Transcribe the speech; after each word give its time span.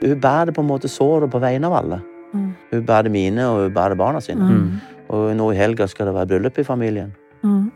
Hun 0.00 0.20
bærer 0.20 0.54
på 0.56 0.62
en 0.64 0.70
måte 0.70 0.88
såret 0.88 1.30
på 1.30 1.40
vegne 1.42 1.68
av 1.68 1.76
alle. 1.82 2.00
Mm. 2.32 2.48
Hun 2.70 2.86
bærer 2.86 3.12
mine, 3.12 3.46
og 3.48 3.64
hun 3.66 3.74
bærer 3.74 3.98
barna 3.98 4.20
sine. 4.24 4.46
Mm. 4.48 4.70
Og 5.10 5.36
nå 5.36 5.50
i 5.52 5.58
helga 5.58 5.86
skal 5.90 6.08
det 6.08 6.14
være 6.14 6.30
bryllup 6.32 6.58
i 6.58 6.64
familien. 6.64 7.12
Mm. 7.42 7.70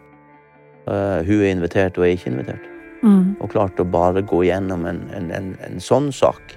Uh, 0.87 1.21
hun 1.27 1.41
er 1.41 1.51
invitert, 1.51 1.99
og 1.99 2.05
jeg 2.05 2.13
er 2.15 2.19
ikke 2.19 2.31
invitert. 2.31 2.69
Mm. 3.03 3.37
Og 3.41 3.51
klart 3.53 3.81
å 3.81 3.85
bare 3.85 4.23
gå 4.25 4.45
gjennom 4.47 4.87
en, 4.89 5.03
en, 5.17 5.31
en, 5.35 5.51
en 5.67 5.81
sånn 5.83 6.13
sak. 6.13 6.57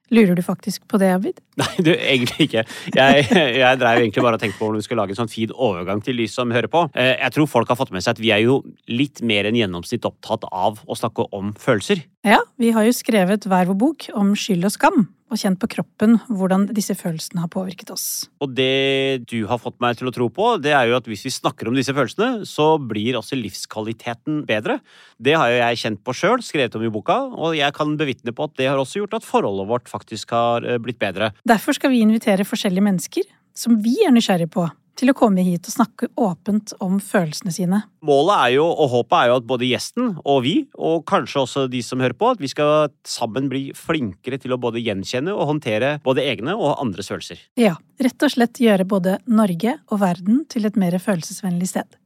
Lurer 0.11 0.35
du 0.35 0.41
faktisk 0.43 0.83
på 0.91 0.99
det, 0.99 1.07
Abid? 1.15 1.37
Nei, 1.61 1.69
du, 1.83 1.91
egentlig 1.95 2.49
ikke. 2.49 2.65
Jeg, 2.95 3.25
jeg 3.31 3.79
drev 3.79 4.01
egentlig 4.01 4.23
bare 4.25 4.35
og 4.39 4.43
tenkte 4.43 4.59
på 4.59 4.67
om 4.67 4.75
vi 4.75 4.83
skulle 4.83 4.99
lage 5.05 5.15
en 5.15 5.21
sånn 5.21 5.31
fin 5.31 5.53
overgang 5.55 6.01
til 6.03 6.19
de 6.19 6.27
som 6.31 6.51
hører 6.51 6.67
på. 6.71 6.83
Eh, 6.99 7.13
Jeg 7.21 7.35
tror 7.37 7.47
folk 7.51 7.71
har 7.71 7.79
fått 7.79 7.93
med 7.95 8.03
seg 8.03 8.17
at 8.17 8.21
vi 8.23 8.33
er 8.35 8.43
jo 8.43 8.59
litt 8.91 9.23
mer 9.23 9.47
enn 9.47 9.55
gjennomsnitt 9.59 10.07
opptatt 10.09 10.43
av 10.51 10.81
å 10.83 10.97
snakke 10.99 11.29
om 11.35 11.53
følelser. 11.59 12.03
Ja, 12.27 12.41
vi 12.59 12.73
har 12.75 12.83
jo 12.87 12.93
skrevet 12.95 13.47
hver 13.47 13.71
vår 13.71 13.79
bok 13.87 14.09
om 14.19 14.33
skyld 14.37 14.67
og 14.67 14.75
skam, 14.75 15.05
og 15.31 15.39
kjent 15.39 15.59
på 15.61 15.69
kroppen 15.71 16.17
hvordan 16.29 16.67
disse 16.75 16.95
følelsene 16.97 17.43
har 17.45 17.51
påvirket 17.51 17.93
oss. 17.93 18.05
Og 18.43 18.53
det 18.57 19.23
du 19.31 19.39
har 19.49 19.61
fått 19.61 19.79
meg 19.83 19.97
til 19.99 20.09
å 20.09 20.13
tro 20.15 20.27
på, 20.33 20.53
det 20.61 20.75
er 20.75 20.89
jo 20.89 20.97
at 20.99 21.07
hvis 21.09 21.25
vi 21.27 21.33
snakker 21.33 21.69
om 21.69 21.77
disse 21.77 21.95
følelsene, 21.95 22.45
så 22.47 22.75
blir 22.77 23.17
også 23.19 23.39
livskvaliteten 23.39 24.43
bedre. 24.49 24.79
Det 25.17 25.37
har 25.37 25.51
jo 25.51 25.61
jeg 25.61 25.81
kjent 25.85 26.03
på 26.05 26.15
sjøl, 26.17 26.43
skrevet 26.45 26.75
om 26.77 26.85
i 26.85 26.91
boka, 26.93 27.17
og 27.31 27.57
jeg 27.57 27.75
kan 27.77 27.95
bevitne 27.99 28.35
på 28.35 28.49
at 28.49 28.57
det 28.59 28.69
har 28.69 28.81
også 28.81 29.03
gjort 29.03 29.19
at 29.21 29.27
forholdet 29.27 29.69
vårt 29.71 29.91
faktisk 29.91 30.35
har 30.35 30.67
eh, 30.67 30.81
blitt 30.81 30.99
bedre. 31.01 31.31
Derfor 31.47 31.77
skal 31.77 31.93
vi 31.93 32.03
invitere 32.03 32.47
forskjellige 32.47 32.87
mennesker 32.91 33.31
som 33.57 33.75
vi 33.83 33.97
er 34.05 34.13
nysgjerrige 34.15 34.51
på, 34.51 34.63
til 34.99 35.11
å 35.11 35.15
komme 35.17 35.43
hit 35.45 35.67
og 35.69 35.73
snakke 35.73 36.09
åpent 36.19 36.73
om 36.83 36.99
følelsene 37.03 37.53
sine. 37.55 37.79
Målet 38.05 38.33
er 38.35 38.53
jo, 38.57 38.65
og 38.69 38.91
håpet 38.91 39.17
er 39.17 39.31
jo 39.31 39.37
at 39.39 39.47
både 39.49 39.69
gjesten 39.69 40.11
og 40.21 40.41
vi, 40.45 40.55
og 40.77 41.05
kanskje 41.09 41.43
også 41.43 41.65
de 41.71 41.81
som 41.85 42.03
hører 42.03 42.17
på, 42.17 42.33
at 42.33 42.43
vi 42.43 42.51
skal 42.51 42.91
sammen 43.07 43.49
bli 43.51 43.63
flinkere 43.77 44.39
til 44.41 44.55
å 44.55 44.59
både 44.61 44.83
gjenkjenne 44.83 45.33
og 45.33 45.47
håndtere 45.53 45.95
både 46.05 46.25
egne 46.33 46.55
og 46.57 46.75
andres 46.81 47.11
følelser. 47.11 47.41
Ja, 47.59 47.77
rett 48.01 48.27
og 48.27 48.35
slett 48.35 48.61
gjøre 48.61 48.87
både 48.89 49.17
Norge 49.31 49.77
og 49.89 50.03
verden 50.03 50.45
til 50.51 50.69
et 50.69 50.79
mer 50.79 50.97
følelsesvennlig 51.01 51.71
sted. 51.71 51.97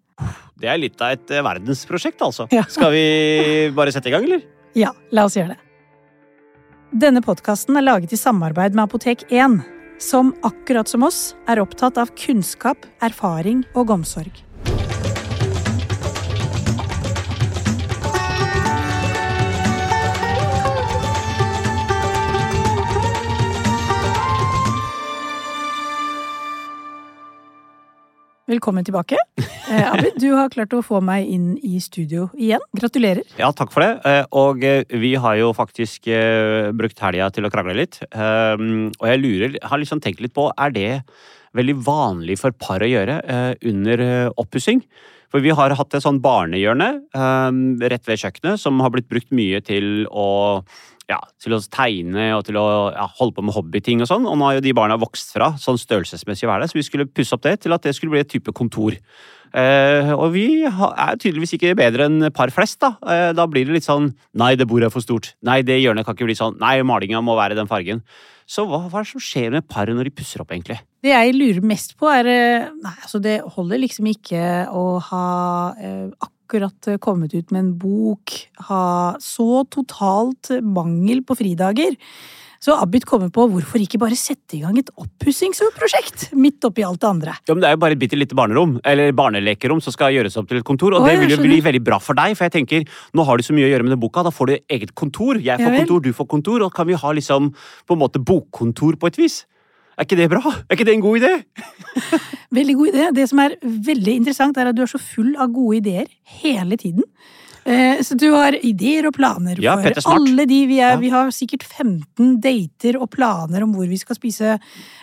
Det 0.56 0.70
er 0.72 0.80
litt 0.80 1.02
av 1.04 1.18
et 1.18 1.32
eh, 1.34 1.44
verdensprosjekt, 1.44 2.22
altså. 2.24 2.48
Ja. 2.56 2.64
Skal 2.76 2.94
vi 2.96 3.06
bare 3.76 3.92
sette 3.96 4.12
i 4.12 4.16
gang, 4.16 4.28
eller? 4.28 4.46
Ja, 4.76 4.94
la 5.16 5.28
oss 5.28 5.36
gjøre 5.36 5.56
det. 5.56 5.62
Denne 6.96 7.20
podkasten 7.24 7.76
er 7.76 7.84
laget 7.84 8.14
i 8.16 8.20
samarbeid 8.20 8.76
med 8.78 8.86
Apotek 8.86 9.26
1, 9.28 9.58
som 10.00 10.34
akkurat 10.44 10.88
som 10.88 11.04
oss 11.04 11.36
er 11.48 11.62
opptatt 11.64 11.98
av 12.02 12.12
kunnskap, 12.20 12.86
erfaring 13.06 13.64
og 13.76 13.94
omsorg. 13.96 14.46
Velkommen 28.46 28.86
tilbake. 28.86 29.18
Eh, 29.42 29.86
Abid, 29.90 30.20
du 30.22 30.28
har 30.38 30.52
klart 30.54 30.74
å 30.78 30.84
få 30.86 31.00
meg 31.02 31.26
inn 31.34 31.56
i 31.66 31.80
studio 31.82 32.28
igjen. 32.38 32.62
Gratulerer. 32.78 33.26
Ja, 33.40 33.48
takk 33.58 33.72
for 33.74 33.82
det. 33.82 33.96
Eh, 34.06 34.28
Og 34.38 34.62
eh, 34.62 34.84
vi 35.02 35.16
har 35.18 35.40
jo 35.40 35.48
faktisk 35.58 36.06
eh, 36.14 36.70
brukt 36.78 37.02
helga 37.02 37.32
til 37.34 37.48
å 37.48 37.50
krangle 37.50 37.74
litt. 37.80 37.98
Og 38.06 39.08
jeg 39.10 39.24
lurer, 39.24 39.58
har 39.66 39.82
liksom 39.82 40.04
tenkt 40.04 40.22
litt 40.22 40.36
på, 40.38 40.46
er 40.54 40.76
det 40.78 40.92
veldig 41.58 41.76
vanlig 41.88 42.38
for 42.38 42.54
par 42.54 42.86
å 42.86 42.92
gjøre 42.92 43.18
under 43.66 44.06
oppussing? 44.38 44.84
For 45.34 45.44
vi 45.44 45.54
har 45.56 45.76
hatt 45.78 45.96
et 45.98 46.04
sånn 46.06 46.22
barnehjørne 46.24 46.90
um, 47.16 47.62
rett 47.82 48.10
ved 48.10 48.22
kjøkkenet 48.22 48.62
som 48.62 48.82
har 48.84 48.94
blitt 48.94 49.10
brukt 49.12 49.32
mye 49.36 49.62
til 49.66 50.06
å 50.12 50.28
ja, 51.10 51.20
til 51.42 51.54
å 51.54 51.62
tegne 51.70 52.32
og 52.34 52.46
til 52.48 52.58
å 52.58 52.66
ja, 52.96 53.06
holde 53.20 53.38
på 53.38 53.44
med 53.46 53.54
hobbyting 53.54 54.02
og 54.02 54.10
sånn. 54.10 54.26
Og 54.26 54.38
nå 54.40 54.48
har 54.48 54.58
jo 54.58 54.66
de 54.66 54.74
barna 54.74 54.98
vokst 54.98 55.36
fra 55.36 55.52
sånn 55.62 55.78
størrelsesmessig 55.78 56.50
hver 56.50 56.64
dag, 56.64 56.72
så 56.72 56.80
vi 56.80 56.86
skulle 56.88 57.06
pusse 57.06 57.36
opp 57.38 57.44
det 57.46 57.60
til 57.66 57.76
at 57.76 57.86
det 57.86 57.94
skulle 57.98 58.16
bli 58.16 58.24
et 58.24 58.32
type 58.32 58.54
kontor. 58.58 58.98
Eh, 59.56 60.10
og 60.12 60.34
vi 60.34 60.66
er 60.66 61.20
tydeligvis 61.22 61.56
ikke 61.56 61.76
bedre 61.80 62.10
enn 62.10 62.32
par 62.36 62.52
flest, 62.52 62.80
da. 62.82 62.96
Eh, 63.06 63.30
da 63.38 63.46
blir 63.48 63.68
det 63.68 63.78
litt 63.78 63.88
sånn 63.88 64.10
Nei, 64.36 64.56
det 64.60 64.68
bordet 64.68 64.90
er 64.90 64.96
for 64.96 65.06
stort. 65.06 65.36
Nei, 65.46 65.62
det 65.64 65.78
hjørnet 65.80 66.08
kan 66.08 66.18
ikke 66.18 66.28
bli 66.28 66.38
sånn. 66.38 66.58
Nei, 66.60 66.80
malinga 66.84 67.22
må 67.24 67.38
være 67.38 67.58
den 67.58 67.70
fargen. 67.70 68.02
Så 68.46 68.68
hva, 68.70 68.84
hva 68.86 69.02
er 69.02 69.08
det 69.08 69.12
som 69.16 69.24
skjer 69.24 69.56
med 69.56 69.66
paret 69.70 69.98
når 69.98 70.10
de 70.10 70.14
pusser 70.14 70.44
opp, 70.44 70.54
egentlig? 70.54 70.78
Det 71.02 71.14
jeg 71.14 71.34
lurer 71.34 71.66
mest 71.66 71.96
på, 71.98 72.10
er 72.14 72.30
eh, 72.30 72.70
Nei, 72.78 72.96
altså, 73.02 73.22
det 73.24 73.40
holder 73.56 73.82
liksom 73.82 74.10
ikke 74.12 74.46
å 74.70 74.86
ha 75.10 75.28
eh, 75.82 76.08
akkurat 76.30 76.92
kommet 77.02 77.34
ut 77.34 77.50
med 77.50 77.64
en 77.64 77.74
bok, 77.82 78.36
ha 78.70 78.86
så 79.24 79.64
totalt 79.74 80.54
mangel 80.62 81.24
på 81.26 81.38
fridager. 81.42 81.98
Så 82.64 82.76
Abid 82.82 83.06
kommer 83.08 83.32
på 83.34 83.46
hvorfor 83.52 83.82
ikke 83.82 84.00
bare 84.02 84.18
sette 84.20 84.58
i 84.58 84.62
gang 84.64 84.78
et 84.80 84.92
oppussingsprosjekt 85.02 86.30
midt 86.40 86.66
oppi 86.68 86.86
alt 86.88 87.02
det 87.04 87.10
andre. 87.10 87.36
Ja, 87.48 87.54
men 87.56 87.64
Det 87.64 87.70
er 87.70 87.76
jo 87.76 87.82
bare 87.84 87.98
et 87.98 88.02
bitte 88.02 88.20
lite 88.20 88.38
barnerom, 88.38 88.78
eller 88.84 89.12
barnelekerom 89.16 89.82
som 89.84 89.96
skal 89.96 90.14
gjøres 90.16 90.38
opp 90.42 90.50
til 90.50 90.62
et 90.62 90.68
kontor. 90.68 90.96
Og 90.96 91.04
Åh, 91.04 91.10
det 91.10 91.18
vil 91.24 91.36
jo 91.36 91.42
bli 91.44 91.60
veldig 91.66 91.84
bra 91.86 92.00
for 92.02 92.18
deg, 92.18 92.38
for 92.38 92.48
jeg 92.48 92.56
tenker, 92.60 92.86
nå 93.14 93.26
har 93.28 93.38
du 93.38 93.46
så 93.46 93.56
mye 93.56 93.68
å 93.68 93.74
gjøre 93.74 93.88
med 93.88 93.96
den 93.96 94.04
boka. 94.04 94.24
Da 94.26 94.34
får 94.34 94.52
du 94.52 94.56
eget 94.78 94.96
kontor. 94.96 95.42
Jeg 95.42 95.62
får 95.62 95.72
ja, 95.72 95.84
kontor, 95.84 96.06
du 96.06 96.14
får 96.16 96.32
kontor, 96.32 96.66
og 96.66 96.74
kan 96.76 96.88
vi 96.90 96.98
ha 97.00 97.12
liksom 97.20 97.52
på 97.86 97.98
en 97.98 98.02
måte 98.02 98.24
bokkontor 98.24 99.00
på 99.02 99.12
et 99.12 99.20
vis? 99.20 99.44
Er 99.96 100.04
ikke 100.04 100.18
det 100.20 100.28
bra? 100.32 100.42
Er 100.68 100.76
ikke 100.76 100.88
det 100.88 100.96
en 100.98 101.06
god 101.06 101.22
idé? 101.22 101.32
Veldig 102.58 102.76
god 102.76 102.92
idé. 102.92 103.08
Det 103.16 103.26
som 103.32 103.40
er 103.44 103.56
veldig 103.64 104.20
interessant, 104.20 104.58
er 104.60 104.70
at 104.72 104.76
du 104.76 104.84
er 104.84 104.92
så 104.92 105.00
full 105.00 105.36
av 105.40 105.54
gode 105.56 105.80
ideer 105.80 106.10
hele 106.42 106.76
tiden. 106.80 107.04
Eh, 107.66 108.02
Så 108.06 108.14
du 108.14 108.28
har 108.36 108.54
ideer 108.62 109.08
og 109.10 109.16
planer 109.18 109.58
Ja, 109.62 109.74
for 109.82 109.92
alle 110.14 110.46
de 110.46 110.60
vi 110.70 110.78
er. 110.86 110.98
Vi 111.02 111.10
har 111.10 111.32
sikkert 111.34 111.64
15 111.66 112.36
dater 112.44 113.00
og 113.02 113.10
planer 113.10 113.64
om 113.66 113.72
hvor 113.74 113.88
vi 113.90 113.98
skal 113.98 114.16
spise, 114.16 114.60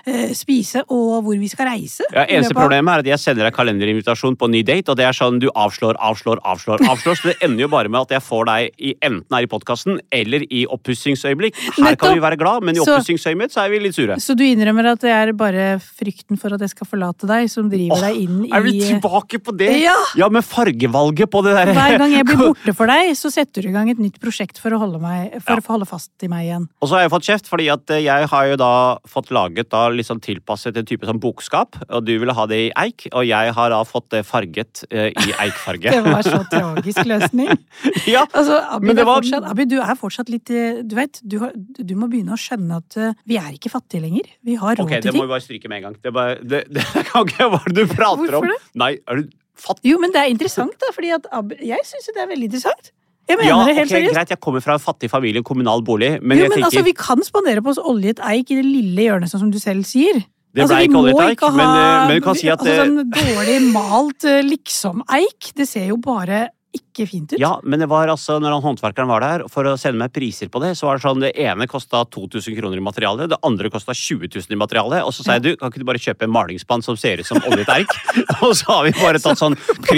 eh, 0.07 0.29
spise 0.33 0.85
og 0.89 1.25
hvor 1.27 1.39
vi 1.41 1.49
skal 1.51 1.67
reise. 1.73 2.07
Ja, 2.15 2.23
Eneste 2.29 2.55
problemet 2.55 2.93
er 2.95 2.99
at 3.03 3.09
jeg 3.11 3.19
sender 3.19 3.49
deg 3.49 3.57
kalenderinvitasjon 3.57 4.37
på 4.39 4.49
ny 4.49 4.63
date, 4.63 4.91
og 4.93 4.97
det 5.01 5.07
er 5.09 5.13
sånn 5.17 5.41
du 5.43 5.49
avslår, 5.51 5.99
avslår, 5.99 6.39
avslår, 6.47 6.79
avslår. 6.93 7.19
Så 7.19 7.33
det 7.33 7.37
ender 7.43 7.65
jo 7.67 7.69
bare 7.73 7.91
med 7.91 8.01
at 8.07 8.15
jeg 8.15 8.23
får 8.29 8.47
deg 8.47 8.71
i, 8.79 8.95
enten 9.03 9.27
her 9.35 9.43
i 9.43 9.51
podkasten 9.51 9.99
eller 10.13 10.47
i 10.51 10.63
oppussingsøyeblikk. 10.71 11.59
Her 11.83 11.97
kan 11.99 12.15
vi 12.15 12.23
være 12.23 12.39
glad, 12.39 12.63
men 12.63 12.79
i 12.79 12.85
oppussingsøyemed 12.85 13.51
så 13.51 13.65
er 13.67 13.75
vi 13.75 13.83
litt 13.89 13.99
sure. 13.99 14.21
Så 14.23 14.37
du 14.39 14.45
innrømmer 14.47 14.93
at 14.95 15.03
det 15.03 15.11
er 15.11 15.33
bare 15.35 15.67
frykten 15.83 16.39
for 16.39 16.55
at 16.55 16.61
jeg 16.63 16.71
skal 16.77 16.87
forlate 16.87 17.27
deg, 17.27 17.51
som 17.51 17.67
driver 17.73 17.99
Åh, 17.99 18.07
deg 18.07 18.23
inn 18.23 18.47
Er 18.55 18.63
vi 18.63 18.79
tilbake 18.87 19.43
på 19.43 19.57
det? 19.59 19.73
Ja! 19.83 19.99
Ja, 20.17 20.29
med 20.31 20.47
fargevalget 20.47 21.27
på 21.33 21.43
det 21.43 21.59
der. 21.59 21.75
Hver 21.75 21.99
gang 21.99 22.13
jeg 22.15 22.27
blir 22.31 22.37
borte 22.43 22.52
for 22.77 22.87
deg, 22.91 23.13
så 23.19 23.31
setter 23.33 23.63
du 23.63 23.69
i 23.71 23.73
gang 23.75 23.91
et 23.93 23.99
nytt 24.03 24.19
prosjekt 24.23 24.59
for 24.63 24.71
å 24.75 24.79
holde, 24.83 25.01
meg, 25.03 25.33
for 25.43 25.57
Ja. 25.59 25.63
å 25.65 25.73
holde 25.75 25.87
fast 25.89 26.11
i 26.23 26.29
meg 26.29 26.47
igjen. 26.49 26.69
Og 26.83 26.89
så 26.89 26.97
har 26.99 27.03
jeg 27.07 27.13
fått 27.15 27.27
kjeft, 27.29 27.49
fordi 27.51 27.69
at 27.73 27.91
eh, 27.91 28.03
jeg 28.05 28.29
har 28.33 28.47
jo 28.51 28.57
da 28.61 28.71
fått 29.09 29.31
laget 29.35 29.71
da 29.71 29.89
sånn 30.03 30.21
tilpasset 30.23 30.77
en 30.77 30.87
type 30.89 31.07
sånn 31.07 31.21
bokskap, 31.23 31.77
og 31.89 32.05
du 32.05 32.15
ville 32.19 32.33
ha 32.35 32.47
det 32.47 32.59
i 32.69 32.73
eik, 32.85 33.09
og 33.13 33.25
jeg 33.27 33.53
har 33.57 33.71
da 33.71 33.83
fått 33.85 34.09
det 34.11 34.25
farget 34.27 34.85
eh, 34.91 35.11
i 35.11 35.33
eikfarge. 35.47 35.91
Det 35.97 36.03
var 36.05 36.23
så 36.27 36.43
tragisk 36.51 37.05
løsning. 37.07 37.51
ja, 38.07 38.25
Altså, 38.33 38.59
Abi, 38.77 38.87
Men 38.87 38.97
det 38.97 39.05
var- 39.07 39.21
fortsatt, 39.23 39.45
Abi, 39.51 39.65
du 39.67 39.79
er 39.81 39.95
fortsatt 39.99 40.29
litt 40.33 40.51
eh, 40.51 40.83
Du 40.83 40.95
vet, 40.97 41.21
du, 41.23 41.39
har, 41.43 41.53
du 41.55 41.95
må 41.97 42.09
begynne 42.11 42.33
å 42.35 42.41
skjønne 42.41 42.79
at 42.83 42.97
vi 43.29 43.37
er 43.39 43.53
ikke 43.55 43.71
fattige 43.73 44.03
lenger. 44.03 44.27
Vi 44.45 44.55
har 44.57 44.75
råd 44.77 44.89
til 44.89 44.89
ting. 44.89 44.99
ok, 44.99 45.05
det 45.05 45.15
må 45.17 45.27
vi 45.27 45.33
bare 45.33 45.45
stryke 45.45 45.69
med 45.71 45.79
en 45.83 45.87
gang. 45.91 45.97
Det, 46.03 46.13
bare, 46.13 46.39
det, 46.43 46.65
det 46.75 46.85
kan 47.09 47.27
ikke 47.29 47.47
er 47.47 47.69
det 47.73 47.87
du 47.87 47.95
prater 47.95 48.27
Hvorfor 48.27 48.39
om. 48.43 48.51
det? 48.51 48.59
Nei, 48.83 48.93
er 49.07 49.23
du 49.23 49.31
fattig? 49.63 49.87
Jo, 49.93 50.01
men 50.03 50.13
det 50.15 50.21
er 50.25 50.33
interessant, 50.33 50.75
da, 50.83 50.91
fordi 50.95 51.15
at 51.17 51.31
jeg 51.63 51.87
syns 51.89 52.11
det 52.11 52.23
er 52.25 52.29
veldig 52.35 52.51
interessant. 52.51 52.93
Jeg 53.31 53.39
mener 53.39 53.49
Ja, 53.49 53.59
det 53.69 53.75
helt 53.77 53.87
ok, 53.87 53.95
seriøst. 53.95 54.15
greit, 54.17 54.31
jeg 54.35 54.41
kommer 54.43 54.61
fra 54.65 54.77
en 54.77 54.83
fattig 54.83 55.09
familie, 55.11 55.43
kommunal 55.47 55.85
bolig, 55.87 56.19
men 56.21 56.39
jo, 56.39 56.45
jeg 56.45 56.51
men 56.51 56.57
tenker 56.59 56.71
altså, 56.71 56.85
Vi 56.89 56.95
kan 56.99 57.23
spandere 57.25 57.63
på 57.63 57.71
oss 57.71 57.79
oljet 57.79 58.19
eik 58.27 58.51
i 58.51 58.59
det 58.59 58.67
lille 58.67 59.07
hjørnet, 59.07 59.31
sånn 59.31 59.45
som 59.47 59.53
du 59.55 59.61
selv 59.63 59.87
sier. 59.89 60.19
Det 60.53 60.67
altså, 60.67 60.75
ble 60.75 60.83
altså, 60.83 60.89
ikke 60.89 60.99
oljet 61.01 61.23
eik, 61.31 61.45
men, 61.57 61.69
eh, 61.71 62.09
men 62.09 62.19
du 62.19 62.25
kan 62.27 62.37
si 62.37 62.51
at 62.53 62.61
altså, 62.61 62.75
sånn 62.83 63.13
dårlig 63.15 63.59
malt 63.73 64.27
eh, 64.29 64.43
liksom-eik. 64.45 65.53
Det 65.57 65.69
ser 65.71 65.87
jo 65.93 65.97
bare 66.03 66.49
ikke 66.73 67.05
fint 67.09 67.33
ut. 67.35 67.39
Ja, 67.41 67.61
men 67.65 67.79
det 67.83 67.89
var 67.89 68.09
altså, 68.09 68.39
når 68.41 68.55
han 68.57 68.63
håndverkeren 68.65 69.09
var 69.11 69.21
der, 69.21 69.43
for 69.53 69.65
å 69.69 69.75
sende 69.81 69.99
meg 70.01 70.13
priser 70.13 70.49
på 70.49 70.61
det, 70.63 70.71
så 70.79 70.87
var 70.89 70.97
det 70.97 71.05
sånn 71.05 71.21
det 71.21 71.33
ene 71.37 71.67
kosta 71.69 72.01
2000 72.09 72.57
kroner 72.57 72.81
i 72.81 72.85
materiale, 72.85 73.27
det 73.29 73.39
andre 73.45 73.69
kosta 73.73 73.93
20 73.93 74.29
000 74.33 74.57
i 74.57 74.59
materiale, 74.61 75.03
og 75.05 75.13
så 75.13 75.25
sa 75.27 75.37
jeg 75.37 75.43
du, 75.45 75.51
kan 75.61 75.69
ikke 75.73 75.83
du 75.83 75.89
bare 75.89 76.01
kjøpe 76.01 76.25
en 76.25 76.33
malingsspann 76.33 76.83
som 76.85 76.97
ser 76.97 77.21
ut 77.21 77.29
som 77.29 77.41
oljeteik? 77.45 77.93
og 78.47 78.55
så 78.57 78.71
har 78.73 78.85
vi 78.89 78.95
bare 78.97 79.21
tatt 79.21 79.41
sånn 79.41 79.57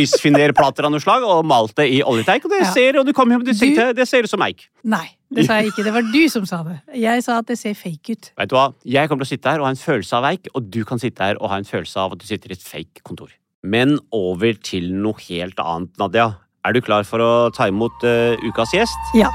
kryssfinerplater 0.08 0.86
av 0.86 0.92
noe 0.94 1.02
slag 1.02 1.24
og 1.26 1.44
malt 1.46 1.74
det 1.78 1.86
i 1.94 2.00
oljeteik, 2.02 2.44
og 2.46 2.50
det 2.54 2.62
Ja. 2.64 2.72
ser, 2.72 2.98
og 2.98 3.06
du 3.06 3.12
kom 3.12 3.30
hjem 3.30 3.40
og 3.40 3.46
du 3.46 3.52
Du- 3.52 3.58
tenkte, 3.58 3.94
det 3.94 4.08
ser 4.08 4.22
ut 4.26 4.30
som 4.30 4.40
eik. 4.42 4.66
Nei, 4.84 5.16
det 5.32 5.46
sa 5.46 5.60
jeg 5.60 5.72
ikke. 5.72 5.84
Det 5.84 5.92
var 5.92 6.02
du 6.12 6.28
som 6.28 6.44
sa 6.46 6.62
det. 6.62 6.80
Jeg 6.94 7.22
sa 7.24 7.38
at 7.38 7.46
det 7.46 7.58
ser 7.58 7.74
fake 7.74 8.10
ut. 8.10 8.32
Vet 8.36 8.48
du 8.48 8.54
hva, 8.56 8.74
jeg 8.84 9.08
kommer 9.08 9.24
til 9.24 9.36
å 9.36 9.38
sitte 9.38 9.50
her 9.50 9.58
og 9.60 9.66
ha 9.66 9.70
en 9.70 9.76
følelse 9.76 10.12
av 10.12 10.24
eik, 10.24 10.48
og 10.54 10.70
du 10.70 10.84
kan 10.84 10.98
sitte 10.98 11.18
her 11.22 11.36
og 11.40 11.50
ha 11.50 11.56
en 11.56 11.64
følelse 11.64 11.96
av 11.96 12.12
at 12.12 12.18
du 12.18 12.26
sitter 12.26 12.50
i 12.50 12.52
et 12.52 12.62
fake 12.62 13.02
kontor. 13.04 13.30
Men 13.62 13.98
over 14.12 14.52
til 14.60 14.92
noe 14.92 15.14
helt 15.30 15.56
annet, 15.56 15.90
Nadia. 15.98 16.36
Er 16.64 16.72
du 16.72 16.80
klar 16.80 17.04
for 17.04 17.20
å 17.20 17.32
ta 17.52 17.68
imot 17.68 18.04
uh, 18.08 18.40
ukas 18.48 18.72
gjest? 18.72 19.10
Ja. 19.12 19.28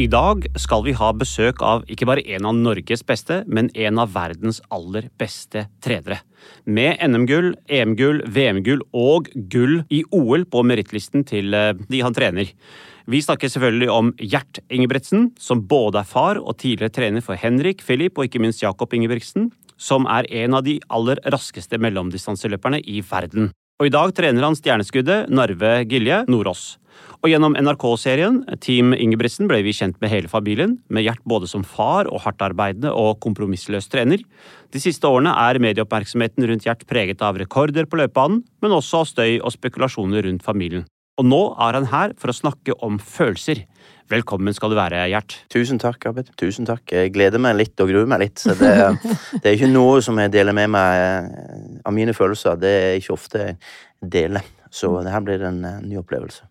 I 0.00 0.06
dag 0.08 0.46
skal 0.56 0.86
vi 0.86 0.94
ha 0.96 1.10
besøk 1.12 1.58
av 1.60 1.82
ikke 1.92 2.06
bare 2.08 2.22
en 2.32 2.46
av 2.48 2.56
Norges 2.56 3.02
beste, 3.04 3.42
men 3.44 3.68
en 3.76 4.00
av 4.00 4.14
verdens 4.14 4.62
aller 4.72 5.10
beste 5.20 5.66
trenere. 5.84 6.22
Med 6.64 6.96
NM-gull, 7.04 7.50
EM-gull, 7.68 8.22
VM-gull 8.24 8.80
og 8.96 9.28
gull 9.52 9.82
i 9.92 10.00
OL 10.16 10.46
på 10.48 10.64
merittlisten 10.64 11.26
til 11.28 11.52
eh, 11.52 11.74
de 11.92 12.00
han 12.00 12.16
trener. 12.16 12.54
Vi 13.04 13.20
snakker 13.20 13.52
selvfølgelig 13.52 13.90
om 13.92 14.14
Gjert 14.16 14.62
Ingebrigtsen, 14.72 15.34
som 15.36 15.66
både 15.68 16.00
er 16.00 16.08
far 16.08 16.40
og 16.40 16.56
tidligere 16.62 16.96
trener 16.96 17.24
for 17.24 17.36
Henrik, 17.36 17.84
Filip 17.84 18.16
og 18.16 18.30
ikke 18.30 18.40
minst 18.40 18.64
Jakob 18.64 18.96
Ingebrigtsen, 18.96 19.50
som 19.76 20.08
er 20.08 20.24
en 20.42 20.56
av 20.56 20.64
de 20.64 20.78
aller 20.88 21.20
raskeste 21.34 21.76
mellomdistanseløperne 21.76 22.80
i 22.80 23.02
verden. 23.04 23.52
Og 23.82 23.88
i 23.88 23.90
dag 23.90 24.12
trener 24.14 24.44
han 24.46 24.54
stjerneskuddet 24.54 25.32
Narve 25.34 25.80
Gilje 25.90 26.20
Nordås. 26.30 26.76
Og 27.18 27.32
gjennom 27.32 27.56
NRK-serien 27.58 28.36
Team 28.62 28.92
Ingebrigtsen 28.94 29.48
ble 29.50 29.58
vi 29.66 29.74
kjent 29.74 29.98
med 29.98 30.12
hele 30.12 30.30
familien, 30.30 30.76
med 30.86 31.02
Gjert 31.02 31.24
både 31.26 31.50
som 31.50 31.64
far 31.66 32.06
og 32.06 32.22
hardtarbeidende 32.22 32.92
og 32.94 33.18
kompromissløs 33.26 33.90
trener. 33.90 34.22
De 34.70 34.82
siste 34.82 35.10
årene 35.10 35.34
er 35.48 35.58
medieoppmerksomheten 35.66 36.46
rundt 36.46 36.68
Gjert 36.68 36.86
preget 36.86 37.26
av 37.26 37.42
rekorder 37.42 37.90
på 37.90 37.98
løpebanen, 37.98 38.44
men 38.62 38.78
også 38.78 39.02
av 39.02 39.10
støy 39.10 39.40
og 39.40 39.50
spekulasjoner 39.56 40.30
rundt 40.30 40.46
familien. 40.46 40.86
Og 41.20 41.26
nå 41.28 41.40
er 41.60 41.76
han 41.76 41.90
her 41.92 42.14
for 42.20 42.32
å 42.32 42.36
snakke 42.36 42.74
om 42.84 42.96
følelser. 42.96 43.66
Velkommen 44.12 44.54
skal 44.56 44.72
du 44.72 44.76
være, 44.78 45.02
Gjert. 45.12 45.34
Tusen 45.52 45.80
takk, 45.80 46.06
Abid. 46.08 46.30
Tusen 46.40 46.68
takk. 46.68 46.86
Jeg 46.88 47.12
gleder 47.12 47.40
meg 47.42 47.58
litt 47.58 47.82
og 47.84 47.92
gruer 47.92 48.08
meg 48.08 48.24
litt. 48.24 48.40
Så 48.40 48.56
det, 48.56 48.72
det 49.42 49.50
er 49.50 49.58
ikke 49.58 49.68
noe 49.72 50.00
som 50.04 50.16
jeg 50.20 50.32
deler 50.32 50.56
med 50.56 50.72
meg 50.72 51.02
eh, 51.02 51.76
av 51.84 51.96
mine 51.96 52.16
følelser. 52.16 52.56
Det 52.60 52.72
er 52.78 52.96
ikke 52.96 53.16
ofte 53.18 53.44
jeg 53.44 53.58
deler. 54.14 54.48
Så 54.72 54.94
det 55.04 55.12
her 55.12 55.24
blir 55.24 55.44
en 55.50 55.60
eh, 55.68 55.84
ny 55.84 56.00
opplevelse. 56.00 56.48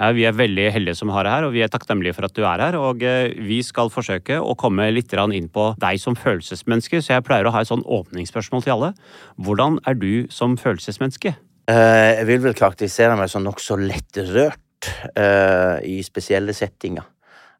Ja, 0.00 0.08
vi 0.16 0.24
er 0.26 0.34
veldig 0.34 0.70
heldige 0.74 0.96
som 0.98 1.12
har 1.14 1.28
deg 1.28 1.34
her, 1.36 1.44
og 1.46 1.52
vi 1.54 1.60
er 1.62 1.70
takknemlige 1.70 2.16
for 2.16 2.26
at 2.26 2.34
du 2.34 2.42
er 2.48 2.64
her. 2.64 2.80
Og 2.80 3.04
eh, 3.06 3.36
vi 3.44 3.60
skal 3.62 3.92
forsøke 3.92 4.40
å 4.40 4.56
komme 4.58 4.88
litt 4.90 5.12
inn 5.12 5.52
på 5.52 5.68
deg 5.84 6.00
som 6.00 6.16
følelsesmenneske, 6.16 7.04
så 7.04 7.18
jeg 7.18 7.28
pleier 7.28 7.46
å 7.46 7.52
ha 7.52 7.60
et 7.60 7.70
sånn 7.70 7.84
åpningsspørsmål 7.84 8.64
til 8.64 8.78
alle. 8.78 8.92
Hvordan 9.36 9.78
er 9.84 10.00
du 10.00 10.26
som 10.32 10.56
følelsesmenneske? 10.56 11.36
Eh, 11.70 12.18
Jeg 12.18 12.26
vil 12.26 12.42
vel 12.42 12.56
karakterisere 12.58 13.16
meg 13.18 13.30
som 13.30 13.44
nokså 13.44 13.76
lettrørt 13.78 14.88
uh, 15.14 15.78
i 15.86 16.00
spesielle 16.02 16.54
settinger. 16.56 17.06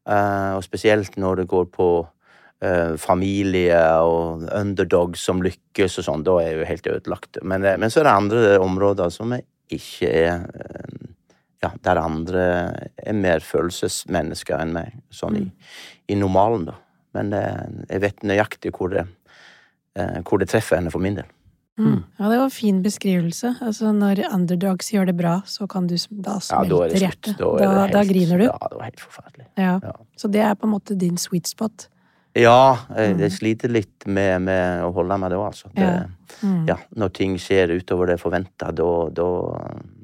Uh, 0.02 0.58
og 0.58 0.64
spesielt 0.66 1.14
når 1.22 1.42
det 1.42 1.50
går 1.52 1.68
på 1.70 1.86
uh, 2.02 2.94
familie 2.98 3.78
og 4.02 4.48
underdog 4.50 5.14
som 5.16 5.42
lykkes 5.44 6.00
og 6.02 6.08
sånn. 6.08 6.24
Da 6.26 6.34
er 6.40 6.48
jeg 6.48 6.58
jo 6.58 6.68
helt 6.72 6.90
ødelagt. 6.96 7.38
Men, 7.46 7.62
eh, 7.64 7.78
men 7.78 7.94
så 7.94 8.02
er 8.02 8.08
det 8.08 8.16
andre 8.16 8.58
områder 8.62 9.14
som 9.14 9.36
jeg 9.36 9.46
ikke 9.78 10.10
er 10.10 10.46
eh, 10.50 10.98
Ja, 11.62 11.68
der 11.78 12.00
andre 12.02 12.44
er 12.98 13.14
mer 13.14 13.38
følelsesmennesker 13.46 14.58
enn 14.58 14.72
meg, 14.74 14.96
sånn 15.14 15.36
i, 15.38 15.44
i 16.10 16.16
normalen, 16.18 16.64
da. 16.66 16.74
Men 17.14 17.30
eh, 17.38 17.68
jeg 17.86 18.02
vet 18.02 18.24
nøyaktig 18.26 18.72
hvor 18.74 18.90
det, 18.90 19.04
eh, 19.94 20.18
hvor 20.26 20.42
det 20.42 20.48
treffer 20.50 20.80
henne 20.80 20.90
for 20.90 20.98
min 20.98 21.20
del. 21.20 21.28
Mm. 21.80 22.02
Ja, 22.18 22.28
det 22.28 22.36
var 22.36 22.44
en 22.44 22.50
fin 22.52 22.82
beskrivelse. 22.84 23.54
Altså, 23.64 23.92
når 23.96 24.20
underdogs 24.34 24.90
gjør 24.92 25.06
det 25.08 25.16
bra, 25.16 25.38
så 25.46 25.66
kan 25.68 25.86
du 25.88 25.94
Da 26.10 26.32
Ja, 26.32 26.36
er 26.36 26.40
smelter 26.40 26.88
det 26.92 27.00
hjertet. 27.00 27.38
Da, 27.38 27.56
Da, 27.58 27.86
da, 27.88 28.02
griner 28.04 28.38
du. 28.38 28.44
Ja, 28.44 28.58
det 28.68 28.76
var 28.78 28.84
helt 28.90 29.00
forferdelig. 29.00 29.46
Ja. 29.56 29.78
Ja. 29.82 29.92
Så 30.16 30.30
det 30.30 30.40
er 30.44 30.54
på 30.54 30.64
en 30.68 30.74
måte 30.74 30.98
din 30.98 31.16
sweet 31.16 31.46
spot. 31.48 31.88
Ja, 32.34 32.76
jeg, 32.96 33.14
Mm. 33.16 33.18
jeg 33.20 33.30
sliter 33.32 33.68
litt 33.68 34.06
med, 34.06 34.40
med 34.42 34.82
å 34.84 34.92
holde 34.94 35.18
meg 35.18 35.30
da, 35.30 35.36
altså. 35.36 35.68
Det, 35.74 35.82
Ja. 35.84 36.04
Mm. 36.42 36.66
ja, 36.68 36.76
når 36.96 37.12
ting 37.12 37.36
skjer 37.36 37.68
utover 37.76 38.06
det 38.06 38.18
forventa, 38.20 38.72
da, 38.72 39.08
da 39.12 39.26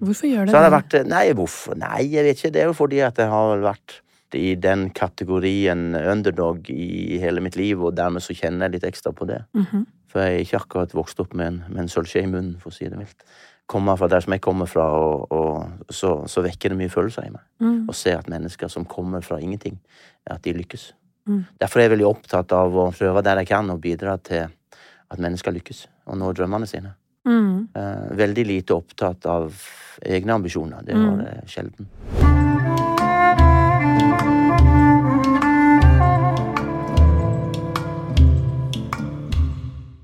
Hvorfor 0.01 0.29
gjør 0.29 0.45
det 0.47 0.51
Så 0.53 0.59
har 0.61 0.71
det 0.71 0.75
vært 0.83 1.07
Nei, 1.09 1.33
hvorfor? 1.33 1.77
Nei, 1.77 2.03
jeg 2.13 2.25
vet 2.25 2.37
ikke. 2.37 2.53
Det 2.53 2.63
er 2.63 2.67
jo 2.67 2.73
fordi 2.75 3.01
at 3.07 3.17
jeg 3.17 3.29
har 3.29 3.59
vært 3.59 4.01
i 4.35 4.55
den 4.55 4.91
kategorien 4.91 5.95
underdog 5.97 6.69
i 6.69 7.17
hele 7.19 7.41
mitt 7.41 7.57
liv, 7.57 7.81
og 7.83 7.95
dermed 7.97 8.21
så 8.21 8.35
kjenner 8.37 8.69
jeg 8.69 8.73
litt 8.83 8.93
ekstra 8.93 9.13
på 9.13 9.27
det. 9.27 9.43
Mhm. 9.57 9.87
For 10.09 10.23
jeg 10.25 10.35
er 10.35 10.45
ikke 10.47 10.61
akkurat 10.63 10.95
vokst 10.97 11.21
opp 11.21 11.35
med 11.37 11.47
en, 11.47 11.59
med 11.69 11.83
en 11.85 11.89
sølvskje 11.93 12.23
i 12.25 12.27
munnen, 12.31 12.57
for 12.63 12.73
å 12.73 12.77
si 12.79 12.89
det 12.89 12.97
mildt. 12.99 13.25
Kommer 13.69 13.99
fra 14.01 14.09
der 14.09 14.25
som 14.25 14.33
jeg 14.33 14.41
kommer 14.41 14.65
fra, 14.71 14.87
og, 14.97 15.27
og 15.31 15.93
så, 15.93 16.15
så 16.27 16.41
vekker 16.47 16.73
det 16.73 16.79
mye 16.79 16.89
følelser 16.93 17.27
i 17.29 17.33
meg. 17.35 17.43
Mm. 17.61 17.83
Å 17.93 17.97
se 17.97 18.15
at 18.17 18.31
mennesker 18.33 18.71
som 18.73 18.87
kommer 18.89 19.21
fra 19.27 19.37
ingenting, 19.45 19.77
at 20.25 20.41
de 20.47 20.55
lykkes. 20.57 20.87
Mm. 21.29 21.43
Derfor 21.61 21.81
er 21.83 21.89
jeg 21.89 21.93
veldig 21.99 22.09
opptatt 22.09 22.55
av 22.57 22.73
å 22.81 22.87
prøve 22.97 23.23
der 23.27 23.43
jeg 23.43 23.51
kan, 23.53 23.69
og 23.75 23.83
bidra 23.85 24.17
til 24.25 24.47
at 24.49 25.21
mennesker 25.21 25.53
lykkes 25.53 25.85
og 26.09 26.17
når 26.21 26.39
drømmene 26.41 26.69
sine. 26.69 26.95
Mm. 27.29 27.69
Eh, 27.77 28.09
veldig 28.17 28.47
lite 28.49 28.73
opptatt 28.77 29.29
av 29.29 29.53
egne 30.01 30.39
ambisjoner. 30.41 30.81
Det 30.89 30.97
Mm. 30.97 31.05
var 31.11 31.25
det 31.25 31.37
sjelden. 31.53 31.89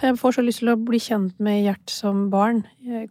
Jeg 0.05 0.19
får 0.21 0.35
så 0.37 0.43
lyst 0.45 0.61
til 0.61 0.69
å 0.69 0.77
bli 0.77 0.99
kjent 1.01 1.39
med 1.41 1.63
Gjert 1.65 1.93
som 1.93 2.27
barn. 2.33 2.61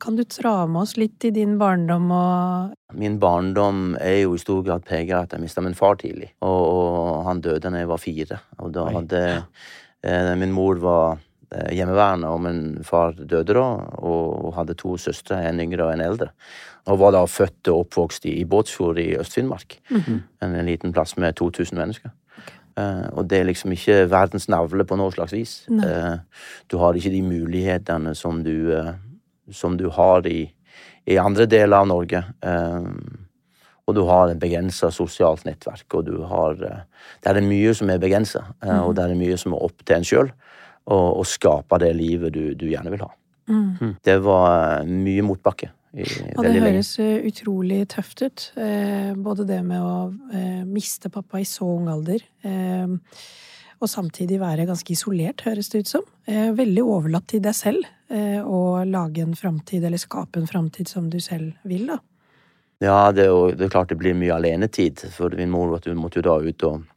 Kan 0.02 0.18
du 0.18 0.22
dra 0.30 0.68
med 0.70 0.84
oss 0.84 0.94
litt 1.00 1.26
i 1.26 1.32
din 1.34 1.56
barndom 1.58 2.12
og 2.14 2.98
Min 3.00 3.16
barndom 3.22 3.96
er 3.98 4.20
jo 4.24 4.36
i 4.38 4.42
stor 4.42 4.62
grad 4.66 4.86
preget 4.86 5.16
av 5.18 5.26
at 5.26 5.34
jeg 5.34 5.42
mista 5.42 5.64
min 5.66 5.74
far 5.78 5.98
tidlig. 5.98 6.30
Og, 6.46 6.62
og 6.70 7.24
han 7.26 7.42
døde 7.42 7.66
da 7.66 7.82
jeg 7.82 7.90
var 7.90 8.02
fire. 8.04 8.40
Og 8.62 8.76
da 8.76 8.86
hadde 8.94 9.24
eh, 9.26 10.34
Min 10.38 10.54
mor 10.54 10.78
var 10.84 11.18
eh, 11.50 11.74
hjemmeværende, 11.80 12.30
og 12.30 12.44
min 12.46 12.62
far 12.86 13.18
døde 13.18 13.58
da, 13.58 13.68
og, 13.98 14.54
hadde 14.60 14.78
to 14.78 14.94
søstre, 15.02 15.42
en 15.48 15.64
yngre 15.64 15.88
og 15.88 15.96
en 15.96 16.06
eldre. 16.06 16.30
Og 16.94 17.02
var 17.02 17.16
da 17.18 17.24
født 17.26 17.74
og 17.74 17.88
oppvokst 17.88 18.30
i, 18.30 18.38
i 18.44 18.46
Båtsfjord 18.46 19.02
i 19.02 19.16
Øst-Finnmark. 19.18 19.80
Mhm. 19.90 20.22
En, 20.46 20.60
en 20.62 20.70
liten 20.70 20.94
plass 20.94 21.18
med 21.18 21.42
2000 21.42 21.80
mennesker. 21.80 22.14
Eh, 22.80 23.08
og 23.14 23.28
det 23.30 23.40
er 23.40 23.50
liksom 23.50 23.74
ikke 23.76 24.04
verdens 24.12 24.48
navle 24.50 24.86
på 24.88 24.98
noe 24.98 25.14
slags 25.14 25.36
vis. 25.36 25.54
Eh, 25.70 26.16
du 26.72 26.78
har 26.82 26.98
ikke 26.98 27.14
de 27.14 27.22
mulighetene 27.26 28.16
som 28.18 28.42
du, 28.46 28.74
uh, 28.74 28.96
som 29.52 29.78
du 29.78 29.90
har 29.94 30.26
i, 30.30 30.48
i 31.06 31.20
andre 31.22 31.46
deler 31.50 31.84
av 31.84 31.90
Norge. 31.92 32.24
Og 33.84 33.96
du 33.98 34.06
har 34.08 34.32
et 34.32 34.40
begrensa 34.40 34.88
sosialt 34.96 35.44
nettverk, 35.44 35.86
og 35.94 36.06
du 36.08 36.22
har 36.24 36.56
Det 36.56 37.30
er 37.30 37.42
mye 37.44 37.74
som 37.76 37.90
er 37.90 38.00
begrensa, 38.00 38.46
mm. 38.64 38.80
og 38.88 38.96
det 38.96 39.04
er 39.04 39.20
mye 39.20 39.38
som 39.38 39.54
er 39.54 39.66
opp 39.66 39.84
til 39.84 39.98
en 39.98 40.08
sjøl 40.08 40.32
å 40.88 41.24
skape 41.28 41.80
det 41.80 41.92
livet 41.96 42.34
du, 42.34 42.56
du 42.56 42.66
gjerne 42.68 42.92
vil 42.92 43.04
ha. 43.04 43.12
mm. 43.82 43.96
Det 44.04 44.18
var 44.24 44.88
mye 44.88 45.24
motbakke 45.28 45.70
Og 45.94 46.42
det 46.42 46.58
høres 46.58 46.96
eh, 47.02 47.22
utrolig 47.30 47.84
tøft 47.94 48.24
ut. 48.26 48.46
Eh, 48.58 49.14
både 49.14 49.46
det 49.46 49.60
med 49.66 49.82
å 49.84 49.98
eh, 50.34 50.64
miste 50.66 51.12
pappa 51.14 51.42
i 51.42 51.46
så 51.46 51.68
ung 51.70 51.90
alder, 51.94 52.24
og 53.84 53.90
samtidig 53.92 54.38
være 54.40 54.66
ganske 54.70 54.94
isolert, 54.96 55.44
høres 55.44 55.68
det 55.74 55.84
ut 55.84 55.90
som. 55.92 56.04
Veldig 56.56 56.84
overlatt 56.88 57.26
til 57.34 57.42
deg 57.44 57.56
selv, 57.58 57.88
å 58.48 58.62
lage 58.88 59.26
en 59.26 59.36
framtid, 59.36 59.84
eller 59.84 60.00
skape 60.00 60.40
en 60.40 60.48
framtid 60.48 60.88
som 60.88 61.10
du 61.12 61.18
selv 61.20 61.58
vil, 61.68 61.90
da. 61.92 61.98
Ja, 62.84 63.12
det 63.12 63.26
er, 63.26 63.34
jo, 63.34 63.50
det 63.52 63.68
er 63.68 63.74
klart 63.74 63.92
det 63.92 64.00
blir 64.00 64.16
mye 64.16 64.38
alenetid, 64.38 65.04
for 65.12 65.36
min 65.36 65.52
mor 65.52 65.76
måtte 66.00 66.22
jo 66.22 66.26
da 66.30 66.38
ut 66.48 66.66
og, 66.70 66.88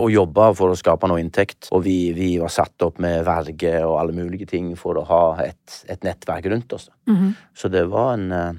og 0.00 0.08
jobbe 0.12 0.48
for 0.56 0.72
å 0.72 0.78
skape 0.78 1.08
noe 1.10 1.20
inntekt. 1.20 1.68
Og 1.76 1.84
vi, 1.86 1.96
vi 2.16 2.34
var 2.40 2.52
satt 2.52 2.84
opp 2.84 3.00
med 3.02 3.24
verge 3.28 3.76
og 3.84 3.98
alle 4.00 4.16
mulige 4.16 4.48
ting 4.54 4.72
for 4.78 4.98
å 4.98 5.06
ha 5.08 5.24
et, 5.44 5.80
et 5.92 6.04
nettverk 6.06 6.48
rundt 6.52 6.72
oss. 6.72 6.90
Mm 7.08 7.16
-hmm. 7.16 7.32
Så 7.54 7.68
det 7.68 7.84
var 7.90 8.14
en, 8.14 8.32
eh, 8.32 8.52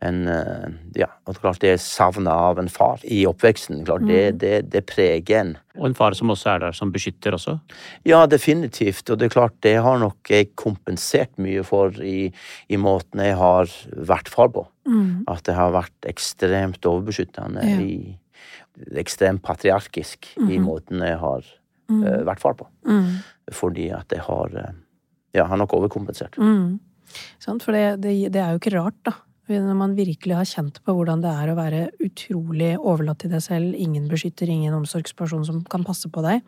en 0.00 0.28
eh, 0.28 0.68
Ja, 0.94 1.06
og 1.26 1.40
klart 1.40 1.60
det 1.60 1.80
savnet 1.80 2.32
av 2.32 2.58
en 2.58 2.68
far 2.68 3.00
i 3.04 3.26
oppveksten. 3.26 3.84
Klart 3.84 4.06
det, 4.06 4.40
det, 4.40 4.70
det 4.70 4.86
preger 4.86 5.40
en. 5.40 5.56
Og 5.78 5.86
en 5.86 5.94
far 5.94 6.12
som 6.12 6.30
også 6.30 6.50
er 6.50 6.58
der 6.58 6.72
som 6.72 6.92
beskytter 6.92 7.32
også. 7.32 7.58
Ja, 8.04 8.26
definitivt. 8.26 9.10
Og 9.10 9.18
det 9.18 9.24
er 9.24 9.40
klart, 9.40 9.62
det 9.62 9.82
har 9.82 9.98
nok 9.98 10.30
jeg 10.30 10.54
kompensert 10.54 11.38
mye 11.38 11.64
for 11.64 11.90
i, 12.02 12.32
i 12.68 12.76
måten 12.76 13.20
jeg 13.20 13.34
har 13.36 13.64
vært 13.96 14.28
far 14.28 14.48
på. 14.48 14.66
Mm. 14.86 15.24
At 15.26 15.44
det 15.44 15.54
har 15.54 15.72
vært 15.72 16.06
ekstremt 16.06 16.84
overbeskyttende. 16.86 17.60
Ja. 17.64 17.80
I, 17.80 18.18
ekstremt 18.98 19.42
patriarkisk 19.44 20.32
i 20.48 20.58
måten 20.62 21.02
jeg 21.04 21.18
har 21.20 21.44
uh, 21.44 22.22
vært 22.26 22.42
far 22.42 22.56
på. 22.58 22.66
Mm. 22.88 23.20
Fordi 23.54 23.90
at 23.94 24.12
jeg 24.14 24.24
har 24.26 24.56
uh, 24.56 24.72
Ja, 25.34 25.48
har 25.50 25.58
nok 25.58 25.72
overkompensert. 25.74 26.36
Mm. 26.38 26.78
Sant? 27.42 27.64
For 27.64 27.74
det, 27.74 28.00
det, 28.04 28.12
det 28.30 28.40
er 28.40 28.54
jo 28.54 28.60
ikke 28.60 28.76
rart, 28.76 28.98
da. 29.06 29.16
Når 29.50 29.76
man 29.76 29.96
virkelig 29.96 30.36
har 30.38 30.46
kjent 30.48 30.78
på 30.86 30.94
hvordan 30.96 31.20
det 31.20 31.28
er 31.28 31.50
å 31.52 31.56
være 31.58 31.80
utrolig 32.00 32.70
overlatt 32.78 33.20
til 33.24 33.32
deg 33.34 33.42
selv, 33.44 33.74
ingen 33.76 34.06
beskytter, 34.08 34.48
ingen 34.48 34.72
omsorgsperson 34.78 35.44
som 35.44 35.58
kan 35.68 35.84
passe 35.84 36.08
på 36.08 36.22
deg. 36.24 36.40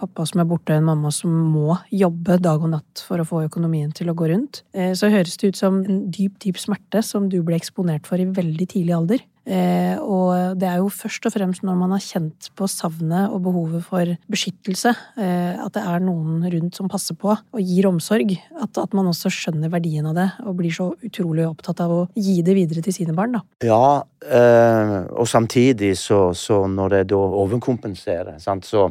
Pappa 0.00 0.24
som 0.24 0.40
er 0.40 0.48
borte, 0.48 0.72
en 0.72 0.86
mamma 0.86 1.10
som 1.12 1.34
må 1.52 1.76
jobbe 1.92 2.38
dag 2.40 2.62
og 2.64 2.72
natt 2.72 3.02
for 3.04 3.20
å 3.20 3.26
få 3.28 3.42
økonomien 3.44 3.90
til 3.92 4.08
å 4.08 4.16
gå 4.16 4.30
rundt. 4.30 4.62
Eh, 4.72 4.94
Så 4.96 5.10
høres 5.12 5.36
det 5.36 5.52
ut 5.52 5.60
som 5.60 5.82
en 5.84 6.06
dyp, 6.10 6.38
dyp 6.40 6.56
smerte 6.56 7.02
som 7.04 7.28
du 7.28 7.42
ble 7.42 7.58
eksponert 7.58 8.08
for 8.08 8.16
i 8.16 8.24
veldig 8.24 8.68
tidlig 8.70 8.96
alder. 8.96 9.26
Eh, 9.46 9.98
Og 9.98 10.58
det 10.60 10.68
er 10.68 10.78
jo 10.78 10.90
først 10.92 11.24
og 11.26 11.32
fremst 11.34 11.64
når 11.66 11.74
man 11.78 11.90
har 11.94 12.02
kjent 12.02 12.50
på 12.58 12.66
savnet 12.70 13.32
og 13.32 13.40
behovet 13.42 13.82
for 13.86 14.12
beskyttelse, 14.30 14.92
eh, 15.18 15.56
at 15.58 15.72
det 15.74 15.82
er 15.82 16.04
noen 16.04 16.44
rundt 16.52 16.76
som 16.78 16.90
passer 16.92 17.16
på 17.18 17.32
og 17.32 17.58
gir 17.58 17.88
omsorg, 17.88 18.34
at, 18.60 18.78
at 18.78 18.94
man 18.94 19.08
også 19.10 19.32
skjønner 19.32 19.72
verdien 19.72 20.06
av 20.06 20.14
det 20.18 20.28
og 20.44 20.56
blir 20.60 20.74
så 20.74 20.92
utrolig 21.02 21.46
opptatt 21.48 21.80
av 21.82 21.90
å 21.96 22.00
gi 22.14 22.38
det 22.46 22.54
videre 22.54 22.84
til 22.84 22.94
sine 22.94 23.16
barn, 23.16 23.38
da. 23.38 23.42
Ja, 23.66 24.02
eh, 24.22 24.96
og 25.10 25.26
samtidig 25.30 25.94
så, 25.98 26.30
så 26.36 26.62
når 26.70 26.96
det 26.98 27.02
da 27.14 27.20
overkompenserer, 27.42 28.38
sant, 28.42 28.68
så, 28.68 28.90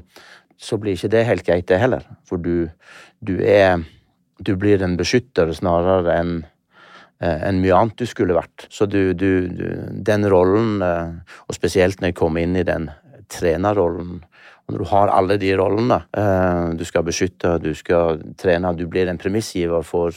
så 0.59 0.77
blir 0.81 0.97
ikke 0.97 1.13
det 1.15 1.25
helt 1.29 1.47
greit, 1.47 1.67
det 1.71 1.79
heller. 1.79 2.03
For 2.27 2.41
du, 2.41 2.67
du 3.23 3.37
er 3.39 3.83
Du 4.41 4.55
blir 4.57 4.81
en 4.81 4.95
beskytter 4.97 5.51
snarere 5.53 6.15
enn 6.17 6.31
enn 7.21 7.61
mye 7.61 7.75
annet 7.77 7.97
du 8.01 8.05
skulle 8.09 8.33
vært. 8.33 8.67
Så 8.73 8.87
du, 8.89 9.13
du, 9.13 9.47
du 9.47 9.65
Den 10.01 10.25
rollen, 10.31 10.81
eh, 10.81 11.37
og 11.47 11.55
spesielt 11.55 12.01
når 12.01 12.11
jeg 12.11 12.15
kommer 12.21 12.41
inn 12.41 12.55
i 12.57 12.63
den 12.67 12.89
trenerrollen 13.31 14.19
og 14.67 14.75
når 14.75 14.83
du 14.83 14.87
har 14.91 15.09
alle 15.11 15.35
de 15.41 15.49
rollene 15.57 15.97
eh, 16.15 16.73
Du 16.77 16.83
skal 16.87 17.03
beskytte, 17.03 17.55
du 17.63 17.71
skal 17.75 18.19
trene, 18.39 18.71
du 18.77 18.85
blir 18.87 19.09
en 19.09 19.17
premissgiver 19.19 19.83
for 19.83 20.11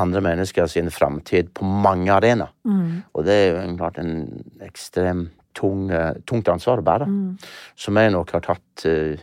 andre 0.00 0.20
mennesker 0.24 0.66
sin 0.70 0.88
framtid 0.94 1.50
på 1.54 1.64
mange 1.66 2.08
arenaer. 2.14 2.52
Og 3.14 3.24
det 3.26 3.34
er 3.34 3.46
jo 3.50 3.58
en- 3.64 3.76
klart 3.76 3.98
en 3.98 4.14
ekstremt 4.62 5.30
tung, 5.54 5.90
eh, 5.90 6.14
tungt 6.26 6.48
ansvar 6.48 6.78
å 6.80 6.86
bære, 6.86 7.08
som 7.76 7.96
jeg 7.98 8.12
nok 8.12 8.30
har 8.32 8.40
tatt 8.40 8.86
eh, 8.86 9.16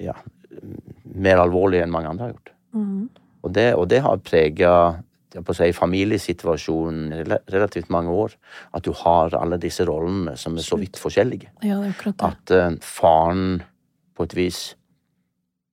ja, 0.00 0.14
mer 1.14 1.36
alvorlig 1.44 1.82
enn 1.84 1.90
mange 1.92 2.08
andre 2.08 2.24
har 2.26 2.32
gjort. 2.32 2.50
Og, 3.44 3.52
det, 3.52 3.74
og 3.76 3.88
det 3.92 4.00
har 4.02 4.16
prega 4.24 4.72
si, 5.34 5.72
familiesituasjonen 5.72 7.12
i 7.12 7.22
rela- 7.22 7.42
relativt 7.50 7.90
mange 7.90 8.10
år. 8.10 8.36
At 8.74 8.84
du 8.84 8.92
har 8.92 9.34
alle 9.34 9.58
disse 9.58 9.84
rollene 9.84 10.36
som 10.36 10.56
er 10.56 10.66
så 10.66 10.78
vidt 10.80 11.00
forskjellige. 11.00 11.50
Ja, 11.62 11.80
det 11.80 11.90
er 11.90 11.96
akkurat 11.96 12.18
det. 12.18 12.30
At 12.30 12.72
uh, 12.72 12.78
faren 12.80 13.62
på 14.14 14.28
et 14.28 14.36
vis 14.36 14.62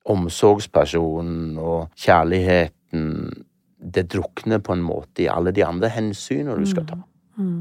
Omsorgspersonen 0.09 1.59
og 1.61 1.91
kjærligheten 1.93 3.43
Det 3.77 4.07
drukner 4.09 4.57
på 4.57 4.73
en 4.73 4.81
måte 4.81 5.21
i 5.21 5.27
alle 5.29 5.51
de 5.53 5.61
andre 5.65 5.89
hensynene 5.89 6.57
du 6.57 6.65
skal 6.65 6.87
ta. 6.89 6.97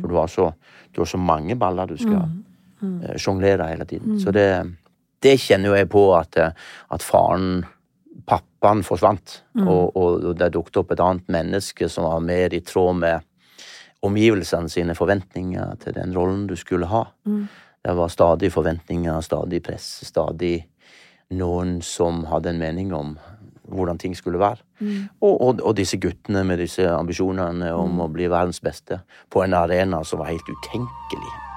For 0.00 0.09
du 0.09 0.16
har 0.16 0.28
så, 0.28 0.50
du 0.92 1.00
har 1.00 1.09
så 1.09 1.21
mange 1.21 1.57
baller 1.57 1.87
du 1.87 1.97
skal 1.97 2.26
mm. 2.80 3.16
sjonglere 3.16 3.69
hele 3.71 3.87
tiden. 3.88 4.19
Så 4.21 4.33
det, 4.35 4.49
det 5.23 5.38
kjenner 5.40 5.76
jeg 5.78 5.88
på 5.92 6.02
at, 6.16 6.37
eh, 6.37 6.52
at 6.92 7.04
faren 7.04 7.64
Pappaen 8.31 8.85
forsvant, 8.87 9.41
og, 9.59 9.97
og, 9.97 10.25
og 10.31 10.37
det 10.39 10.53
dukket 10.55 10.79
opp 10.83 10.95
et 10.95 11.03
annet 11.03 11.27
menneske 11.33 11.89
som 11.91 12.07
var 12.07 12.23
mer 12.23 12.55
i 12.55 12.63
tråd 12.63 13.01
med 13.03 13.27
omgivelsene 14.07 14.71
sine 14.71 14.95
forventninger 14.97 15.75
til 15.83 15.97
den 15.99 16.15
rollen 16.17 16.47
du 16.47 16.55
skulle 16.57 16.87
ha. 16.89 17.05
Det 17.83 17.97
var 17.97 18.13
stadig 18.13 18.53
forventninger, 18.53 19.21
stadig 19.21 19.63
press, 19.67 19.89
stadig 20.07 20.61
noen 21.31 21.81
som 21.83 22.25
hadde 22.31 22.55
en 22.55 22.63
mening 22.63 22.95
om 22.95 23.19
hvordan 23.71 23.99
ting 23.99 24.17
skulle 24.17 24.39
være. 24.39 24.65
Og, 25.21 25.35
og, 25.41 25.61
og 25.63 25.77
disse 25.77 25.99
guttene 26.01 26.45
med 26.45 26.59
disse 26.59 26.87
ambisjonene 26.91 27.75
om 27.75 28.01
å 28.03 28.09
bli 28.13 28.31
verdens 28.31 28.61
beste 28.61 29.03
på 29.31 29.45
en 29.45 29.55
arena 29.55 30.03
som 30.05 30.23
var 30.23 30.33
helt 30.33 30.49
utenkelig. 30.49 31.50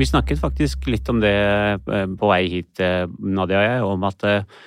Vi 0.00 0.06
snakket 0.08 0.40
faktisk 0.40 0.86
litt 0.88 1.08
om 1.12 1.18
det 1.20 1.36
eh, 1.36 2.06
på 2.16 2.28
vei 2.30 2.44
hit, 2.48 2.80
eh, 2.80 3.04
Nadia 3.20 3.58
og 3.60 3.66
jeg, 3.66 3.80
om 3.84 4.06
at 4.08 4.24
eh, 4.24 4.60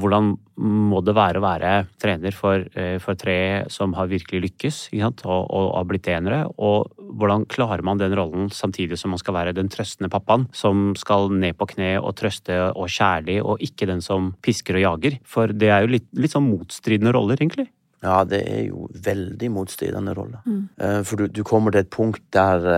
hvordan 0.00 0.32
må 0.60 0.98
det 1.06 1.14
være 1.14 1.38
å 1.38 1.44
være 1.44 1.70
trener 1.98 2.34
for, 2.34 2.62
for 3.02 3.18
tre 3.18 3.64
som 3.74 3.94
har 3.98 4.06
virkelig 4.10 4.38
lykkes 4.44 4.76
ikke 4.92 5.00
sant? 5.02 5.24
Og, 5.26 5.48
og 5.50 5.70
har 5.74 5.88
blitt 5.90 6.10
enere? 6.12 6.44
og 6.62 6.92
hvordan 7.18 7.42
klarer 7.50 7.82
man 7.82 7.98
den 7.98 8.14
rollen 8.14 8.52
samtidig 8.54 9.00
som 9.00 9.10
man 9.10 9.18
skal 9.18 9.34
være 9.34 9.54
den 9.56 9.66
trøstende 9.72 10.10
pappaen, 10.12 10.46
som 10.54 10.92
skal 10.98 11.26
ned 11.34 11.58
på 11.58 11.66
kne 11.72 11.96
og 11.98 12.14
trøste 12.20 12.60
og 12.70 12.86
kjærlig, 12.86 13.40
og 13.42 13.64
ikke 13.66 13.90
den 13.90 13.98
som 14.04 14.30
pisker 14.46 14.78
og 14.78 14.84
jager? 14.84 15.18
For 15.26 15.50
det 15.50 15.72
er 15.74 15.82
jo 15.82 15.90
litt, 15.96 16.06
litt 16.14 16.36
sånn 16.36 16.46
motstridende 16.46 17.16
roller, 17.18 17.42
egentlig. 17.42 17.66
Ja, 18.06 18.22
det 18.22 18.44
er 18.46 18.62
jo 18.68 18.86
veldig 18.94 19.50
motstridende 19.58 20.14
roller. 20.14 20.46
Mm. 20.46 20.62
For 21.02 21.18
du, 21.18 21.26
du 21.34 21.42
kommer 21.42 21.74
til 21.74 21.82
et 21.82 21.90
punkt 21.98 22.22
der 22.30 22.70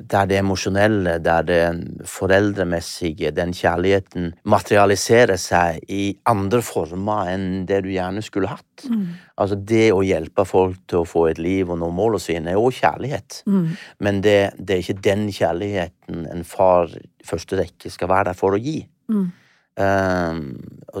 der 0.00 0.26
det 0.30 0.38
emosjonelle, 0.38 1.18
der 1.24 1.42
det 1.46 1.60
foreldremessige, 2.08 3.32
den 3.36 3.52
kjærligheten 3.56 4.34
materialiserer 4.44 5.36
seg 5.40 5.80
i 5.88 6.16
andre 6.30 6.62
former 6.62 7.30
enn 7.32 7.66
det 7.68 7.82
du 7.84 7.90
gjerne 7.94 8.22
skulle 8.22 8.50
hatt. 8.52 8.86
Altså 9.40 9.56
det 9.56 9.92
å 9.92 10.02
hjelpe 10.04 10.44
folk 10.44 10.78
til 10.88 11.02
å 11.02 11.08
få 11.08 11.26
et 11.30 11.38
liv 11.38 11.70
og 11.70 11.78
nå 11.80 11.90
målene 11.90 12.20
sine, 12.20 12.50
er 12.52 12.60
òg 12.60 12.72
kjærlighet. 12.78 13.42
Men 13.98 14.20
det, 14.24 14.52
det 14.58 14.76
er 14.76 14.84
ikke 14.84 15.02
den 15.02 15.28
kjærligheten 15.32 16.26
en 16.30 16.44
far 16.44 16.90
i 16.92 17.26
første 17.26 17.56
rekke 17.60 17.90
skal 17.92 18.08
være 18.08 18.30
der 18.30 18.38
for 18.38 18.56
å 18.56 18.60
gi. 18.60 18.82
Um, 19.80 20.40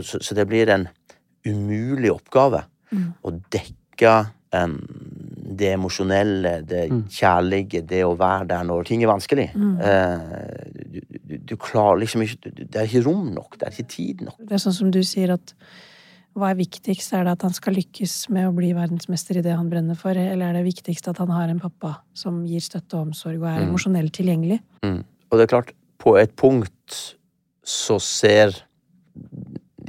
så, 0.02 0.20
så 0.20 0.34
det 0.34 0.46
blir 0.48 0.70
en 0.72 0.88
umulig 1.46 2.10
oppgave 2.12 2.64
å 3.22 3.32
dekke 3.52 4.12
um, 4.56 4.78
det 5.50 5.72
emosjonelle, 5.74 6.54
det 6.68 6.86
kjærlige, 7.10 7.82
det 7.88 8.04
å 8.06 8.14
være 8.18 8.48
der 8.52 8.66
når 8.68 8.88
ting 8.88 9.04
er 9.04 9.10
vanskelig. 9.10 9.48
Eh, 9.56 10.26
du, 10.78 11.00
du, 11.10 11.36
du 11.52 11.54
klarer 11.60 12.02
liksom 12.04 12.24
ikke 12.24 12.52
Det 12.60 12.78
er 12.78 12.88
ikke 12.88 13.06
rom 13.08 13.30
nok, 13.34 13.58
det 13.58 13.68
er 13.68 13.74
ikke 13.74 13.94
tid 13.94 14.26
nok. 14.28 14.38
Det 14.38 14.56
er 14.56 14.62
sånn 14.62 14.76
som 14.76 14.92
du 14.94 15.00
sier 15.06 15.34
at 15.34 15.54
hva 16.38 16.52
er 16.52 16.60
viktigst? 16.60 17.12
Er 17.16 17.26
det 17.26 17.34
at 17.34 17.44
han 17.46 17.54
skal 17.54 17.74
lykkes 17.74 18.14
med 18.30 18.46
å 18.46 18.54
bli 18.54 18.70
verdensmester 18.76 19.40
i 19.40 19.44
det 19.44 19.56
han 19.56 19.70
brenner 19.70 19.98
for, 19.98 20.14
eller 20.14 20.50
er 20.52 20.60
det 20.60 20.66
viktigst 20.68 21.10
at 21.10 21.18
han 21.18 21.32
har 21.34 21.50
en 21.50 21.62
pappa 21.62 21.96
som 22.16 22.44
gir 22.46 22.62
støtte 22.62 22.98
og 22.98 23.10
omsorg 23.10 23.40
og 23.42 23.48
er 23.50 23.64
emosjonelt 23.66 24.14
tilgjengelig? 24.14 24.60
Mm. 24.86 25.00
Og 25.02 25.38
det 25.38 25.46
er 25.46 25.54
klart, 25.56 25.74
på 26.00 26.14
et 26.20 26.32
punkt 26.38 27.00
så 27.66 27.98
ser 28.02 28.54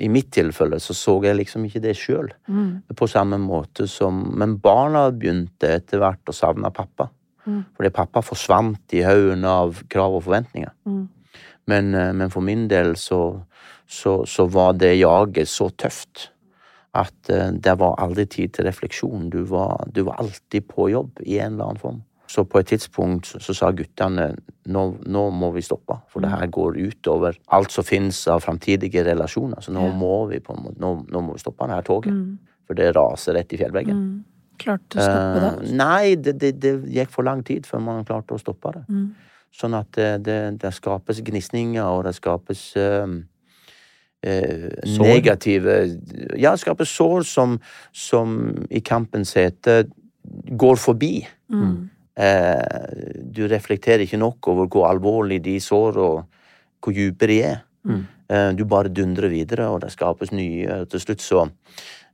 I 0.01 0.09
mitt 0.09 0.31
tilfelle 0.33 0.79
så 0.81 0.95
så 0.97 1.13
jeg 1.23 1.37
liksom 1.37 1.65
ikke 1.67 1.83
det 1.83 1.95
sjøl 1.99 2.31
på 2.97 3.07
samme 3.07 3.37
måte 3.37 3.87
som 3.87 4.23
Men 4.37 4.57
barna 4.59 5.11
begynte 5.11 5.69
etter 5.77 6.01
hvert 6.01 6.29
å 6.29 6.35
savne 6.35 6.71
pappa. 6.73 7.09
Fordi 7.77 7.89
pappa 7.93 8.21
forsvant 8.21 8.93
i 8.93 9.03
haugen 9.05 9.45
av 9.45 9.83
krav 9.89 10.17
og 10.17 10.23
forventninger. 10.27 10.71
Men, 11.67 11.93
eh, 11.95 12.13
men 12.13 12.29
for 12.29 12.41
min 12.41 12.67
del 12.67 12.95
så, 12.95 13.41
så, 13.87 14.25
så 14.25 14.45
var 14.45 14.73
det 14.73 14.95
jaget 14.99 15.49
så 15.49 15.69
tøft 15.69 16.31
at 16.97 17.29
eh, 17.29 17.51
det 17.51 17.77
var 17.79 17.99
aldri 18.03 18.25
tid 18.25 18.53
til 18.55 18.67
refleksjon. 18.67 19.29
Du 19.29 19.43
var, 19.49 19.87
du 19.87 20.03
var 20.03 20.19
alltid 20.19 20.67
på 20.67 20.89
jobb 20.91 21.21
i 21.23 21.39
en 21.39 21.53
eller 21.53 21.71
annen 21.71 21.81
form. 21.81 22.01
Så 22.31 22.45
på 22.47 22.61
et 22.61 22.69
tidspunkt 22.71 23.27
så, 23.27 23.41
så 23.43 23.53
sa 23.57 23.69
guttene 23.75 24.29
nå, 24.71 24.83
nå 25.03 25.23
må 25.35 25.49
vi 25.51 25.63
stoppe, 25.65 25.97
for 26.11 26.23
det 26.23 26.31
her 26.31 26.47
går 26.53 26.77
utover 26.79 27.35
alt 27.51 27.73
som 27.73 27.83
finnes 27.83 28.19
av 28.31 28.43
framtidige 28.45 29.03
relasjoner. 29.03 29.59
Så 29.59 29.73
nå 29.75 29.89
Ja. 29.89 29.95
må 29.99 30.27
vi 30.29 30.39
på 30.39 30.55
nå, 30.55 30.91
nå 31.11 31.23
må 31.25 31.35
vi 31.35 31.43
stoppe 31.43 31.67
det 31.67 31.79
her 31.81 31.87
toget. 31.89 32.21
For 32.67 32.77
det 32.79 32.93
raser 32.95 33.35
rett 33.35 33.51
i 33.51 33.59
fjellveggen. 33.59 33.99
Klarte 34.61 35.01
å 35.01 35.03
stoppe 35.03 35.41
det? 35.43 35.51
Uh, 35.57 35.75
nei, 35.75 36.15
det, 36.15 36.37
det, 36.39 36.53
det 36.61 36.73
gikk 36.93 37.11
for 37.11 37.27
lang 37.27 37.43
tid 37.43 37.67
før 37.67 37.83
man 37.83 38.07
klarte 38.07 38.37
å 38.37 38.39
stoppe 38.39 38.71
det. 38.77 38.85
Mm. 38.87 39.09
Sånn 39.51 39.75
at 39.75 39.91
det, 39.97 40.09
det, 40.23 40.39
det 40.61 40.71
skapes 40.77 41.19
gnisninger, 41.27 41.83
og 41.83 42.05
det 42.07 42.13
skapes 42.15 42.61
uh, 42.79 43.09
eh, 44.23 44.69
negative 45.01 45.79
Ja, 46.39 46.53
det 46.53 46.61
skapes 46.63 46.93
sår 46.95 47.25
som, 47.27 47.57
som 47.91 48.37
i 48.69 48.79
kampens 48.79 49.33
hete 49.35 49.81
går 50.55 50.79
forbi. 50.79 51.17
Mm. 51.51 51.89
Eh, 52.19 53.15
du 53.31 53.45
reflekterer 53.47 54.03
ikke 54.05 54.19
nok 54.19 54.51
over 54.51 54.67
hvor 54.67 54.89
alvorlig 54.89 55.39
de 55.43 55.57
sår, 55.63 55.99
og 56.01 56.83
hvor 56.83 56.95
dype 56.95 57.29
de 57.29 57.37
er. 57.47 57.61
Mm. 57.87 58.03
Eh, 58.31 58.49
du 58.57 58.65
bare 58.65 58.91
dundrer 58.91 59.31
videre, 59.31 59.69
og 59.71 59.81
det 59.83 59.93
skapes 59.93 60.33
nye. 60.35 60.83
Til 60.91 61.03
slutt 61.03 61.23
så, 61.23 61.47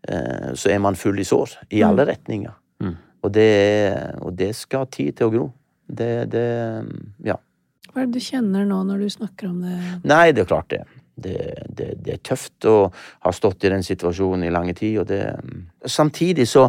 eh, 0.07 0.53
så 0.53 0.73
er 0.73 0.79
man 0.79 0.95
full 0.95 1.19
i 1.19 1.27
sår. 1.27 1.57
I 1.71 1.83
alle 1.87 2.05
retninger. 2.05 2.53
Mm. 2.83 2.95
Og, 3.23 3.33
det, 3.33 3.51
og 4.21 4.37
det 4.37 4.53
skal 4.55 4.85
ha 4.85 4.91
tid 4.91 5.17
til 5.17 5.27
å 5.27 5.33
gro. 5.33 5.49
Det, 5.87 6.29
det 6.31 6.47
Ja. 7.25 7.37
Hva 7.93 8.03
er 8.03 8.09
det 8.11 8.19
du 8.19 8.21
kjenner 8.21 8.65
nå 8.67 8.83
når 8.85 8.99
du 9.01 9.09
snakker 9.09 9.49
om 9.49 9.61
det? 9.63 9.75
Nei, 10.05 10.31
det 10.31 10.43
er 10.43 10.49
klart 10.49 10.69
det. 10.69 10.83
Det, 11.17 11.37
det, 11.65 11.87
det 12.05 12.13
er 12.13 12.19
tøft 12.21 12.67
å 12.69 12.91
ha 12.93 13.31
stått 13.33 13.63
i 13.65 13.71
den 13.73 13.81
situasjonen 13.81 14.45
i 14.45 14.51
lange 14.53 14.75
tid, 14.77 14.99
og 15.01 15.07
det 15.09 15.23
Samtidig 15.87 16.45
så 16.51 16.67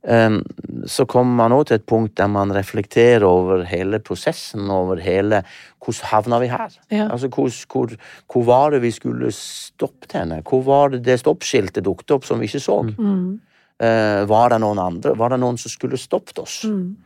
så 0.00 1.04
kommer 1.04 1.34
man 1.36 1.52
òg 1.52 1.66
til 1.68 1.76
et 1.76 1.84
punkt 1.84 2.14
der 2.16 2.28
man 2.32 2.52
reflekterer 2.56 3.26
over 3.28 3.66
hele 3.68 3.98
prosessen, 4.00 4.70
over 4.72 4.96
hele 4.96 5.42
Hvordan 5.80 6.08
havna 6.08 6.38
vi 6.40 6.48
her? 6.48 6.72
Ja. 6.92 7.06
Altså, 7.12 7.28
hvor, 7.28 7.50
hvor, 7.72 7.92
hvor 8.32 8.44
var 8.44 8.70
det 8.70 8.82
vi 8.82 8.90
skulle 8.90 9.30
stoppet 9.32 10.12
henne? 10.12 10.42
Hvor 10.44 10.62
var 10.64 10.90
det 10.94 11.02
det 11.04 11.18
stoppskiltet 11.20 11.84
dukket 11.84 12.10
opp 12.16 12.24
som 12.24 12.40
vi 12.40 12.48
ikke 12.48 12.60
så? 12.60 12.82
Mm. 12.84 13.40
Uh, 13.80 14.24
var 14.28 14.52
det 14.52 14.60
noen 14.60 14.78
andre? 14.78 15.14
Var 15.16 15.32
det 15.32 15.40
noen 15.40 15.56
som 15.60 15.72
skulle 15.72 16.00
stoppet 16.00 16.38
oss 16.38 16.64
Mm. 16.64 16.96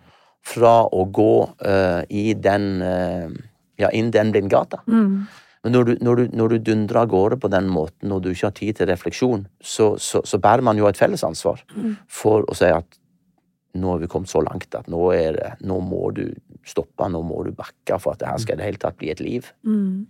fra 0.42 0.84
å 0.90 1.04
gå 1.06 1.48
uh, 1.66 2.02
i 2.10 2.34
den 2.34 2.82
uh, 2.82 3.30
Ja, 3.78 3.88
inn 3.90 4.10
den 4.14 4.30
blindgata? 4.30 4.82
Mm. 4.86 5.26
Men 5.64 5.72
når 5.72 5.84
du, 5.88 5.92
når, 6.04 6.16
du, 6.20 6.36
når 6.36 6.52
du 6.52 6.58
dundrer 6.66 7.00
av 7.00 7.08
gårde 7.08 7.38
på 7.40 7.48
den 7.52 7.70
måten, 7.72 8.12
og 8.12 8.20
du 8.22 8.30
ikke 8.30 8.50
har 8.50 8.56
tid 8.58 8.76
til 8.78 8.90
refleksjon, 8.90 9.46
så, 9.64 9.94
så, 9.96 10.20
så 10.28 10.40
bærer 10.42 10.64
man 10.66 10.76
jo 10.76 10.88
et 10.90 11.00
felles 11.00 11.24
ansvar 11.24 11.64
for 12.12 12.44
å 12.44 12.56
si 12.58 12.68
at 12.68 13.00
nå 13.74 13.90
har 13.90 14.02
vi 14.02 14.10
kommet 14.10 14.30
så 14.30 14.42
langt 14.44 14.74
at 14.78 14.86
nå, 14.92 15.00
det, 15.34 15.54
nå 15.66 15.80
må 15.82 16.10
du 16.14 16.28
stoppe, 16.68 17.08
nå 17.10 17.22
må 17.26 17.42
du 17.46 17.50
bakke 17.56 17.98
for 17.98 18.14
at 18.14 18.22
det 18.22 18.28
her 18.30 18.42
skal 18.42 18.58
i 18.58 18.60
det 18.60 18.68
hele 18.68 18.82
tatt 18.84 19.00
bli 19.00 19.10
et 19.10 19.22
liv. 19.24 19.48
Mm. 19.66 20.06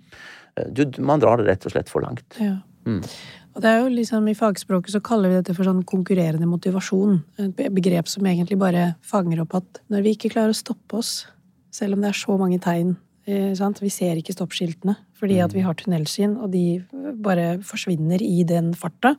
Eh, 0.59 0.69
Du, 0.75 0.85
man 1.01 1.23
drar 1.23 1.41
det 1.41 1.49
rett 1.49 1.65
og 1.67 1.73
slett 1.73 1.93
for 1.93 2.05
langt. 2.05 2.27
Ja. 2.43 2.59
Mm. 2.85 3.01
Og 3.55 3.63
det 3.63 3.71
er 3.71 3.79
jo 3.81 3.95
liksom, 3.95 4.27
I 4.29 4.37
fagspråket 4.37 4.93
så 4.93 5.01
kaller 5.01 5.31
vi 5.31 5.39
dette 5.39 5.55
for 5.57 5.65
sånn 5.65 5.85
konkurrerende 5.87 6.49
motivasjon. 6.51 7.23
Et 7.39 7.63
begrep 7.73 8.11
som 8.11 8.27
egentlig 8.27 8.59
bare 8.61 8.97
fanger 9.07 9.45
opp 9.47 9.55
at 9.63 9.81
når 9.95 10.05
vi 10.05 10.15
ikke 10.17 10.33
klarer 10.35 10.53
å 10.53 10.59
stoppe 10.59 10.99
oss, 10.99 11.13
selv 11.75 11.97
om 11.97 12.03
det 12.03 12.11
er 12.11 12.19
så 12.19 12.37
mange 12.39 12.59
tegn 12.63 12.97
eh? 13.27 13.81
Vi 13.81 13.93
ser 13.93 14.19
ikke 14.21 14.35
stoppskiltene 14.37 14.97
fordi 15.19 15.39
at 15.41 15.55
vi 15.57 15.63
har 15.65 15.77
tunnelsyn, 15.79 16.35
og 16.37 16.51
de 16.53 16.85
bare 17.25 17.57
forsvinner 17.65 18.21
i 18.21 18.43
den 18.45 18.75
farta. 18.77 19.15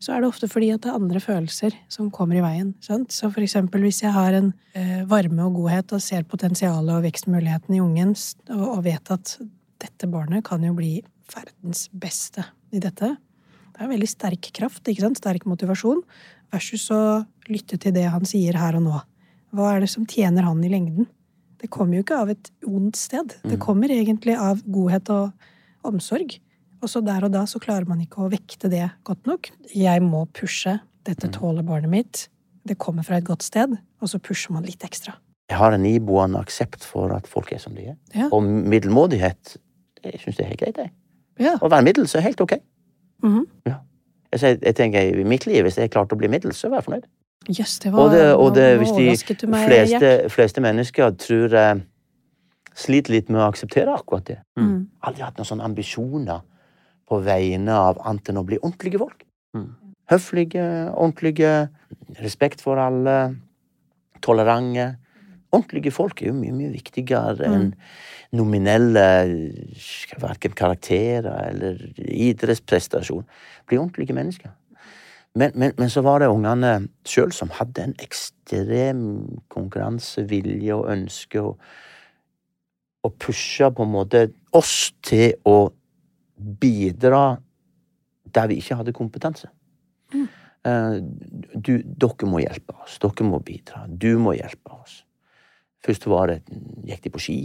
Så 0.00 0.14
er 0.14 0.22
det 0.22 0.30
ofte 0.30 0.48
fordi 0.48 0.70
at 0.72 0.82
det 0.82 0.90
er 0.90 0.96
andre 0.96 1.20
følelser 1.20 1.76
som 1.92 2.08
kommer 2.10 2.40
i 2.40 2.42
veien. 2.42 2.72
Sant? 2.82 3.12
Så 3.12 3.28
for 3.30 3.44
eksempel 3.44 3.84
hvis 3.84 4.00
jeg 4.02 4.14
har 4.16 4.34
en 4.34 4.50
eh, 4.74 5.04
varme 5.06 5.44
og 5.44 5.60
godhet 5.60 5.92
og 5.94 6.02
ser 6.02 6.24
potensialet 6.26 6.96
og 6.96 7.04
vekstmuligheten 7.04 7.76
i 7.76 7.82
ungen, 7.84 8.16
og 8.56 8.82
vet 8.88 9.12
at 9.12 9.36
dette 9.80 10.08
barnet 10.10 10.44
kan 10.48 10.64
jo 10.64 10.72
bli 10.76 10.96
verdens 11.30 11.86
beste 11.92 12.44
i 12.74 12.80
dette. 12.82 13.12
Det 13.70 13.84
er 13.84 13.92
veldig 13.92 14.08
sterk 14.10 14.50
kraft, 14.56 14.82
ikke 14.88 15.04
sant? 15.04 15.20
sterk 15.20 15.46
motivasjon, 15.48 16.02
versus 16.50 16.88
å 16.90 17.22
lytte 17.52 17.78
til 17.80 17.94
det 17.94 18.08
han 18.10 18.26
sier 18.28 18.58
her 18.58 18.80
og 18.80 18.86
nå. 18.88 18.98
Hva 19.54 19.74
er 19.74 19.84
det 19.84 19.92
som 19.92 20.08
tjener 20.08 20.46
han 20.48 20.64
i 20.64 20.72
lengden? 20.72 21.08
Det 21.60 21.68
kommer 21.72 21.98
jo 21.98 22.04
ikke 22.04 22.20
av 22.22 22.30
et 22.32 22.50
ondt 22.66 22.96
sted. 22.96 23.34
Det 23.44 23.58
kommer 23.60 23.92
egentlig 23.92 24.36
av 24.40 24.62
godhet 24.64 25.10
og 25.12 25.86
omsorg. 25.86 26.38
Og 26.80 26.88
så 26.88 27.02
der 27.04 27.26
og 27.26 27.34
da 27.34 27.44
så 27.48 27.60
klarer 27.60 27.88
man 27.88 28.00
ikke 28.00 28.24
å 28.24 28.30
vekte 28.32 28.70
det 28.72 28.86
godt 29.04 29.28
nok. 29.28 29.50
Jeg 29.76 30.04
må 30.04 30.24
pushe. 30.36 30.78
Dette 31.04 31.28
tåler 31.32 31.64
barnet 31.66 31.92
mitt. 31.92 32.22
Det 32.64 32.78
kommer 32.80 33.04
fra 33.04 33.18
et 33.20 33.28
godt 33.28 33.44
sted. 33.44 33.76
Og 34.00 34.08
så 34.08 34.20
pusher 34.22 34.54
man 34.56 34.64
litt 34.64 34.84
ekstra. 34.86 35.18
Jeg 35.50 35.58
har 35.58 35.74
en 35.74 35.84
iboende 35.84 36.40
aksept 36.40 36.84
for 36.86 37.12
at 37.12 37.28
folk 37.28 37.52
er 37.52 37.60
som 37.60 37.74
de 37.76 37.90
er. 37.92 37.98
Ja. 38.14 38.30
Og 38.30 38.44
middelmådighet 38.46 39.58
jeg 40.04 40.20
syns 40.22 40.38
det 40.38 40.44
er 40.44 40.52
helt 40.52 40.60
greit. 40.60 40.78
jeg. 40.78 40.92
Ja. 41.40 41.56
Å 41.60 41.68
være 41.68 41.84
middels 41.84 42.14
er 42.16 42.24
helt 42.24 42.40
ok. 42.40 42.58
Mm 43.24 43.44
Jeg, 43.66 43.74
ja. 44.40 44.54
jeg 44.62 44.74
tenker 44.78 45.20
I 45.20 45.24
mitt 45.24 45.46
liv, 45.46 45.64
hvis 45.66 45.76
jeg 45.76 45.90
klarte 45.90 46.14
å 46.14 46.20
bli 46.20 46.28
middels, 46.30 46.60
så 46.60 46.70
er 46.70 46.78
jeg 46.78 46.86
fornøyd. 46.86 47.08
Jøss, 47.48 47.78
det 47.80 47.92
var 47.92 48.04
Og, 48.04 48.10
det, 48.12 48.34
og 48.34 48.54
det, 48.54 48.66
hvis 48.78 49.24
de 49.24 49.46
meg, 49.48 49.64
fleste, 49.64 50.28
fleste 50.28 50.60
mennesker 50.60 51.14
tror 51.16 51.54
jeg 51.56 51.80
sliter 52.76 53.14
litt 53.16 53.30
med 53.32 53.40
å 53.40 53.48
akseptere 53.48 53.94
akkurat 53.96 54.26
det. 54.28 54.38
Mm. 54.60 54.90
Aldri 55.08 55.24
hatt 55.24 55.40
noen 55.40 55.48
sånne 55.48 55.66
ambisjoner 55.66 56.42
på 57.08 57.20
vegne 57.24 57.74
av 57.74 58.00
annet 58.06 58.30
enn 58.30 58.40
å 58.40 58.46
bli 58.46 58.60
ordentlige 58.60 59.00
folk. 59.00 59.24
Mm. 59.56 59.70
Høflige, 60.12 60.66
ordentlige, 60.92 61.54
respekt 62.20 62.62
for 62.64 62.80
alle, 62.82 63.16
tolerante. 64.22 64.92
Ordentlige 65.50 65.90
folk 65.94 66.22
er 66.22 66.30
jo 66.30 66.36
mye, 66.36 66.54
mye 66.54 66.70
viktigere 66.76 67.48
enn 67.48 67.72
nominelle 68.36 69.06
verken 70.22 70.54
karakterer 70.54 71.48
eller 71.48 71.80
idrettsprestasjon. 71.98 73.24
Bli 73.66 73.80
ordentlige 73.80 74.14
mennesker. 74.14 74.52
Men, 75.38 75.52
men, 75.54 75.72
men 75.78 75.90
så 75.90 76.02
var 76.02 76.18
det 76.20 76.30
ungene 76.32 76.88
sjøl 77.06 77.30
som 77.32 77.52
hadde 77.54 77.84
en 77.84 77.94
ekstrem 78.02 79.04
konkurransevilje 79.52 80.74
og 80.74 80.88
ønske 80.90 81.44
å 81.44 81.52
pushe 81.54 82.10
pusha 83.20 83.70
på 83.72 83.84
en 83.86 83.92
måte 83.94 84.26
oss 84.52 84.92
til 85.02 85.32
å 85.48 85.70
bidra 86.36 87.40
der 88.34 88.50
vi 88.50 88.58
ikke 88.60 88.76
hadde 88.76 88.92
kompetanse. 88.96 89.48
Mm. 90.12 90.28
Du, 91.54 91.72
dere 91.80 92.28
må 92.28 92.42
hjelpe 92.42 92.76
oss. 92.84 92.98
Dere 93.00 93.26
må 93.26 93.40
bidra. 93.44 93.86
Du 93.88 94.18
må 94.20 94.34
hjelpe 94.36 94.74
oss. 94.76 95.04
Først 95.80 96.06
var 96.06 96.28
det 96.28 96.42
gikk 96.84 97.04
de 97.04 97.12
på 97.14 97.22
ski. 97.22 97.38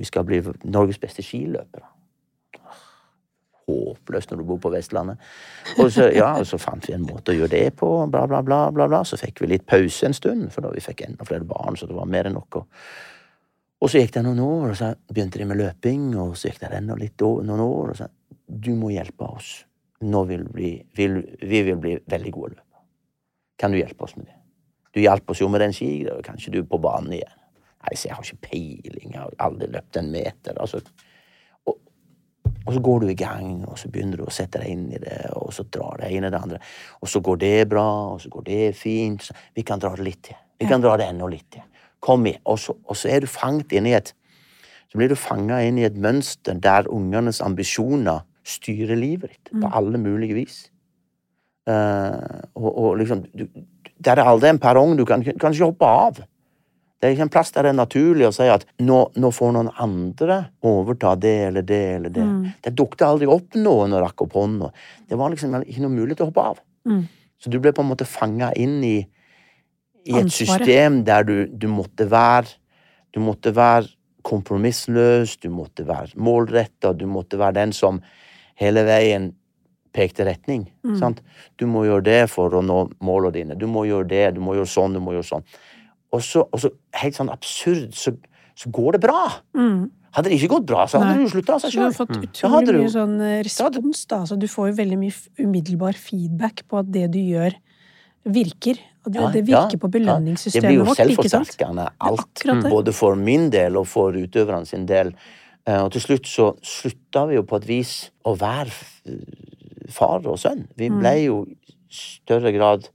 Vi 0.00 0.08
skal 0.08 0.24
bli 0.24 0.40
Norges 0.64 0.98
beste 0.98 1.22
skiløpere. 1.22 1.88
Håpløst 3.70 4.32
når 4.32 4.40
du 4.40 4.46
bor 4.48 4.58
på 4.62 4.72
Vestlandet. 4.74 5.20
Og 5.78 5.90
så, 5.94 6.08
ja, 6.14 6.32
og 6.40 6.46
så 6.48 6.58
fant 6.60 6.88
vi 6.88 6.94
en 6.96 7.06
måte 7.06 7.34
å 7.34 7.38
gjøre 7.38 7.52
det 7.54 7.76
på, 7.78 7.90
bla, 8.10 8.26
bla, 8.30 8.42
bla. 8.46 8.64
bla, 8.74 8.88
bla. 8.90 9.02
Så 9.06 9.18
fikk 9.20 9.42
vi 9.44 9.52
litt 9.52 9.66
pause 9.70 10.08
en 10.08 10.16
stund, 10.16 10.48
for 10.54 10.66
da 10.66 10.72
vi 10.74 10.82
fikk 10.84 11.04
enda 11.06 11.26
flere 11.28 11.46
barn, 11.48 11.78
så 11.78 11.88
det 11.88 11.96
var 11.98 12.10
mer 12.10 12.30
enn 12.30 12.36
nok. 12.38 12.60
Og, 12.60 12.84
og 13.80 13.92
så 13.92 14.02
gikk 14.02 14.16
det 14.16 14.24
noen 14.26 14.42
år, 14.44 14.72
og 14.72 14.78
så 14.80 14.92
begynte 15.10 15.40
de 15.40 15.48
med 15.48 15.60
løping, 15.60 16.10
og 16.20 16.34
så 16.38 16.50
gikk 16.50 16.64
det 16.64 16.74
enda 16.80 16.98
litt 16.98 17.22
noen 17.22 17.66
år, 17.66 17.94
og 17.94 18.02
så 18.02 18.10
Du 18.50 18.72
må 18.74 18.88
hjelpe 18.90 19.28
oss. 19.30 19.60
Nå 20.02 20.24
vil 20.26 20.48
vi, 20.50 20.72
vil, 20.96 21.20
vi 21.38 21.60
vil 21.62 21.76
bli 21.78 21.92
veldig 22.10 22.32
gode 22.34 22.56
løpere. 22.56 22.80
Kan 23.60 23.70
du 23.70 23.78
hjelpe 23.78 24.08
oss 24.08 24.16
med 24.16 24.26
det? 24.26 24.38
Du 24.90 24.98
hjalp 25.04 25.30
oss 25.30 25.40
jo 25.40 25.48
med 25.52 25.62
den 25.62 25.74
skigreia, 25.76 26.18
kanskje 26.26 26.56
du 26.56 26.58
er 26.64 26.66
på 26.66 26.80
banen 26.82 27.14
igjen? 27.14 27.36
Nei, 27.80 27.94
så 27.96 28.08
jeg 28.08 28.16
har 28.16 28.26
ikke 28.26 28.48
peiling, 28.48 29.12
jeg 29.14 29.20
har 29.20 29.36
aldri 29.46 29.68
løpt 29.70 29.96
en 30.00 30.10
meter. 30.12 30.56
Altså, 30.60 30.82
og 32.66 32.74
så 32.74 32.80
går 32.84 33.00
du 33.00 33.08
i 33.08 33.16
gang, 33.18 33.64
og 33.68 33.78
så 33.80 33.88
begynner 33.92 34.20
du 34.20 34.26
å 34.26 34.34
sette 34.34 34.60
deg 34.60 34.72
inn 34.74 34.86
i 34.92 35.00
det, 35.00 35.18
og 35.38 35.52
så 35.56 35.64
drar 35.72 36.00
det 36.02 36.10
ene 36.12 36.30
det 36.32 36.40
andre. 36.40 36.60
Og 37.00 37.08
så 37.08 37.22
går 37.24 37.40
det 37.40 37.56
bra, 37.70 37.86
og 38.12 38.20
så 38.22 38.30
går 38.32 38.46
det 38.46 38.62
fint. 38.76 39.24
Så 39.24 39.36
vi 39.56 39.64
kan 39.66 39.80
dra 39.80 39.94
det 39.96 40.06
litt 40.06 40.22
til. 40.28 40.38
Vi 40.60 40.68
kan 40.68 40.82
dra 40.84 40.96
det 41.00 41.08
enda 41.08 41.28
litt 41.30 41.48
til. 41.54 41.64
Kom 42.04 42.26
igjen. 42.28 42.42
Og 42.44 42.60
så, 42.60 42.76
og 42.84 42.98
så 42.98 43.10
er 43.14 43.24
du 43.24 43.30
fanget 43.30 43.72
inn 43.76 43.88
i 43.88 43.96
et 43.96 44.14
Så 44.90 44.98
blir 44.98 45.06
du 45.06 45.14
fanga 45.14 45.60
inn 45.62 45.76
i 45.78 45.84
et 45.86 45.94
mønster 45.94 46.56
der 46.58 46.88
ungenes 46.90 47.38
ambisjoner 47.46 48.24
styrer 48.42 48.98
livet 48.98 49.30
ditt 49.30 49.52
på 49.54 49.68
alle 49.70 50.00
mulige 50.02 50.34
vis. 50.34 50.64
Uh, 51.70 52.42
og, 52.58 52.70
og 52.74 52.96
liksom 52.98 53.22
du, 53.30 53.44
Der 54.02 54.18
er 54.18 54.26
aldri 54.26 54.48
en 54.50 54.58
perrong 54.58 54.96
du 54.98 55.04
kan, 55.06 55.22
kan 55.22 55.54
ikke 55.54 55.68
hoppe 55.68 55.86
av. 55.86 56.18
Det 57.00 57.08
er 57.08 57.14
ikke 57.14 57.24
en 57.24 57.32
plass 57.32 57.52
der 57.54 57.64
det 57.64 57.70
er 57.72 57.78
naturlig 57.78 58.26
å 58.28 58.32
si 58.36 58.46
at 58.52 58.66
nå, 58.84 58.98
nå 59.16 59.30
får 59.32 59.54
noen 59.56 59.70
andre 59.80 60.36
overta 60.68 61.14
det 61.16 61.36
eller 61.46 61.64
det 61.64 61.80
eller 61.94 62.12
det. 62.12 62.26
Det 62.66 62.74
dukket 62.76 63.06
aldri 63.06 63.28
opp 63.32 63.56
noen 63.56 63.94
og 63.96 64.02
rakk 64.04 64.26
opp 64.26 64.36
hånda. 64.36 64.68
Det 65.08 65.16
var 65.16 65.32
liksom 65.32 65.56
ikke 65.62 65.84
noe 65.86 65.94
mulighet 65.94 66.20
til 66.20 66.26
å 66.26 66.28
hoppe 66.28 66.44
av. 66.50 66.60
Mm. 66.90 67.06
Så 67.40 67.52
du 67.52 67.56
ble 67.62 67.72
på 67.72 67.80
en 67.80 67.88
måte 67.88 68.04
fanga 68.04 68.50
inn 68.52 68.82
i, 68.84 68.98
i 70.04 70.12
et 70.12 70.26
Ansvaret. 70.26 70.66
system 70.66 71.00
der 71.08 71.24
du, 71.24 71.34
du 71.48 71.68
måtte 71.72 72.08
være 72.10 72.58
Du 73.10 73.18
måtte 73.18 73.50
være 73.50 73.88
kompromissløs, 74.22 75.32
du 75.42 75.48
måtte 75.50 75.82
være 75.88 76.14
målretta, 76.14 76.92
du 76.92 77.06
måtte 77.10 77.38
være 77.40 77.56
den 77.56 77.72
som 77.74 77.98
hele 78.60 78.84
veien 78.86 79.32
pekte 79.92 80.22
retning. 80.28 80.68
Sant? 81.00 81.22
Du 81.58 81.66
må 81.66 81.82
gjøre 81.88 82.04
det 82.06 82.20
for 82.30 82.54
å 82.54 82.60
nå 82.62 82.84
målene 83.02 83.34
dine. 83.34 83.56
Du 83.58 83.66
må 83.66 83.82
gjøre 83.88 84.06
det, 84.12 84.24
du 84.36 84.40
må 84.44 84.54
gjøre 84.54 84.70
sånn, 84.70 84.94
du 84.94 85.02
må 85.02 85.16
gjøre 85.16 85.26
sånn. 85.26 85.48
Og 86.12 86.22
så, 86.26 86.42
og 86.52 86.58
så 86.58 86.70
helt 86.98 87.14
sånn 87.14 87.30
absurd, 87.30 87.94
så, 87.94 88.12
så 88.58 88.70
går 88.74 88.96
det 88.96 89.00
bra. 89.04 89.20
Mm. 89.54 89.90
Hadde 90.10 90.28
det 90.32 90.40
ikke 90.40 90.48
gått 90.56 90.64
bra, 90.66 90.86
så 90.90 90.98
hadde 90.98 91.20
Nei. 91.20 91.24
du 91.28 91.30
slutta 91.30 91.54
av 91.54 91.60
seg 91.62 91.70
sjøl. 91.70 91.82
du 91.84 91.86
har 91.86 91.92
fått 91.94 92.14
Da 92.16 92.22
utrolig 92.26 92.78
mye 92.80 92.90
sånn 92.90 93.12
eh, 93.22 93.42
respons, 93.46 94.00
da. 94.10 94.24
Så 94.26 94.38
du 94.42 94.48
får 94.50 94.72
jo 94.72 94.78
veldig 94.80 94.98
mye 94.98 95.44
umiddelbar 95.46 95.94
feedback 95.94 96.64
på 96.66 96.80
at 96.82 96.90
det 96.90 97.04
du 97.14 97.20
gjør, 97.22 97.54
virker. 98.26 98.80
Og 99.06 99.12
det, 99.14 99.28
det 99.36 99.44
virker 99.46 99.78
på 99.80 99.88
belønningssystemet 99.94 100.82
vårt. 100.82 100.98
Det 100.98 101.06
blir 101.06 101.14
jo 101.14 101.22
selvforsterkende, 101.28 101.86
alt. 102.10 102.42
Både 102.66 102.92
for 102.92 103.14
min 103.16 103.46
del 103.54 103.78
og 103.80 103.86
for 103.88 104.12
utøverne 104.18 104.66
sin 104.68 104.84
del. 104.90 105.14
Eh, 105.64 105.78
Og 105.84 105.92
til 105.94 106.02
slutt 106.08 106.26
så 106.26 106.50
slutta 106.60 107.28
vi 107.30 107.38
jo 107.38 107.46
på 107.46 107.56
et 107.62 107.68
vis 107.70 107.94
å 108.26 108.34
være 108.36 108.74
far 109.90 110.26
og 110.26 110.38
sønn. 110.42 110.66
Vi 110.76 110.88
Mm. 110.90 110.98
ble 111.00 111.14
jo 111.24 111.46
i 111.46 111.56
større 111.90 112.52
grad 112.52 112.88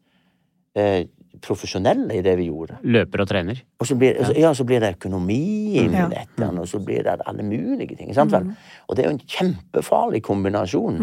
eh, 0.76 1.06
profesjonelle 1.46 2.18
i 2.18 2.24
det 2.26 2.34
vi 2.40 2.48
gjorde. 2.50 2.80
Løper 2.84 3.22
og 3.24 3.30
trener. 3.30 3.60
Og 3.80 3.88
så 3.88 3.96
blir, 4.00 4.18
ja. 4.38 4.52
så 4.58 4.66
blir 4.68 4.82
det 4.84 4.96
økonomi 4.98 5.78
inni 5.82 6.00
Ja. 6.00 6.08
dette, 6.12 6.48
og 6.50 6.68
så 6.68 6.80
blir 6.84 7.04
det 7.06 7.16
alle 7.26 7.46
mulige 7.46 7.96
ting. 7.98 8.12
Sant 8.18 8.34
vel? 8.34 8.50
Og 8.90 8.96
det 8.98 9.06
er 9.06 9.10
jo 9.10 9.16
en 9.16 9.22
kjempefarlig 9.36 10.22
kombinasjon 10.26 11.00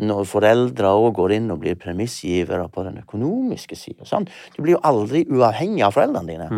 når 0.00 0.24
foreldre 0.30 0.92
òg 0.96 1.12
går 1.20 1.36
inn 1.38 1.50
og 1.52 1.60
blir 1.62 1.76
premissgivere 1.80 2.68
på 2.72 2.84
den 2.88 2.98
økonomiske 3.04 3.76
sida. 3.76 4.08
Du 4.56 4.62
blir 4.62 4.76
jo 4.76 4.82
aldri 4.82 5.24
uavhengig 5.28 5.84
av 5.86 5.94
foreldrene 5.96 6.32
dine. 6.32 6.48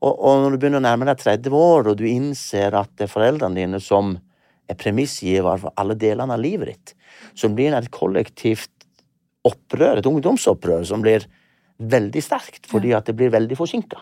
Og, 0.00 0.12
og 0.12 0.44
når 0.44 0.50
du 0.54 0.58
begynner 0.58 0.82
å 0.82 0.86
nærme 0.86 1.08
deg 1.10 1.18
30 1.24 1.58
år, 1.58 1.88
og 1.88 1.98
du 1.98 2.04
innser 2.08 2.74
at 2.76 2.90
det 2.98 3.08
er 3.08 3.12
foreldrene 3.12 3.58
dine 3.58 3.80
som 3.80 4.16
er 4.68 4.78
premissgiver 4.80 5.58
for 5.60 5.74
alle 5.76 5.96
delene 6.00 6.32
av 6.32 6.40
livet 6.40 6.70
ditt, 6.72 6.94
så 7.36 7.50
blir 7.52 7.72
det 7.72 7.82
et 7.84 7.90
kollektivt 7.92 8.70
opprør, 9.44 9.98
et 10.00 10.08
ungdomsopprør, 10.08 10.84
som 10.88 11.02
blir 11.04 11.26
veldig 11.80 12.22
sterkt, 12.22 12.66
fordi 12.70 12.92
at 12.94 13.04
det 13.08 13.16
blir 13.18 13.30
veldig 13.34 13.56
forsinka. 13.58 13.98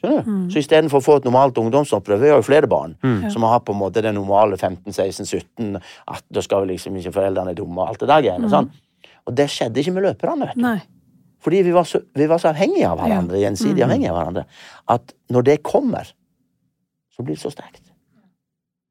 Du? 0.00 0.08
Så 0.50 0.58
istedenfor 0.62 0.98
å 1.02 1.04
få 1.04 1.16
et 1.20 1.24
normalt 1.28 1.58
ungdomsopprør 1.60 2.18
Vi 2.22 2.30
har 2.30 2.38
jo 2.40 2.46
flere 2.46 2.66
barn 2.66 2.94
som 3.30 3.42
har 3.44 3.60
på 3.60 3.72
en 3.74 3.78
måte 3.82 4.00
det 4.02 4.14
normale 4.14 4.56
15-16-17 4.56 5.76
At 6.08 6.24
da 6.32 6.40
skal 6.42 6.64
vi 6.64 6.72
liksom 6.72 6.96
ikke 6.96 7.12
foreldrene 7.12 7.54
dumme 7.54 7.82
og 7.82 7.88
alt 7.92 8.00
det 8.00 8.08
der 8.08 8.22
greiene. 8.24 8.48
Sånn. 8.48 8.70
Og 9.26 9.34
det 9.36 9.48
skjedde 9.52 9.80
ikke 9.82 9.92
med 9.92 10.06
løperne. 10.08 10.46
vet 10.48 10.54
du. 10.56 10.62
Nei. 10.62 10.78
Fordi 11.44 11.60
vi 11.62 11.70
var 11.76 11.84
så, 11.84 12.00
vi 12.14 12.26
var 12.26 12.38
så 12.42 12.48
avhengige 12.50 12.88
av 12.88 12.98
hverandre, 12.98 13.38
gjensidig 13.44 13.84
avhengige 13.84 14.10
av 14.10 14.16
hverandre, 14.16 14.46
at 14.88 15.12
når 15.30 15.42
det 15.46 15.62
kommer, 15.62 16.08
så 17.14 17.22
blir 17.22 17.36
det 17.36 17.42
så 17.44 17.52
sterkt. 17.52 17.82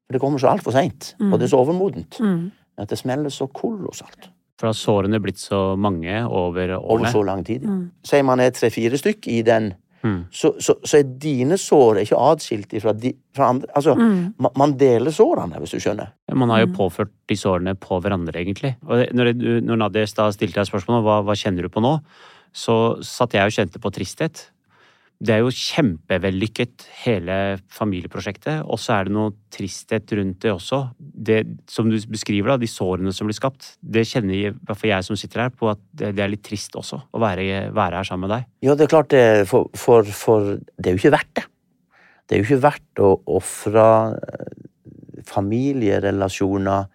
For 0.06 0.14
det 0.14 0.20
kommer 0.22 0.38
så 0.38 0.48
altfor 0.54 0.72
seint, 0.72 1.14
og 1.18 1.34
det 1.40 1.48
er 1.48 1.52
så 1.52 1.58
overmodent, 1.60 2.20
Mm. 2.20 2.52
at 2.78 2.88
det 2.88 2.98
smeller 2.98 3.28
så 3.34 3.48
kolossalt. 3.52 4.30
For 4.56 4.66
da 4.66 4.72
har 4.72 4.78
sårene 4.80 5.20
blitt 5.20 5.36
så 5.38 5.76
mange 5.78 6.22
over 6.28 6.76
Over 6.78 7.06
så 7.12 7.22
lang 7.24 7.44
tid. 7.44 7.62
Mm. 7.68 7.90
Sier 8.04 8.24
man 8.24 8.40
er 8.40 8.50
tre-fire 8.56 8.96
stykk 8.96 9.28
i 9.28 9.42
den, 9.42 9.74
Mm. 10.04 10.26
så, 10.30 10.52
så, 10.62 10.74
så 10.86 10.98
er 11.00 11.02
dine 11.18 11.56
sår 11.58 11.96
ikke 12.04 12.18
atskilt 12.20 12.74
fra, 12.82 12.92
de, 12.92 13.10
fra 13.34 13.48
andre. 13.48 13.66
Altså, 13.74 13.94
Mm. 13.96 14.34
ma- 14.38 14.52
man 14.56 14.74
deler 14.78 15.10
sårene, 15.10 15.58
hvis 15.58 15.70
du 15.72 15.78
skjønner. 15.80 16.12
Man 16.32 16.48
har 16.50 16.60
jo 16.60 16.66
påført 16.76 17.10
de 17.26 17.34
sårene 17.34 17.74
på 17.74 17.98
hverandre, 18.00 18.34
egentlig. 18.38 18.76
Og 18.86 18.98
det- 18.98 19.12
når, 19.14 19.32
når 19.64 19.76
Nadia 19.78 20.04
stilte 20.06 20.54
deg 20.54 20.66
spørsmålet 20.68 21.02
hva, 21.02 21.24
hva 21.24 21.34
kjenner 21.34 21.62
du 21.62 21.68
på 21.68 21.82
nå, 21.82 22.00
så 22.54 23.02
satt 23.02 23.32
jeg 23.32 23.42
og 23.44 23.50
kjente 23.50 23.80
på 23.80 23.90
tristhet. 23.90 24.50
Det 25.16 25.32
er 25.32 25.40
jo 25.40 25.48
kjempevellykket, 25.48 26.84
hele 27.06 27.36
familieprosjektet. 27.72 28.66
Og 28.68 28.76
så 28.80 28.98
er 28.98 29.08
det 29.08 29.14
noe 29.16 29.32
tristhet 29.52 30.12
rundt 30.18 30.42
det 30.44 30.52
også. 30.52 30.82
Det 30.98 31.38
som 31.72 31.88
du 31.88 31.96
beskriver, 32.12 32.52
da, 32.52 32.58
de 32.60 32.68
sårene 32.68 33.14
som 33.16 33.28
blir 33.28 33.38
skapt. 33.38 33.70
Det 33.80 34.04
kjenner 34.08 34.36
i 34.36 34.50
hvert 34.52 34.76
fall 34.76 34.92
jeg 34.92 35.06
som 35.08 35.16
sitter 35.16 35.46
her, 35.46 35.54
på 35.56 35.70
at 35.72 35.80
det, 35.96 36.12
det 36.18 36.24
er 36.24 36.34
litt 36.34 36.44
trist 36.44 36.76
også 36.76 37.00
å 37.00 37.22
være, 37.22 37.70
være 37.76 38.02
her 38.02 38.10
sammen 38.10 38.26
med 38.26 38.34
deg. 38.36 38.50
Ja, 38.68 38.76
det 38.76 38.86
er 38.86 38.92
klart 38.92 39.12
det, 39.14 39.24
for, 39.48 39.72
for, 39.78 40.12
for 40.12 40.52
det 40.60 40.92
er 40.92 40.98
jo 40.98 41.02
ikke 41.04 41.16
verdt 41.16 41.32
det. 41.40 41.46
Det 42.26 42.36
er 42.36 42.42
jo 42.42 42.48
ikke 42.50 42.62
verdt 42.66 43.04
å 43.06 43.10
ofre 43.38 43.88
eh, 44.18 44.54
familierelasjoner 45.26 46.92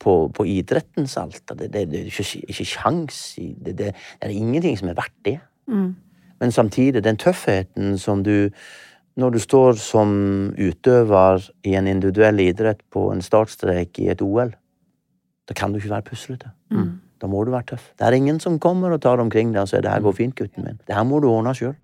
på, 0.00 0.14
på 0.34 0.46
idrettens 0.48 1.16
alter. 1.20 1.58
Det, 1.58 1.68
det, 1.70 1.86
det 1.92 2.02
er 2.02 2.10
ikke, 2.10 2.46
ikke 2.50 2.68
sjans 2.68 3.24
det, 3.38 3.76
det. 3.78 3.90
Det 3.92 4.26
er 4.26 4.34
ingenting 4.34 4.78
som 4.80 4.90
er 4.90 4.98
verdt 4.98 5.18
det. 5.28 5.36
Mm. 5.70 5.92
Men 6.40 6.52
samtidig, 6.52 7.04
den 7.04 7.16
tøffheten 7.20 7.98
som 7.98 8.24
du 8.24 8.50
Når 9.16 9.30
du 9.30 9.38
står 9.38 9.72
som 9.72 10.10
utøver 10.56 11.42
i 11.66 11.74
en 11.74 11.88
individuell 11.90 12.38
idrett 12.40 12.78
på 12.94 13.10
en 13.12 13.20
startstrek 13.20 13.98
i 13.98 14.06
et 14.08 14.22
OL, 14.22 14.52
da 15.48 15.54
kan 15.54 15.72
du 15.72 15.80
ikke 15.80 15.90
være 15.90 16.06
puslete. 16.06 16.50
Mm. 16.70 17.00
Da 17.20 17.26
må 17.26 17.42
du 17.44 17.50
være 17.50 17.72
tøff. 17.72 17.90
Det 17.98 18.06
er 18.06 18.16
ingen 18.16 18.38
som 18.40 18.58
kommer 18.62 18.94
og 18.94 19.02
tar 19.02 19.20
omkring 19.20 19.50
deg 19.52 19.62
og 19.62 19.68
sier 19.68 19.82
'det 19.82 19.90
her 19.90 20.00
går 20.00 20.12
fint, 20.12 20.34
gutten 20.38 20.64
min'. 20.64 20.78
Det 20.86 20.94
her 20.94 21.02
må 21.02 21.20
du 21.20 21.28
ordne 21.28 21.54
sjøl. 21.54 21.74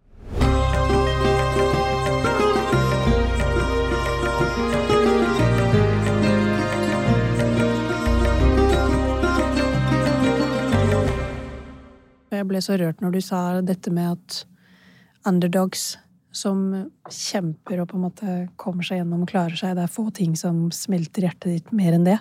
Jeg 12.37 12.49
ble 12.51 12.63
så 12.65 12.79
rørt 12.81 13.03
når 13.05 13.17
du 13.17 13.23
sa 13.25 13.41
dette 13.65 13.93
med 13.95 14.17
at 14.17 14.43
underdogs 15.27 15.97
som 16.37 16.89
kjemper 17.09 17.81
og 17.81 17.91
på 17.91 17.99
en 17.99 18.07
måte 18.07 18.39
kommer 18.61 18.87
seg 18.87 19.01
gjennom 19.01 19.25
og 19.25 19.31
klarer 19.31 19.57
seg. 19.59 19.77
Det 19.77 19.87
er 19.87 19.93
få 19.93 20.11
ting 20.15 20.35
som 20.39 20.67
smelter 20.75 21.27
hjertet 21.27 21.55
ditt 21.55 21.77
mer 21.77 21.97
enn 21.97 22.07
det. 22.07 22.19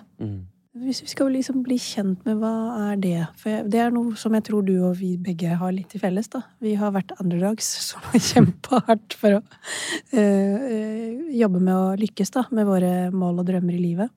Hvis 0.76 1.00
vi 1.00 1.08
skal 1.08 1.30
liksom 1.32 1.62
bli 1.64 1.78
kjent 1.80 2.26
med 2.28 2.36
hva 2.42 2.52
er 2.90 2.98
det 3.00 3.14
For 3.40 3.64
det 3.64 3.78
er 3.80 3.94
noe 3.94 4.12
som 4.20 4.34
jeg 4.36 4.44
tror 4.44 4.64
du 4.66 4.74
og 4.84 4.98
vi 4.98 5.14
begge 5.16 5.56
har 5.56 5.72
litt 5.72 5.88
til 5.94 6.02
felles. 6.02 6.28
da. 6.32 6.42
Vi 6.60 6.74
har 6.76 6.92
vært 6.92 7.14
underdogs 7.16 7.68
som 7.88 8.04
har 8.10 8.20
kjempa 8.20 8.82
hardt 8.88 9.16
for 9.16 9.38
å 9.38 9.40
øh, 9.40 10.20
øh, 10.20 11.24
jobbe 11.36 11.62
med 11.62 11.74
å 11.74 11.96
lykkes 12.00 12.34
da, 12.36 12.44
med 12.56 12.68
våre 12.68 12.92
mål 13.12 13.40
og 13.40 13.48
drømmer 13.48 13.76
i 13.76 13.84
livet. 13.86 14.12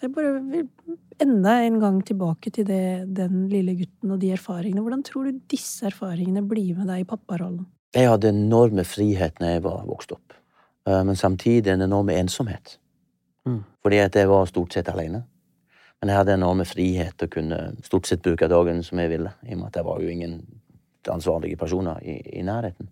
Så 0.00 0.06
jeg 0.06 0.14
bare 0.16 0.38
vil 0.48 0.68
enda 1.20 1.58
en 1.60 1.74
gang 1.82 1.98
tilbake 2.08 2.48
til 2.56 2.64
det, 2.64 3.04
den 3.12 3.42
lille 3.52 3.74
gutten 3.76 4.14
og 4.14 4.22
de 4.22 4.30
erfaringene. 4.32 4.80
Hvordan 4.80 5.02
tror 5.04 5.26
du 5.28 5.42
disse 5.52 5.84
erfaringene 5.90 6.40
blir 6.48 6.78
med 6.78 6.88
deg 6.88 7.02
i 7.02 7.08
papparollen? 7.10 7.66
Jeg 7.92 8.08
hadde 8.08 8.30
enorme 8.32 8.86
frihet 8.88 9.36
når 9.42 9.52
jeg 9.52 9.64
var 9.66 9.82
vokst 9.84 10.14
opp, 10.16 10.24
Eh, 10.88 11.02
men 11.04 11.16
samtidig 11.16 11.68
en 11.68 11.82
enorme 11.84 12.14
ensomhet. 12.16 12.78
Mm. 13.44 13.58
Fordi 13.82 13.98
at 14.00 14.16
jeg 14.16 14.28
var 14.28 14.46
stort 14.48 14.72
sett 14.72 14.88
alene. 14.88 15.26
Men 16.00 16.08
jeg 16.08 16.16
hadde 16.16 16.32
enorme 16.38 16.64
frihet 16.64 17.18
til 17.18 17.28
å 17.28 17.34
kunne 17.34 17.58
stort 17.84 18.08
sett 18.08 18.22
bruke 18.24 18.48
dagen 18.48 18.80
som 18.82 18.98
jeg 18.98 19.10
ville, 19.12 19.34
i 19.44 19.52
og 19.52 19.60
med 19.60 19.66
at 19.66 19.76
det 19.76 19.84
var 19.84 20.00
jo 20.00 20.08
ingen 20.08 20.38
ansvarlige 21.04 21.60
personer 21.60 22.00
i, 22.00 22.16
i 22.40 22.42
nærheten. 22.42 22.88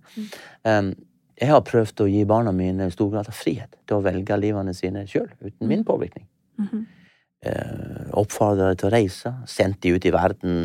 Um, 0.64 0.92
jeg 1.40 1.48
har 1.48 1.64
prøvd 1.64 2.04
å 2.04 2.10
gi 2.12 2.20
barna 2.28 2.52
mine 2.52 2.84
en 2.84 2.92
stor 2.92 3.08
grad 3.16 3.32
av 3.32 3.40
frihet 3.40 3.80
til 3.86 3.96
å 3.96 4.04
velge 4.04 4.36
livene 4.36 4.76
sine 4.76 5.06
sjøl, 5.08 5.30
uten 5.40 5.72
min 5.72 5.88
påvirkning. 5.88 6.28
Mm 6.60 6.68
Eh, 6.68 6.97
oppfordra 8.18 8.72
dem 8.72 8.78
til 8.80 8.88
å 8.88 8.92
reise, 8.92 9.34
sendt 9.46 9.82
dem 9.84 9.94
ut 9.94 10.06
i 10.08 10.14
verden. 10.14 10.64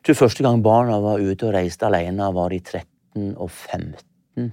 Jeg 0.00 0.08
tror 0.08 0.18
første 0.26 0.44
gang 0.44 0.60
barna 0.64 0.98
var 1.00 1.22
ute 1.22 1.48
og 1.48 1.54
reiste 1.56 1.88
alene, 1.88 2.28
var 2.36 2.52
de 2.52 2.60
13 2.60 3.32
og 3.36 3.48
15. 3.48 4.52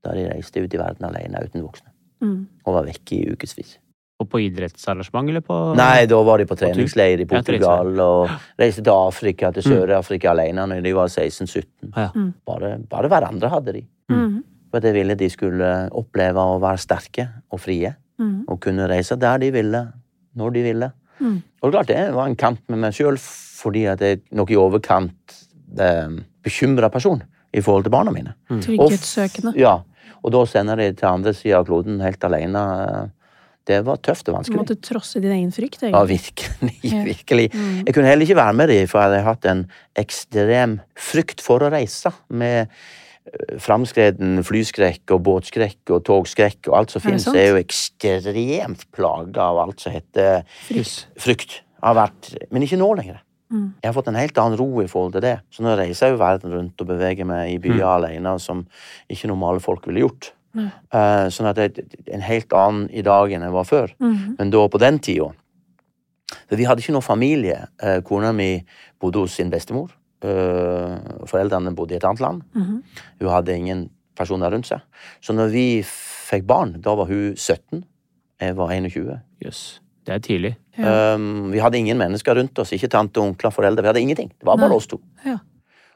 Da 0.00 0.16
de 0.16 0.26
reiste 0.30 0.62
ut 0.62 0.74
i 0.74 0.80
verden 0.80 1.06
alene 1.10 1.44
uten 1.44 1.62
voksne. 1.62 1.92
Mm. 2.24 2.40
Og 2.64 2.76
var 2.76 2.88
vekke 2.88 3.16
i 3.16 3.30
ukevis. 3.34 3.78
Og 4.20 4.28
på 4.28 4.42
idrettsarrangement, 4.44 5.30
eller 5.32 5.44
på 5.44 5.56
Nei, 5.78 6.04
da 6.08 6.18
var 6.24 6.42
de 6.42 6.46
på 6.48 6.56
treningsleir 6.60 7.22
i 7.22 7.28
Portugal 7.28 7.94
og 8.04 8.32
reiste 8.60 8.82
til 8.84 8.92
Afrika, 8.92 9.48
til 9.56 9.64
Sør-Afrika 9.64 10.34
alene 10.34 10.66
når 10.68 10.82
de 10.84 10.92
var 10.96 11.08
16-17. 11.08 11.64
Ja. 11.94 12.10
Bare, 12.48 12.74
bare 12.90 13.08
hverandre 13.12 13.52
hadde 13.52 13.76
de. 13.78 13.86
Mm. 14.12 14.42
For 14.68 14.80
at 14.80 14.90
jeg 14.90 14.98
ville 14.98 15.16
de 15.18 15.30
skulle 15.32 15.70
oppleve 15.96 16.44
å 16.52 16.60
være 16.60 16.84
sterke 16.84 17.26
og 17.48 17.62
frie. 17.64 17.94
Mm. 18.20 18.44
Og 18.52 18.60
kunne 18.60 18.90
reise 18.90 19.16
der 19.16 19.40
de 19.40 19.48
ville, 19.54 19.80
når 20.38 20.52
de 20.54 20.62
ville. 20.62 20.90
Mm. 21.20 21.38
Og 21.62 21.72
klart 21.74 21.90
det 21.90 22.00
var 22.14 22.26
en 22.30 22.36
kamp 22.38 22.60
med 22.72 22.78
meg 22.86 22.94
sjøl, 22.96 23.18
fordi 23.20 23.84
at 23.92 24.00
jeg 24.04 24.22
nok 24.32 24.50
i 24.54 24.56
overkant 24.60 25.36
eh, 25.78 26.08
bekymra 26.44 26.88
person 26.92 27.22
i 27.52 27.60
forhold 27.60 27.84
til 27.88 27.92
barna 27.92 28.12
mine. 28.14 28.34
Trygghetssøkende. 28.48 29.52
Ja, 29.58 29.80
og 30.22 30.32
da 30.32 30.44
sender 30.48 30.76
de 30.80 30.92
til 30.96 31.08
andre 31.10 31.32
sida 31.36 31.58
av 31.60 31.66
kloden 31.68 32.00
helt 32.04 32.24
alene. 32.24 32.62
Det 33.68 33.82
var 33.84 34.00
tøft 34.02 34.24
og 34.28 34.32
Du 34.32 34.36
vanskelig. 34.38 34.58
måtte 34.62 34.76
trosse 34.82 35.20
din 35.20 35.32
egen 35.34 35.50
frykt, 35.52 35.82
Ja, 35.82 35.90
egentlig. 36.00 36.16
virkelig. 36.16 36.78
Ja. 36.82 37.02
virkelig. 37.04 37.46
Jeg 37.86 37.94
kunne 37.94 38.08
heller 38.08 38.24
ikke 38.26 38.36
være 38.40 38.56
med 38.56 38.68
dem, 38.72 38.86
for 38.88 39.00
jeg 39.00 39.10
hadde 39.10 39.26
hatt 39.28 39.44
en 39.50 39.60
ekstrem 40.00 40.78
frykt 40.98 41.40
for 41.44 41.60
å 41.60 41.70
reise. 41.72 42.12
Med 42.30 42.68
framskreden 43.62 44.42
flyskrekk 44.46 45.14
og 45.14 45.22
båtskrekk 45.26 45.92
og 45.94 46.04
togskrekk 46.08 46.70
og 46.70 46.76
alt 46.80 46.94
som 46.94 47.04
finnes. 47.04 47.26
Er 47.30 47.52
jo 47.52 47.60
ekstremt 47.60 48.86
plaga 48.94 49.50
av 49.50 49.60
alt 49.64 49.82
som 49.84 49.94
heter 49.94 50.44
Frykt. 50.66 51.06
frykt. 51.20 51.60
Har 51.80 51.96
vært, 51.96 52.34
men 52.52 52.66
ikke 52.66 52.76
nå 52.80 52.90
lenger. 52.98 53.22
Mm. 53.50 53.70
Jeg 53.82 53.88
har 53.88 53.94
fått 53.96 54.10
en 54.10 54.18
helt 54.18 54.38
annen 54.38 54.58
ro 54.60 54.82
i 54.82 54.88
forhold 54.90 55.14
til 55.16 55.24
det. 55.24 55.38
Så 55.50 55.64
nå 55.64 55.72
reiser 55.78 56.10
jeg 56.10 56.14
jo 56.14 56.20
verden 56.20 56.52
rundt 56.54 56.82
og 56.82 56.90
beveger 56.90 57.26
meg 57.26 57.54
i 57.54 57.58
byer 57.62 57.86
alene 57.96 58.36
som 58.42 58.66
ikke 59.10 59.30
normale 59.30 59.62
folk 59.64 59.88
ville 59.88 60.04
gjort. 60.04 60.32
Mm. 60.54 60.68
Uh, 60.90 61.26
sånn 61.30 61.48
at 61.50 61.58
det 61.58 61.68
er 61.78 62.14
en 62.16 62.26
helt 62.26 62.54
annen 62.56 62.88
i 62.90 63.04
dag 63.06 63.32
enn 63.32 63.46
jeg 63.46 63.54
var 63.54 63.66
før. 63.66 63.94
Mm. 64.02 64.36
Men 64.38 64.52
da 64.54 64.66
på 64.70 64.82
den 64.82 64.98
tida 65.02 65.30
For 66.46 66.58
vi 66.58 66.66
hadde 66.66 66.82
ikke 66.82 66.94
noe 66.94 67.02
familie. 67.02 67.64
Uh, 67.82 67.98
kona 68.06 68.30
mi 68.34 68.60
bodde 69.02 69.24
hos 69.24 69.34
sin 69.38 69.50
bestemor. 69.50 69.90
Eh, 70.22 71.24
foreldrene 71.30 71.72
bodde 71.74 71.94
i 71.94 71.96
et 71.96 72.04
annet 72.04 72.20
land. 72.20 72.42
Mhm. 72.54 72.82
Hun 73.20 73.28
hadde 73.32 73.54
ingen 73.56 73.86
personer 74.16 74.50
rundt 74.52 74.66
seg. 74.68 74.80
Så 75.24 75.32
når 75.32 75.50
vi 75.54 75.82
fikk 75.82 76.44
barn, 76.46 76.74
da 76.80 76.94
var 76.94 77.06
hun 77.08 77.34
17. 77.36 77.84
Jeg 78.40 78.56
var 78.56 78.68
21. 78.72 79.20
Jøss. 79.44 79.80
Det 80.04 80.14
er 80.14 80.20
tidlig. 80.24 80.56
Ja. 80.78 81.14
Um, 81.14 81.50
vi 81.52 81.58
hadde 81.60 81.76
ingen 81.78 81.98
mennesker 82.00 82.34
rundt 82.36 82.58
oss. 82.58 82.72
Ikke 82.72 82.88
tante, 82.88 83.20
onkler, 83.20 83.50
foreldre. 83.52 83.82
Vi 83.82 83.88
hadde 83.90 84.00
ingenting. 84.00 84.28
Det 84.38 84.46
var 84.48 84.56
bare 84.56 84.68
Nei. 84.72 84.76
oss 84.76 84.86
to. 84.88 85.00
Ja. 85.24 85.38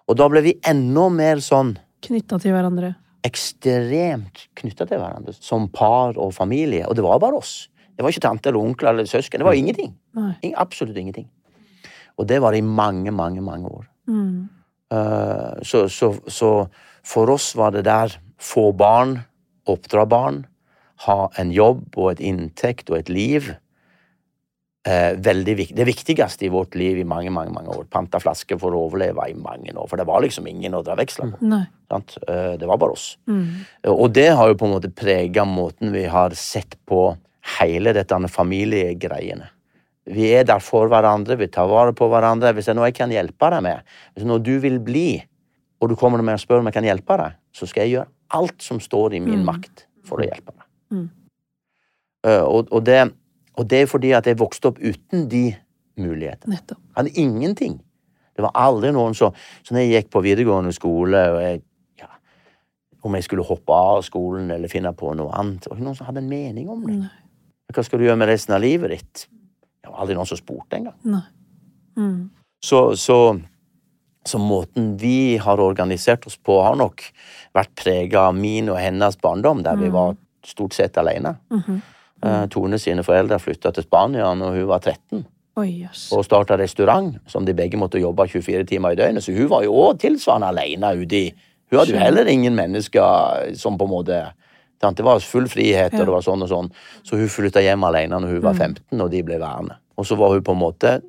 Og 0.09 0.17
da 0.17 0.29
ble 0.29 0.43
vi 0.45 0.59
enda 0.69 1.09
mer 1.13 1.37
sånn 1.41 1.77
Knytta 2.05 2.39
til 2.41 2.53
hverandre. 2.53 2.95
ekstremt 3.25 4.49
knytta 4.61 4.87
til 4.89 4.99
hverandre. 5.01 5.33
Som 5.41 5.69
par 5.73 6.19
og 6.21 6.35
familie. 6.37 6.85
Og 6.89 6.95
det 6.97 7.05
var 7.05 7.19
bare 7.23 7.39
oss. 7.41 7.69
Det 7.97 8.03
var 8.05 8.11
ikke 8.13 8.25
tante 8.27 8.49
eller 8.51 8.61
onkler 8.61 8.91
eller 8.91 9.05
søsken. 9.09 9.41
Det 9.41 9.47
var 9.47 9.55
ingenting. 9.57 9.95
Nei. 10.15 10.53
Absolutt 10.57 10.97
ingenting. 10.97 11.29
Og 12.19 12.27
det 12.29 12.41
var 12.43 12.55
i 12.55 12.61
mange, 12.61 13.11
mange, 13.11 13.41
mange 13.43 13.69
år. 13.71 13.87
Mm. 14.09 14.49
Uh, 14.93 15.61
så, 15.63 15.87
så, 15.89 16.13
så 16.31 16.51
for 17.05 17.33
oss 17.33 17.53
var 17.59 17.75
det 17.75 17.85
der 17.89 18.15
få 18.41 18.71
barn, 18.77 19.19
oppdra 19.71 20.05
barn, 20.07 20.45
ha 21.07 21.29
en 21.41 21.53
jobb 21.53 21.97
og 21.97 22.15
et 22.15 22.25
inntekt 22.25 22.93
og 22.93 23.01
et 23.01 23.13
liv. 23.13 23.53
Uh, 24.85 25.17
veldig 25.25 25.55
viktig. 25.57 25.77
Det 25.79 25.89
viktigste 25.89 26.45
i 26.45 26.53
vårt 26.53 26.77
liv 26.77 27.01
i 27.01 27.09
mange 27.09 27.33
mange, 27.33 27.53
mange 27.55 27.73
år. 27.73 27.87
Panta 27.91 28.21
flasker 28.21 28.61
for 28.61 28.77
å 28.77 28.85
overleve 28.87 29.31
i 29.31 29.37
mange 29.39 29.73
år. 29.73 29.89
For 29.89 30.01
det 30.01 30.09
var 30.09 30.21
liksom 30.25 30.49
ingen 30.51 30.77
å 30.77 30.85
dra 30.85 30.97
veksler 31.01 31.33
på. 31.33 31.41
Eh, 31.95 32.55
det 32.61 32.67
var 32.67 32.81
bare 32.81 32.97
oss. 32.97 33.15
Mm. 33.31 33.65
Og 33.95 34.09
det 34.13 34.29
har 34.37 34.51
jo 34.51 34.59
på 34.59 34.67
en 34.69 34.75
måte 34.75 34.93
prega 34.93 35.45
måten 35.49 35.93
vi 35.95 36.05
har 36.11 36.35
sett 36.37 36.77
på 36.89 37.15
hele 37.59 37.93
dette 37.97 38.19
familiegreiene. 38.33 39.51
Vi 40.05 40.27
er 40.37 40.45
der 40.45 40.61
for 40.61 40.91
hverandre, 40.93 41.39
vi 41.41 41.47
tar 41.49 41.69
vare 41.71 41.95
på 41.97 42.09
hverandre. 42.13 42.53
Hvis 42.53 42.67
det 42.69 42.75
er 42.75 42.77
noe 42.77 42.91
jeg 42.91 42.99
kan 42.99 43.13
hjelpe 43.13 43.49
deg 43.55 43.63
med, 43.65 43.81
hvis 44.13 44.21
det 44.21 44.27
er 44.27 44.33
noe 44.35 44.43
du 44.45 44.55
vil 44.61 44.77
bli, 44.85 45.09
og 45.81 45.89
du 45.89 45.97
kommer 45.97 46.21
med 46.23 46.37
og 46.37 46.43
spør 46.43 46.61
om 46.61 46.69
jeg 46.69 46.77
kan 46.77 46.85
hjelpe 46.87 47.17
deg, 47.21 47.39
så 47.57 47.69
skal 47.69 47.87
jeg 47.87 47.97
gjøre 47.97 48.11
alt 48.37 48.63
som 48.63 48.81
står 48.81 49.15
i 49.17 49.21
min 49.25 49.41
Mm. 49.41 49.47
makt 49.49 49.87
for 50.05 50.21
å 50.21 50.27
hjelpe 50.27 50.53
deg. 50.53 50.67
Mm. 50.91 51.09
Uh, 52.27 52.45
og, 52.45 52.69
og, 52.73 52.85
det, 52.85 53.13
og 53.57 53.69
det 53.71 53.83
er 53.83 53.87
fordi 53.87 54.13
at 54.17 54.27
jeg 54.27 54.39
vokste 54.41 54.69
opp 54.73 54.79
uten 54.81 55.29
de 55.29 55.55
mulighetene. 56.01 56.57
Nettopp. 56.57 56.81
Jeg 56.81 56.97
hadde 56.97 57.21
ingenting. 57.21 57.81
Det 58.35 58.43
var 58.43 58.51
aldri 58.59 58.91
noen 58.93 59.15
som 59.15 59.31
Så 59.63 59.75
når 59.75 59.85
jeg 59.85 59.91
gikk 59.93 60.11
på 60.11 60.23
videregående 60.25 60.73
skole, 60.75 61.21
og 61.31 61.43
jeg 61.43 61.61
ja, 62.01 62.09
Om 63.03 63.15
jeg 63.15 63.25
skulle 63.29 63.45
hoppe 63.47 63.73
av 63.73 64.03
skolen 64.03 64.51
eller 64.51 64.69
finne 64.69 64.91
på 64.93 65.13
noe 65.15 65.31
annet, 65.39 65.63
det 65.63 65.71
var 65.71 65.77
ikke 65.79 65.87
noen 65.87 65.97
som 66.01 66.09
hadde 66.09 66.25
en 66.25 66.29
mening 66.29 66.69
om 66.69 66.83
det. 66.87 66.97
Hva 67.75 67.85
skal 67.85 67.99
du 68.01 68.05
gjøre 68.09 68.19
med 68.19 68.29
resten 68.29 68.55
av 68.57 68.61
livet 68.65 68.91
ditt? 68.91 69.29
Det 69.85 69.93
var 69.93 70.01
aldri 70.01 70.17
noen 70.17 70.29
som 70.29 70.41
spurte 70.41 70.79
engang. 70.79 70.97
Mm. 72.01 72.31
Så, 72.65 72.97
så, 72.97 73.19
så 74.25 74.41
måten 74.41 74.95
vi 74.99 75.37
har 75.37 75.61
organisert 75.61 76.25
oss 76.27 76.39
på, 76.41 76.57
har 76.65 76.79
nok 76.81 77.05
vært 77.55 77.75
prega 77.77 78.31
av 78.31 78.39
min 78.39 78.73
og 78.73 78.81
hennes 78.81 79.19
barndom, 79.21 79.61
der 79.63 79.77
vi 79.77 79.93
var 79.93 80.17
stort 80.45 80.75
sett 80.77 80.97
alene. 81.01 81.37
Mhm. 81.53 81.83
Eh, 82.25 82.47
Tone 82.49 82.79
sine 82.81 83.03
foreldre 83.05 83.37
flytta 83.43 83.75
til 83.77 83.85
Spania 83.85 84.31
når 84.39 84.55
hun 84.57 84.69
var 84.71 84.81
13, 84.81 85.27
Oh, 85.57 85.63
yes. 85.63 86.09
og 86.11 86.25
starta 86.27 86.57
restaurant 86.59 87.19
som 87.31 87.45
de 87.47 87.53
begge 87.55 87.79
måtte 87.79 88.01
jobbe 88.01 88.25
24 88.27 88.65
timer 88.67 88.95
i 88.95 88.97
døgnet. 88.99 89.23
Så 89.23 89.35
hun 89.37 89.47
var 89.53 89.63
jo 89.63 89.75
òg 89.77 90.01
tilsvarende 90.03 90.49
alene 90.49 90.95
uti. 90.99 91.29
Hun 91.71 91.79
hadde 91.79 91.93
jo 91.95 92.01
heller 92.01 92.27
ingen 92.27 92.57
mennesker 92.57 93.53
som 93.61 93.77
på 93.79 93.87
en 93.87 93.93
måte? 93.93 94.19
Det 94.93 95.05
var 95.05 95.19
full 95.21 95.47
frihet, 95.49 95.95
og 95.95 96.05
det 96.05 96.13
var 96.13 96.21
sånn 96.21 96.43
og 96.43 96.49
sånn. 96.49 96.71
Så 97.03 97.17
hun 97.17 97.29
flytta 97.29 97.61
hjem 97.65 97.85
alene 97.85 98.21
når 98.21 98.29
hun 98.35 98.43
var 98.43 98.55
15, 98.55 99.01
og 99.01 99.11
de 99.11 99.23
ble 99.23 99.39
værende. 99.41 99.77
Og 99.97 100.05
så 100.05 100.17
var 100.17 100.29
hun 100.35 100.43
på 100.43 100.53
en 100.53 100.59
måte 100.61 101.01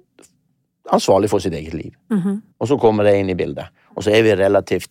ansvarlig 0.93 1.29
for 1.29 1.39
sitt 1.39 1.53
eget 1.53 1.73
liv. 1.73 1.91
Mhm. 2.11 2.41
Og 2.61 2.67
så 2.67 2.77
kommer 2.79 3.03
det 3.03 3.15
inn 3.19 3.29
i 3.29 3.35
bildet. 3.35 3.67
Og 3.97 4.03
så 4.03 4.11
er 4.15 4.21
vi 4.23 4.35
relativt 4.35 4.87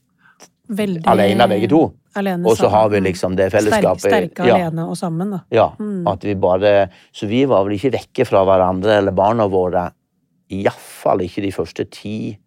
Veldig 0.68 1.02
alene 1.06 1.46
begge 1.48 1.68
to. 1.68 1.92
Og 2.16 2.56
så 2.56 2.68
har 2.70 2.88
vi 2.88 3.00
liksom 3.00 3.36
det 3.36 3.50
fellesskapet. 3.52 4.00
sterke 4.00 4.46
ja, 4.46 4.54
alene 4.54 4.86
og 4.88 4.96
sammen, 4.96 5.30
da. 5.30 5.40
ja, 5.50 5.68
Mm. 5.78 6.06
at 6.06 6.22
vi 6.24 6.34
bare 6.34 6.88
Så 7.12 7.26
vi 7.28 7.44
var 7.44 7.64
vel 7.64 7.74
ikke 7.78 7.92
vekke 7.92 8.24
fra 8.26 8.44
hverandre 8.44 8.96
eller 8.98 9.12
barna 9.12 9.46
våre. 9.46 9.92
Iallfall 10.50 11.20
ikke 11.20 11.42
de 11.42 11.50
første 11.52 11.84
ti, 11.90 12.38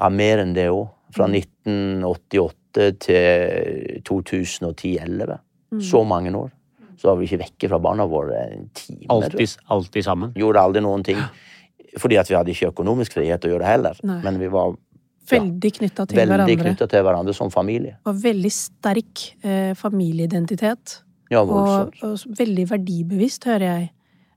ja, 0.00 0.08
mer 0.08 0.38
enn 0.38 0.54
det 0.54 0.68
òg. 0.70 0.88
Fra 1.12 1.26
Mm. 1.26 1.32
1988 1.32 2.98
til 2.98 4.00
2010-2011. 4.02 5.38
Mm. 5.72 5.80
Så 5.88 6.02
mange 6.06 6.32
år. 6.36 6.50
Så 7.00 7.08
var 7.08 7.16
vi 7.18 7.26
ikke 7.26 7.40
vekke 7.42 7.68
fra 7.72 7.78
barna 7.82 8.04
våre 8.06 8.38
en 8.52 8.68
time. 8.76 9.06
tror. 9.08 9.24
Alltid, 9.24 9.56
alltid 9.72 10.04
sammen. 10.06 10.32
Gjorde 10.38 10.60
aldri 10.60 10.82
noen 10.84 11.02
ting. 11.02 11.18
Fordi 11.98 12.16
at 12.20 12.28
vi 12.30 12.36
hadde 12.36 12.52
ikke 12.54 12.70
økonomisk 12.70 13.16
frihet 13.18 13.40
til 13.42 13.50
å 13.50 13.54
gjøre 13.56 13.64
det 13.64 13.70
heller. 13.72 13.98
Nei. 14.06 14.20
Men 14.24 14.38
vi 14.40 14.48
var 14.52 14.74
Veldig 15.32 15.70
knytta 15.78 16.04
til 16.10 16.18
veldig 16.18 16.34
hverandre. 16.34 16.56
knytta 16.64 16.86
til 16.90 17.02
hverandre 17.06 17.34
som 17.34 17.50
familie. 17.54 17.96
Og 18.10 18.16
veldig 18.22 18.50
sterk 18.52 19.20
eh, 19.46 19.72
familieidentitet. 19.78 20.98
Ja, 21.30 21.40
Og, 21.42 21.94
og 22.02 22.24
veldig 22.38 22.66
verdibevisst, 22.70 23.44
hører 23.48 23.64
jeg. 23.68 23.90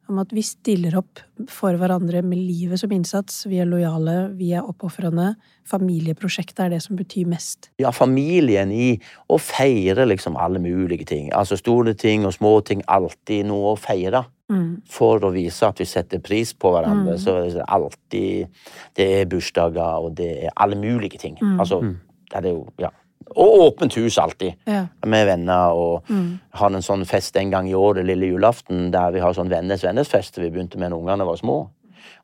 Om 0.08 0.20
at 0.22 0.34
vi 0.36 0.44
stiller 0.46 0.94
opp 1.00 1.20
for 1.50 1.74
hverandre 1.80 2.22
med 2.22 2.38
livet 2.38 2.80
som 2.80 2.92
innsats. 2.94 3.46
Vi 3.50 3.58
er 3.62 3.66
lojale, 3.66 4.30
vi 4.38 4.52
er 4.54 4.68
oppofrende. 4.68 5.32
Familieprosjektet 5.66 6.62
er 6.66 6.76
det 6.76 6.82
som 6.86 6.96
betyr 7.00 7.26
mest. 7.30 7.72
ja, 7.82 7.92
familien 7.92 8.72
i 8.72 9.00
å 9.30 9.40
feire 9.42 10.06
liksom 10.06 10.38
alle 10.38 10.60
mulige 10.62 11.06
ting. 11.10 11.32
Altså 11.34 11.58
store 11.58 11.94
ting 11.94 12.26
og 12.26 12.34
små 12.34 12.60
ting. 12.62 12.84
Alltid 12.88 13.46
noe 13.50 13.74
å 13.74 13.80
feire. 13.80 14.26
Mm. 14.52 14.84
For 14.86 15.24
å 15.26 15.32
vise 15.34 15.66
at 15.66 15.80
vi 15.82 15.88
setter 15.90 16.22
pris 16.22 16.54
på 16.54 16.70
hverandre. 16.70 17.16
Mm. 17.18 17.22
Så 17.24 17.38
er 17.40 17.50
det 17.56 17.66
alltid 17.66 18.48
Det 18.96 19.08
er 19.22 19.26
bursdager, 19.26 20.06
og 20.06 20.16
det 20.18 20.46
er 20.46 20.54
alle 20.56 20.76
mulige 20.76 21.18
ting. 21.18 21.38
Mm. 21.42 21.60
Altså, 21.60 21.82
det 22.30 22.46
er 22.46 22.54
jo 22.54 22.68
Ja. 22.78 22.90
Og 23.36 23.60
åpent 23.68 23.94
hus 23.98 24.18
alltid. 24.22 24.54
Ja. 24.68 24.86
Med 25.06 25.26
venner 25.28 25.74
og 25.74 26.04
Mm. 26.10 26.40
har 26.54 26.68
en 26.70 26.82
sånn 26.82 27.06
fest 27.06 27.36
en 27.38 27.50
gang 27.52 27.68
i 27.68 27.74
år, 27.74 27.96
det 27.96 28.06
lille 28.06 28.28
julaften, 28.30 28.92
der 28.92 29.12
vi 29.12 29.20
har 29.20 29.34
sånn 29.34 29.50
vennes-vennes-fest. 29.50 30.38
Vi 30.38 30.50
begynte 30.52 30.78
med 30.78 30.92
da 30.92 30.96
ungene 30.98 31.26
var 31.26 31.36
små. 31.36 31.70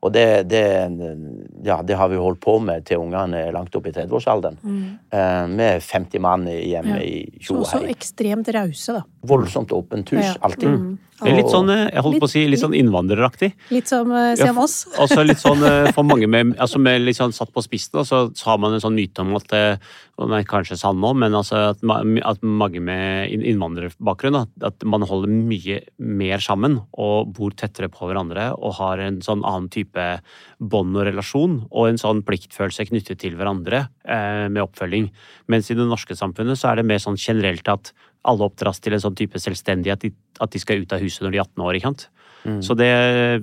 Og 0.03 0.11
det, 0.13 0.47
det, 0.49 0.61
ja, 1.63 1.81
det 1.81 1.95
har 1.97 2.07
vi 2.09 2.15
holdt 2.17 2.39
på 2.41 2.59
med 2.61 2.85
til 2.85 2.97
ungene 2.97 3.35
er 3.47 3.51
langt 3.53 3.75
opp 3.75 3.85
i 3.87 3.91
30-årsalderen. 3.91 4.57
Mm. 4.63 4.99
Eh, 5.11 5.47
med 5.47 5.81
50 5.81 6.19
mann 6.19 6.45
hjemme 6.45 6.97
Ja. 6.97 7.03
i 7.03 7.29
Så 7.41 7.45
tjo 7.47 7.55
og 7.57 7.65
også 7.65 7.89
ekstremt 7.89 8.47
rause, 8.53 8.93
da. 8.93 9.01
Voldsomt 9.25 9.69
åpent 9.71 10.09
hus, 10.09 10.25
Ja. 10.25 10.33
alltid. 10.41 10.69
Mm. 10.69 10.97
Det 11.21 11.31
er 11.31 11.37
litt 11.37 11.51
sånn, 11.53 11.69
eh, 11.69 11.87
jeg 11.91 12.05
holdt 12.05 12.21
på 12.23 12.29
å 12.29 12.31
si, 12.31 12.43
litt 12.49 12.61
sånn 12.61 12.75
innvandreraktig. 12.77 13.51
Litt 13.71 13.91
som 13.91 14.11
eh, 14.11 14.31
Ja, 14.33 14.47
Sem 14.47 14.61
oss. 14.61 14.77
Også 15.01 15.25
litt 15.25 15.41
sånn 15.41 15.61
eh, 15.67 15.91
for 15.95 16.07
mange 16.07 16.29
med, 16.33 16.55
altså 16.61 16.81
med 16.81 17.03
litt 17.05 17.19
sånn 17.19 17.35
satt 17.35 17.53
på 17.53 17.63
spissen, 17.65 18.01
og 18.01 18.07
så, 18.09 18.23
har 18.47 18.61
man 18.61 18.75
en 18.75 18.83
sånn 18.83 18.97
myte 18.97 19.23
om 19.23 19.35
at 19.37 19.53
og 20.21 20.29
den 20.29 20.37
er 20.37 20.45
kanskje 20.45 20.77
sann 20.77 20.99
nå, 21.01 21.13
men 21.17 21.33
altså 21.33 21.71
at, 21.71 21.81
at 21.81 22.43
mange 22.45 22.81
med 22.83 23.31
innvandrerbakgrunn 23.33 24.37
at 24.37 24.85
man 24.85 25.05
holder 25.07 25.31
mye 25.31 25.79
mer 25.97 26.43
sammen 26.43 26.77
og 26.91 27.31
bor 27.37 27.55
tettere 27.57 27.89
på 27.91 28.09
hverandre 28.09 28.51
og 28.53 28.75
har 28.77 29.01
en 29.01 29.21
sånn 29.25 29.41
annen 29.47 29.71
type 29.73 30.05
bånd 30.61 30.99
og 30.99 31.07
relasjon 31.09 31.57
og 31.71 31.89
en 31.89 32.01
sånn 32.01 32.21
pliktfølelse 32.27 32.85
knyttet 32.91 33.23
til 33.23 33.37
hverandre 33.39 33.87
eh, 34.05 34.45
med 34.51 34.61
oppfølging. 34.67 35.09
Mens 35.49 35.71
i 35.71 35.79
det 35.79 35.89
norske 35.89 36.17
samfunnet 36.17 36.59
så 36.59 36.71
er 36.71 36.81
det 36.81 36.89
mer 36.91 37.01
sånn 37.01 37.19
generelt 37.19 37.71
at 37.71 37.93
alle 38.23 38.45
oppdras 38.45 38.79
til 38.79 38.93
en 38.93 39.01
sånn 39.01 39.15
type 39.17 39.39
selvstendighet, 39.41 39.97
at 39.97 40.01
de, 40.01 40.11
at 40.41 40.51
de 40.53 40.59
skal 40.61 40.81
ut 40.83 40.93
av 40.93 40.99
huset 41.01 41.23
når 41.25 41.31
de 41.31 41.37
er 41.39 41.47
18 41.47 41.63
år. 41.65 41.77
ikke 41.79 41.89
sant? 41.91 42.09
Så, 42.65 42.73
det, 42.73 42.87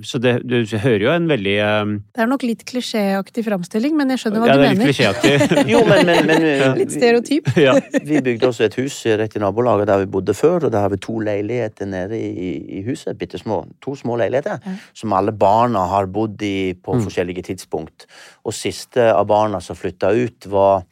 så 0.03 0.19
det, 0.19 0.41
du 0.43 0.57
hører 0.75 1.03
jo 1.05 1.11
en 1.13 1.27
veldig 1.29 1.53
eh, 1.63 1.91
Det 2.17 2.19
er 2.19 2.27
nok 2.27 2.41
litt 2.43 2.65
klisjéaktig 2.67 3.45
framstilling, 3.45 3.93
men 3.95 4.09
jeg 4.11 4.19
skjønner 4.25 4.41
hva 4.43 4.47
Ja, 4.49 4.57
du 4.57 4.59
det 4.59 4.67
er 4.67 4.73
litt 4.75 4.89
klisjéaktig. 4.89 5.63
Jo, 5.71 5.79
men, 5.87 6.03
men, 6.09 6.27
men 6.27 6.75
Litt 6.81 6.91
stereotyp. 6.91 7.47
ja. 7.67 7.77
vi 8.03 8.19
bygde 8.25 8.49
også 8.49 8.65
et 8.67 8.75
hus 8.75 8.97
rett 9.21 9.37
i 9.39 9.39
nabolaget 9.39 9.87
der 9.87 10.03
vi 10.03 10.09
bodde 10.17 10.35
før, 10.35 10.67
og 10.67 10.73
der 10.75 10.83
har 10.83 10.91
vi 10.91 10.99
to 10.99 11.15
leiligheter 11.23 11.87
nede 11.87 12.19
i, 12.19 12.51
i 12.79 12.83
huset. 12.89 13.15
Bitte 13.21 13.39
små. 13.39 13.61
To 13.87 13.95
små 13.95 14.19
leiligheter 14.19 14.59
Ja. 14.67 14.75
som 14.91 15.15
alle 15.15 15.31
barna 15.31 15.85
har 15.95 16.11
bodd 16.11 16.43
i 16.43 16.73
på 16.75 16.99
Mm. 16.99 17.05
forskjellige 17.07 17.47
tidspunkt. 17.53 18.03
Og 18.43 18.51
siste 18.53 19.13
av 19.15 19.23
barna 19.31 19.61
som 19.63 19.79
flytta 19.79 20.11
ut, 20.11 20.43
var 20.51 20.83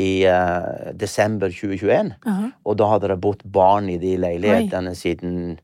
i 0.00 0.10
uh, 0.24 0.90
desember 0.96 1.52
2021. 1.52 2.14
Aha. 2.26 2.50
Og 2.64 2.78
da 2.80 2.88
hadde 2.94 3.12
det 3.12 3.20
bodd 3.22 3.44
barn 3.44 3.90
i 3.92 3.98
de 4.00 4.16
leilighetene 4.20 4.94
siden 4.98 5.58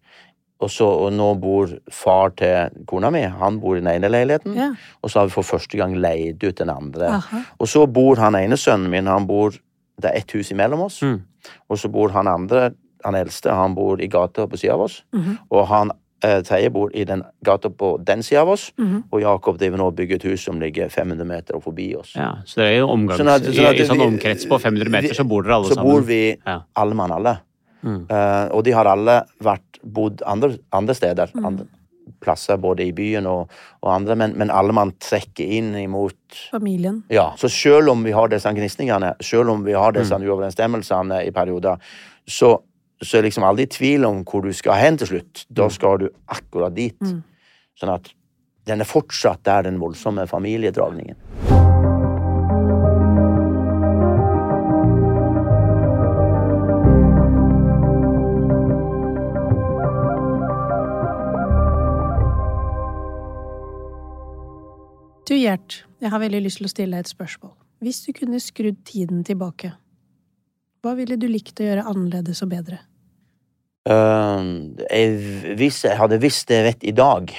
og, 0.57 0.71
så, 0.73 0.87
og 0.89 1.11
nå 1.13 1.27
bor 1.41 1.73
far 1.93 2.33
til 2.39 2.85
kona 2.89 3.11
mi, 3.13 3.21
han 3.29 3.59
bor 3.61 3.77
i 3.77 3.83
den 3.83 3.91
ene 3.93 4.09
leiligheten. 4.09 4.55
Ja. 4.57 4.71
Og 5.05 5.13
så 5.13 5.21
har 5.21 5.29
vi 5.29 5.35
for 5.35 5.45
første 5.45 5.77
gang 5.77 5.93
leid 6.01 6.41
ut 6.47 6.57
den 6.57 6.73
andre. 6.73 7.11
Aha. 7.19 7.43
Og 7.61 7.69
så 7.69 7.85
bor 7.85 8.17
han 8.23 8.39
ene 8.39 8.57
sønnen 8.61 8.93
min, 8.93 9.11
han 9.11 9.29
bor 9.29 9.57
Det 9.97 10.11
er 10.11 10.19
ett 10.19 10.33
hus 10.37 10.51
imellom 10.53 10.83
oss. 10.85 10.99
Mm. 11.01 11.23
Og 11.73 11.79
så 11.81 11.89
bor 11.89 12.11
han 12.13 12.29
andre, 12.29 12.67
han 13.01 13.17
eldste, 13.17 13.49
han 13.49 13.73
bor 13.73 13.97
i 13.97 14.09
gata 14.13 14.45
på 14.45 14.59
sida 14.61 14.75
av 14.75 14.83
oss. 14.85 14.99
Mhm. 15.15 15.39
Og 15.49 15.63
han 15.71 15.93
eh, 16.25 16.41
tredje 16.43 16.71
bor 16.73 16.91
i 16.97 17.05
den 17.05 17.23
gata 17.45 17.69
på 17.71 17.97
den 18.05 18.23
sida 18.23 18.41
av 18.43 18.49
oss. 18.55 18.73
Mhm. 18.79 19.05
Og 19.13 19.21
Jakob 19.21 19.59
driver 19.59 19.77
nå 19.79 19.87
og 19.91 19.97
bygger 19.97 20.17
et 20.17 20.23
hus 20.31 20.45
som 20.45 20.61
ligger 20.61 20.89
500 20.89 21.25
meter 21.27 21.61
forbi 21.61 21.95
oss. 21.97 22.15
Ja, 22.17 22.39
så 22.45 22.61
det 22.63 22.69
er 22.73 22.79
jo 22.81 22.89
omgangs... 22.89 23.21
Sånn 23.21 23.29
at- 23.35 23.43
sånn 23.51 23.67
at 23.71 23.75
I, 23.81 23.83
I 23.83 23.87
sånn 23.87 24.01
omkrets 24.07 24.47
på 24.49 24.59
500 24.61 24.91
meter 24.91 25.15
så 25.15 25.25
bor 25.29 25.43
dere 25.43 25.55
alle 25.61 25.69
så 25.69 25.75
sammen. 25.75 25.93
bor 25.93 26.01
vi 26.03 26.37
Ja. 26.47 26.61
alle 26.77 26.95
mann 26.95 27.13
alle. 27.13 27.39
Mm. 27.85 28.07
Uh, 28.11 28.49
og 28.57 28.65
de 28.65 28.73
har 28.73 28.87
alle 28.87 29.25
vært 29.45 29.81
bodd 29.85 30.23
andre, 30.27 30.57
andre 30.73 30.95
steder. 30.95 31.31
Mm. 31.37 31.45
Andre 31.47 31.67
plasser 32.23 32.57
både 32.57 32.85
i 32.87 32.93
byen 32.93 33.27
og, 33.27 33.51
og 33.83 33.91
andre, 33.93 34.15
men, 34.17 34.33
men 34.39 34.51
alle 34.51 34.73
man 34.73 34.93
trekker 35.03 35.45
inn 35.59 35.75
imot 35.77 36.15
Familien. 36.51 37.03
Ja, 37.11 37.33
så 37.37 37.49
selv 37.51 37.91
om 37.93 38.03
vi 38.07 38.13
har 38.15 38.29
disse 38.29 38.51
gnisningene, 38.55 39.15
selv 39.21 39.51
om 39.51 39.65
vi 39.67 39.73
har 39.75 39.93
disse 39.93 40.15
Mm. 40.17 40.25
uoverensstemmelsene 40.31 41.21
i 41.27 41.31
perioder, 41.31 41.77
så, 42.27 42.57
så 43.03 43.19
er 43.19 43.27
liksom 43.27 43.45
aldri 43.45 43.67
i 43.67 43.73
tvil 43.73 44.07
om 44.09 44.23
hvor 44.25 44.47
du 44.47 44.53
skal 44.57 44.81
hen 44.81 44.97
til 45.01 45.11
slutt. 45.11 45.45
Da 45.53 45.69
skal 45.73 46.01
du 46.01 46.09
akkurat 46.33 46.77
dit. 46.77 47.01
Mm. 47.03 47.23
Sånn 47.77 47.93
at 47.93 48.09
den 48.67 48.83
er 48.83 48.89
fortsatt 48.89 49.45
der, 49.47 49.67
den 49.69 49.81
voldsomme 49.81 50.27
familiedragningen. 50.27 51.19
Du, 65.27 65.35
Gjert, 65.35 65.83
jeg 65.99 66.11
har 66.11 66.21
veldig 66.23 66.39
lyst 66.45 66.61
til 66.61 66.69
å 66.69 66.71
stille 66.71 66.95
deg 66.95 67.03
et 67.03 67.11
spørsmål. 67.11 67.51
Hvis 67.83 68.05
du 68.07 68.13
kunne 68.15 68.39
skrudd 68.41 68.79
tiden 68.87 69.25
tilbake, 69.27 69.73
hva 70.87 70.95
ville 70.99 71.19
du 71.21 71.27
likt 71.31 71.61
å 71.61 71.67
gjøre 71.67 71.87
annerledes 71.91 72.43
og 72.47 72.53
bedre? 72.55 72.81
Uh, 73.87 74.75
jeg, 74.89 75.55
hvis 75.59 75.85
jeg 75.87 75.99
hadde 75.99 76.23
visst 76.23 76.49
det 76.51 76.63
rett 76.67 76.87
i 76.87 76.95
dag, 76.97 77.31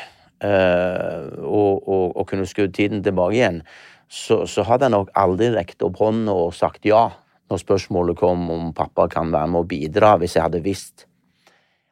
uh, 0.43 1.21
og, 1.43 1.87
og, 1.87 2.05
og 2.15 2.27
kunne 2.29 2.47
skrudd 2.47 2.75
tiden 2.77 3.03
tilbake 3.03 3.39
igjen, 3.39 3.61
så, 4.07 4.45
så 4.47 4.63
hadde 4.67 4.87
jeg 4.87 4.95
nok 4.95 5.11
aldri 5.19 5.49
rekt 5.55 5.83
opp 5.83 5.99
hånda 5.99 6.35
og 6.45 6.53
sagt 6.55 6.87
ja 6.87 7.09
når 7.47 7.61
spørsmålet 7.61 8.19
kom 8.19 8.49
om 8.51 8.71
pappa 8.75 9.07
kan 9.11 9.31
være 9.31 9.51
med 9.51 9.63
og 9.63 9.69
bidra, 9.71 10.15
hvis 10.19 10.35
jeg 10.35 10.43
hadde 10.43 10.63
visst. 10.65 11.05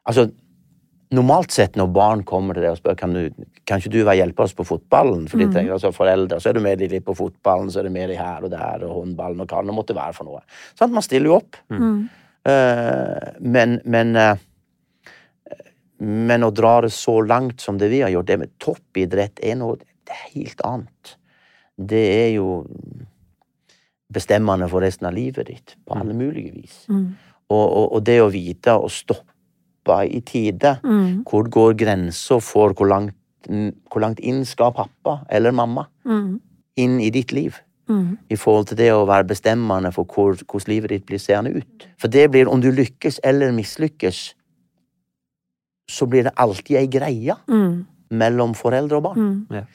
Altså, 0.04 0.28
normalt 1.14 1.54
sett 1.54 1.76
når 1.78 1.90
barn 1.94 2.22
kommer 2.26 2.56
til 2.56 2.64
deg 2.66 2.74
og 2.74 2.80
spør 2.80 2.96
kan, 2.98 3.14
du, 3.14 3.46
kan 3.68 3.80
ikke 3.80 3.92
du 3.94 4.00
være 4.00 4.18
hjelpe 4.20 4.46
oss 4.46 4.54
på 4.56 4.66
fotballen, 4.66 5.26
for 5.30 5.40
de 5.40 5.46
trenger 5.52 5.76
altså 5.76 5.92
foreldre, 5.94 6.40
så 6.42 6.50
er 6.50 6.56
du 6.56 6.62
med 6.64 6.80
de 6.80 6.88
litt 6.90 7.06
på 7.06 7.14
fotballen, 7.16 7.70
så 7.70 7.80
er 7.80 7.88
du 7.88 7.94
med 7.94 8.10
de 8.10 8.18
her 8.18 8.46
og 8.46 8.52
der, 8.52 8.86
og 8.86 8.94
håndballen 9.00 9.44
og 9.44 9.52
hva 9.52 9.62
det 9.62 9.76
måtte 9.76 9.96
være 9.96 10.16
for 10.16 10.28
noe. 10.28 10.42
Sånn, 10.78 10.94
man 10.94 11.06
stiller 11.06 11.30
jo 11.30 11.38
opp. 11.38 11.60
Mm. 11.70 11.98
Uh, 12.46 13.28
men 13.42 13.76
men, 13.90 14.14
uh, 14.18 15.58
men 15.98 16.46
å 16.46 16.52
dra 16.54 16.78
det 16.86 16.92
så 16.94 17.18
langt 17.26 17.62
som 17.62 17.78
det 17.80 17.90
vi 17.92 18.02
har 18.04 18.14
gjort, 18.14 18.30
det 18.30 18.40
med 18.42 18.56
toppidrett 18.62 19.42
er 19.42 19.60
noe 19.62 19.78
det 19.78 20.14
er 20.14 20.26
helt 20.34 20.60
annet. 20.66 21.16
Det 21.76 22.02
er 22.14 22.28
jo 22.36 22.62
bestemmende 24.12 24.68
for 24.70 24.84
resten 24.86 25.08
av 25.08 25.16
livet 25.16 25.48
ditt, 25.50 25.74
på 25.82 25.96
alle 25.98 26.14
mulige 26.14 26.54
vis. 26.54 26.84
Mm. 26.86 27.08
Og, 27.50 27.64
og, 27.64 27.86
og 27.96 28.04
det 28.06 28.20
å 28.22 28.30
vite 28.30 28.74
å 28.74 28.90
stoppe 28.90 29.35
i 29.88 30.20
tide, 30.20 30.78
Mm. 30.84 31.22
hvor 31.24 31.48
går 31.50 31.74
grensa 31.76 32.38
for 32.40 32.72
hvor 32.72 32.86
langt, 32.88 33.14
hvor 33.90 34.00
langt 34.00 34.18
inn 34.20 34.44
skal 34.44 34.72
pappa 34.72 35.20
eller 35.30 35.50
mamma 35.52 35.84
Mm. 36.04 36.40
inn 36.76 37.00
i 37.00 37.10
ditt 37.10 37.32
liv? 37.32 37.54
Mm. 37.88 38.18
i 38.30 38.34
forhold 38.34 38.66
til 38.66 38.76
det 38.76 38.90
å 38.92 39.06
være 39.06 39.24
bestemmende 39.28 39.92
for 39.94 40.04
hvor, 40.04 40.34
hvordan 40.34 40.68
livet 40.68 40.90
ditt 40.90 41.06
blir 41.06 41.18
seende 41.18 41.54
ut. 41.56 41.86
For 41.98 42.08
det 42.08 42.30
blir, 42.32 42.48
om 42.48 42.60
du 42.60 42.72
lykkes 42.72 43.20
eller 43.22 43.52
mislykkes, 43.52 44.34
så 45.88 46.06
blir 46.10 46.24
det 46.24 46.32
alltid 46.36 46.76
ei 46.76 46.86
greie 46.86 47.34
Mm. 47.48 47.86
mellom 48.10 48.54
foreldre 48.54 48.96
og 48.96 49.02
barn. 49.02 49.46
Mm. 49.50 49.66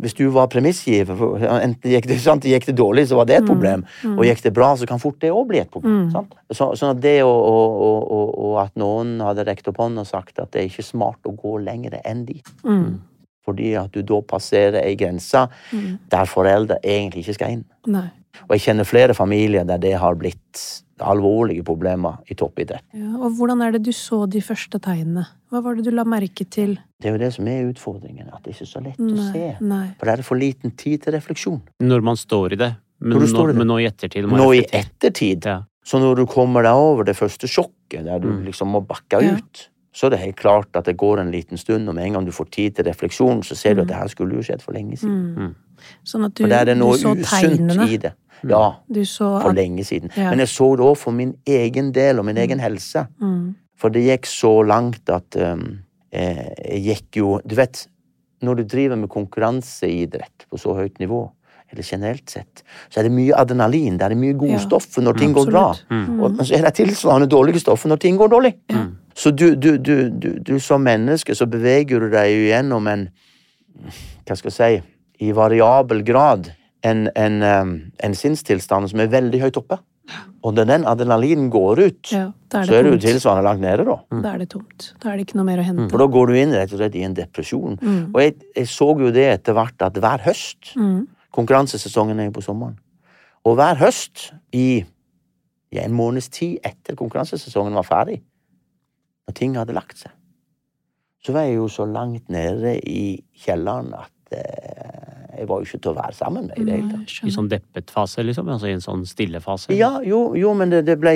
Hvis 0.00 0.14
du 0.16 0.22
var 0.32 0.46
premissgiver, 0.48 1.18
enten 1.60 1.90
gikk 1.92 2.06
det, 2.08 2.16
sant, 2.24 2.44
gikk 2.48 2.66
det 2.70 2.76
dårlig, 2.78 3.06
så 3.10 3.18
var 3.20 3.26
det 3.28 3.36
et 3.40 3.46
problem. 3.48 3.84
Og 4.16 4.24
gikk 4.24 4.42
det 4.46 4.52
bra, 4.56 4.70
så 4.76 4.86
kan 4.88 4.98
fort 5.02 5.18
det 5.20 5.30
òg 5.34 5.46
bli 5.50 5.60
et 5.60 5.70
problem. 5.70 6.06
Mm. 6.06 6.10
Sant? 6.14 6.32
Så, 6.50 6.70
sånn 6.80 6.94
at 6.96 7.02
det 7.04 7.18
å, 7.26 7.28
å, 7.30 7.92
å, 8.00 8.20
å 8.46 8.50
at 8.64 8.74
noen 8.80 9.18
hadde 9.24 9.44
rekt 9.48 9.68
opp 9.68 9.78
hånden 9.82 10.02
og 10.04 10.08
sagt 10.08 10.38
at 10.40 10.50
det 10.52 10.62
er 10.64 10.70
ikke 10.70 10.86
smart 10.86 11.28
å 11.28 11.34
gå 11.36 11.58
lenger 11.66 12.00
enn 12.04 12.24
dit, 12.28 12.48
Mm. 12.64 12.98
fordi 13.46 13.74
at 13.80 13.92
du 13.92 14.02
da 14.06 14.20
passerer 14.22 14.82
ei 14.84 14.96
grense 14.96 15.46
Mm. 15.72 15.98
der 16.10 16.24
foreldre 16.28 16.76
egentlig 16.84 17.24
ikke 17.24 17.34
skal 17.34 17.50
inn. 17.58 17.64
Nei. 17.86 18.08
Og 18.48 18.54
jeg 18.56 18.60
kjenner 18.68 18.86
flere 18.88 19.14
familier 19.14 19.64
der 19.68 19.78
det 19.82 19.94
har 19.98 20.14
blitt 20.14 20.60
alvorlige 21.00 21.64
problemer 21.64 22.18
i 22.30 22.34
toppidrett. 22.36 22.84
Ja, 22.92 23.14
og 23.16 23.32
hvordan 23.38 23.62
er 23.64 23.72
det 23.72 23.82
du 23.86 23.92
så 23.96 24.26
de 24.30 24.42
første 24.44 24.80
tegnene? 24.82 25.26
Hva 25.50 25.62
var 25.64 25.74
det 25.78 25.86
du 25.88 25.90
la 25.96 26.04
merke 26.04 26.44
til? 26.44 26.76
Det 27.00 27.08
er 27.08 27.16
jo 27.16 27.22
det 27.22 27.32
som 27.34 27.48
er 27.48 27.70
utfordringen, 27.70 28.28
at 28.32 28.42
det 28.44 28.52
ikke 28.54 28.66
er 28.66 28.70
så 28.74 28.82
lett 28.84 29.00
å 29.00 29.32
se. 29.32 29.46
Nei. 29.64 29.86
For 29.98 30.06
det 30.10 30.18
er 30.18 30.22
for 30.26 30.40
liten 30.40 30.74
tid 30.76 31.02
til 31.06 31.16
refleksjon. 31.16 31.60
Når 31.80 32.04
man 32.04 32.20
står 32.20 32.52
i 32.52 32.60
det. 32.60 32.70
Men, 33.00 33.16
nå, 33.16 33.46
det. 33.48 33.56
men 33.56 33.66
nå 33.70 33.78
i 33.80 33.86
ettertid 33.88 34.26
Nå 34.28 34.50
i 34.58 34.64
ettertid, 34.76 35.46
Ja. 35.48 35.62
så 35.82 35.98
når 35.98 36.16
du 36.20 36.26
kommer 36.28 36.62
deg 36.62 36.76
over 36.76 37.04
det 37.08 37.16
første 37.16 37.48
sjokket, 37.48 38.04
der 38.04 38.18
du 38.20 38.28
Mm. 38.28 38.44
liksom 38.44 38.68
må 38.68 38.84
bakke 38.86 39.22
Ja. 39.22 39.36
ut, 39.38 39.68
så 39.92 40.06
er 40.06 40.10
det 40.10 40.18
helt 40.20 40.36
klart 40.36 40.68
at 40.78 40.84
det 40.86 40.96
går 40.96 41.18
en 41.20 41.30
liten 41.30 41.58
stund, 41.58 41.88
og 41.88 41.94
med 41.94 42.04
en 42.06 42.12
gang 42.12 42.26
du 42.26 42.32
får 42.32 42.50
tid 42.50 42.70
til 42.76 42.84
refleksjon, 42.86 43.42
så 43.42 43.54
ser 43.56 43.74
du 43.74 43.80
Mm. 43.80 43.82
at 43.82 43.88
det 43.88 43.96
her 43.96 44.06
skulle 44.08 44.34
jo 44.36 44.42
skjedd 44.42 44.62
for 44.62 44.72
lenge 44.72 44.96
siden. 44.96 45.34
Mm. 45.36 45.54
Sånn 46.04 46.24
at 46.24 46.34
du, 46.34 46.44
For 46.44 46.48
der 46.48 46.60
er 46.60 46.64
det 46.64 46.76
noe 46.78 46.96
så 46.98 47.14
usunt 47.16 47.88
i 47.90 47.96
det. 47.96 48.12
Ja, 48.48 48.72
Du 48.92 49.00
så 49.04 49.40
for 49.42 49.52
lenge 49.52 49.84
siden. 49.84 50.10
Ja. 50.16 50.30
Men 50.30 50.38
jeg 50.38 50.48
så 50.48 50.76
det 50.76 50.84
òg 50.86 50.96
for 50.96 51.10
min 51.12 51.34
egen 51.46 51.92
del 51.92 52.18
og 52.18 52.24
min 52.24 52.36
egen 52.38 52.58
helse. 52.60 53.06
mm. 53.20 53.54
For 53.76 53.88
det 53.88 54.02
gikk 54.04 54.26
så 54.26 54.62
langt 54.66 55.08
at 55.08 55.36
um, 55.36 55.80
eh, 56.12 56.52
jeg 56.68 56.82
gikk 56.84 57.16
jo 57.16 57.40
Du 57.46 57.54
vet, 57.54 57.86
når 58.42 58.54
du 58.56 58.62
driver 58.64 58.96
med 58.96 59.08
konkurranseidrett 59.08 60.46
på 60.50 60.58
så 60.58 60.74
høyt 60.76 60.98
nivå, 61.00 61.30
eller 61.72 61.86
generelt 61.86 62.30
sett, 62.30 62.62
så 62.90 63.00
er 63.00 63.06
det 63.06 63.12
mye 63.14 63.36
adrenalin, 63.38 63.98
det 63.98 64.08
er 64.08 64.14
mye 64.18 64.34
gode 64.38 64.58
Ja. 64.58 64.62
stoffer 64.64 65.02
når 65.02 65.18
ting 65.18 65.32
går 65.36 65.50
bra. 65.50 65.66
Mm. 65.90 66.20
Og, 66.20 66.40
så 66.44 66.56
er 66.58 66.62
det 66.66 66.74
tilsvarende 66.80 67.28
dårlige 67.30 67.60
stoffer 67.62 67.88
når 67.88 68.00
ting 68.02 68.16
går 68.18 68.28
dårlig. 68.28 68.54
Ja. 68.70 68.86
Så 69.14 69.30
du, 69.30 69.54
du, 69.54 69.76
du, 69.78 70.08
du, 70.10 70.38
du 70.40 70.58
som 70.58 70.82
menneske 70.82 71.34
så 71.34 71.46
beveger 71.46 72.00
du 72.00 72.08
deg 72.10 72.30
jo 72.30 72.48
gjennom 72.50 72.86
en 72.90 73.08
Hva 74.26 74.36
skal 74.36 74.50
jeg 74.50 74.56
si 74.80 75.26
I 75.28 75.32
variabel 75.36 76.02
grad 76.06 76.50
en, 76.82 77.08
en, 77.16 77.42
um, 77.42 77.72
en 78.02 78.14
sinnstilstand 78.16 78.88
som 78.90 79.00
er 79.00 79.10
veldig 79.12 79.40
høyt 79.42 79.58
oppe. 79.60 79.78
Og 80.42 80.54
når 80.56 80.66
den 80.70 80.86
adrenalinen 80.88 81.50
går 81.52 81.82
ut, 81.84 82.12
Ja, 82.12 82.30
er 82.56 82.64
så 82.66 82.78
er 82.78 82.86
du 82.88 82.96
tilsvarende 82.98 83.44
langt 83.44 83.60
nede, 83.60 83.84
da. 83.84 83.98
Da 84.24 84.32
er 84.32 84.38
det 84.42 84.48
tomt. 84.54 84.94
Da 85.02 85.12
er 85.12 85.20
det 85.20 85.28
ikke 85.28 85.36
noe 85.38 85.46
mer 85.46 85.60
å 85.60 85.66
hente. 85.66 85.90
For 85.92 86.00
da 86.02 86.08
går 86.10 86.32
du 86.32 86.38
inn 86.40 86.54
rett 86.56 86.72
og 86.72 86.80
slett 86.80 86.96
i 86.98 87.04
en 87.06 87.14
depresjon. 87.14 87.76
Mm. 87.78 88.00
Og 88.14 88.20
jeg, 88.24 88.34
jeg 88.56 88.70
så 88.72 88.88
jo 89.04 89.12
det 89.14 89.26
etter 89.36 89.54
hvert 89.58 89.86
at 89.86 90.00
hver 90.00 90.24
høst 90.24 90.72
Mm. 90.80 91.06
Konkurransesesongen 91.34 92.20
er 92.20 92.30
jo 92.30 92.36
på 92.38 92.44
sommeren. 92.44 92.78
Og 93.46 93.56
hver 93.56 93.78
høst 93.80 94.30
i 94.52 94.82
ja, 95.72 95.84
en 95.84 95.94
måneds 95.94 96.28
tid 96.34 96.58
etter 96.66 96.98
konkurransesesongen 96.98 97.76
var 97.78 97.86
ferdig, 97.86 98.18
når 99.26 99.36
ting 99.38 99.54
hadde 99.58 99.76
lagt 99.76 100.00
seg, 100.02 100.12
så 101.24 101.34
var 101.36 101.46
jeg 101.46 101.60
jo 101.60 101.68
så 101.70 101.86
langt 101.86 102.30
nede 102.32 102.78
i 102.88 103.20
kjelleren 103.44 103.92
at 103.94 104.34
eh, 104.34 105.36
jeg 105.40 105.48
var 105.48 105.60
jo 105.60 105.68
ikke 105.68 105.80
til 105.84 105.92
å 105.92 105.96
være 106.00 106.16
sammen 106.16 106.48
med 106.48 106.58
i 106.58 106.64
det 106.66 106.78
hele 106.78 106.90
tatt. 106.96 107.14
I 107.28 107.32
sånn 107.32 107.48
deppet 107.48 107.92
fase, 107.92 108.24
liksom? 108.26 108.48
Altså 108.52 108.68
i 108.68 108.74
en 108.74 108.84
sånn 108.84 109.04
stille 109.08 109.40
fase? 109.44 109.72
Ja, 109.76 109.92
jo, 110.04 110.32
jo 110.36 110.52
men 110.56 110.72
det, 110.72 110.82
det 110.88 110.98
ble 111.00 111.14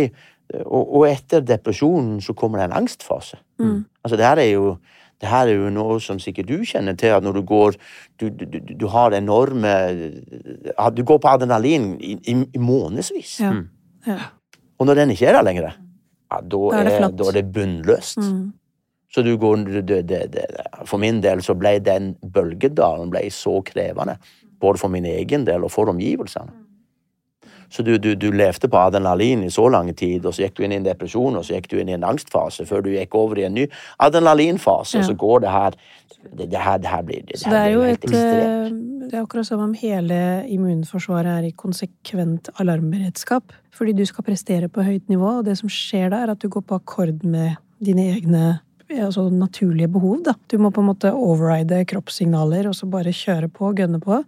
og, 0.64 0.82
og 1.00 1.06
etter 1.08 1.44
depresjonen 1.44 2.20
så 2.24 2.34
kommer 2.36 2.60
det 2.60 2.68
en 2.68 2.78
angstfase. 2.82 3.38
Mm. 3.62 3.84
Altså, 4.04 4.18
det 4.20 4.26
her 4.28 4.40
er 4.42 4.50
jo 4.52 4.74
det 5.24 5.30
her 5.32 5.48
er 5.48 5.56
jo 5.56 5.70
noe 5.72 5.96
som 6.04 6.18
sikkert 6.20 6.50
du 6.50 6.58
kjenner 6.68 6.96
til, 7.00 7.14
at 7.16 7.24
når 7.24 7.38
du 7.40 7.44
går 7.48 7.78
Du, 8.20 8.28
du, 8.28 8.44
du, 8.46 8.86
har 8.92 9.14
enorme 9.16 9.72
Du 10.94 11.02
går 11.02 11.18
på 11.18 11.28
adrenalin 11.32 11.94
i, 12.00 12.18
i, 12.30 12.34
i 12.54 12.58
månedsvis. 12.60 13.40
Ja. 13.40 13.52
Mm. 13.52 13.64
Ja. 14.06 14.18
Og 14.78 14.86
når 14.86 15.00
den 15.00 15.14
ikke 15.14 15.30
er 15.30 15.38
der 15.38 15.46
lenger, 15.46 15.70
ja, 15.72 16.40
da, 16.40 16.44
Da 16.44 16.78
er 16.78 16.84
det 16.84 16.92
er, 16.98 17.08
da 17.08 17.28
er 17.30 17.38
det 17.38 17.52
bunnløst. 17.52 18.18
Mm. 18.18 18.52
Så 19.14 19.22
du 19.22 19.36
går 19.38 19.56
det, 19.56 19.84
det, 19.88 20.00
det, 20.08 20.20
det, 20.34 20.46
For 20.84 20.98
min 20.98 21.22
del 21.22 21.42
så 21.42 21.54
ble 21.54 21.78
den 21.78 22.14
bølgedalen 22.34 23.10
ble 23.10 23.22
så 23.30 23.60
krevende. 23.66 24.18
Både 24.60 24.78
for 24.78 24.92
min 24.92 25.06
egen 25.06 25.46
del 25.46 25.64
og 25.64 25.70
for 25.70 25.90
omgivelsene. 25.92 26.63
Så 27.74 27.82
du, 27.82 27.96
du, 27.98 28.12
du 28.14 28.28
levde 28.30 28.68
på 28.70 28.78
adrenalin 28.78 29.40
i 29.42 29.50
så 29.50 29.64
lang 29.72 29.88
tid, 29.98 30.22
og 30.28 30.34
så 30.36 30.44
gikk 30.44 30.54
du 30.60 30.62
inn 30.62 30.72
i 30.76 30.78
en 30.78 30.84
depresjon, 30.86 31.34
og 31.34 31.42
så 31.42 31.56
gikk 31.56 31.64
du 31.72 31.80
inn 31.80 31.88
i 31.90 31.96
en 31.96 32.04
angstfase, 32.06 32.66
før 32.70 32.84
du 32.86 32.92
gikk 32.94 33.16
over 33.18 33.40
i 33.42 33.46
en 33.48 33.56
ny 33.56 33.64
adrenalinfase, 33.98 34.94
Ja. 34.94 35.00
og 35.02 35.08
så 35.10 35.16
går 35.18 35.40
det 35.42 35.50
her 35.50 35.74
Det, 36.36 36.46
det 36.50 36.58
her, 36.60 36.78
det 36.78 36.88
her 36.88 37.02
blir 37.02 37.24
det 37.26 37.38
Så 37.40 37.50
det 37.50 37.58
er 37.58 37.72
jo 37.74 37.80
et 37.82 38.04
eh, 38.04 38.70
Det 39.10 39.12
er 39.18 39.22
akkurat 39.24 39.46
som 39.46 39.60
om 39.60 39.74
hele 39.74 40.16
immunforsvaret 40.48 41.26
er 41.26 41.48
i 41.48 41.50
konsekvent 41.52 42.48
alarmberedskap. 42.60 43.52
Fordi 43.74 43.92
du 43.92 44.04
skal 44.06 44.24
prestere 44.24 44.68
på 44.68 44.82
høyt 44.86 45.08
nivå, 45.10 45.38
og 45.40 45.44
det 45.44 45.58
som 45.58 45.68
skjer 45.68 46.10
da, 46.14 46.22
er 46.22 46.30
at 46.32 46.40
du 46.40 46.48
går 46.48 46.62
på 46.62 46.78
akkord 46.78 47.24
med 47.24 47.56
dine 47.84 48.06
egne 48.14 48.60
altså 48.94 49.28
naturlige 49.32 49.88
behov. 49.92 50.22
Da. 50.24 50.34
Du 50.48 50.56
må 50.58 50.70
på 50.70 50.80
en 50.80 50.88
måte 50.92 51.12
override 51.12 51.84
kroppssignaler 51.90 52.68
og 52.70 52.74
så 52.78 52.86
bare 52.88 53.12
kjøre 53.12 53.48
på, 53.52 53.68
og 53.68 53.76
gønne 53.82 54.00
på. 54.00 54.22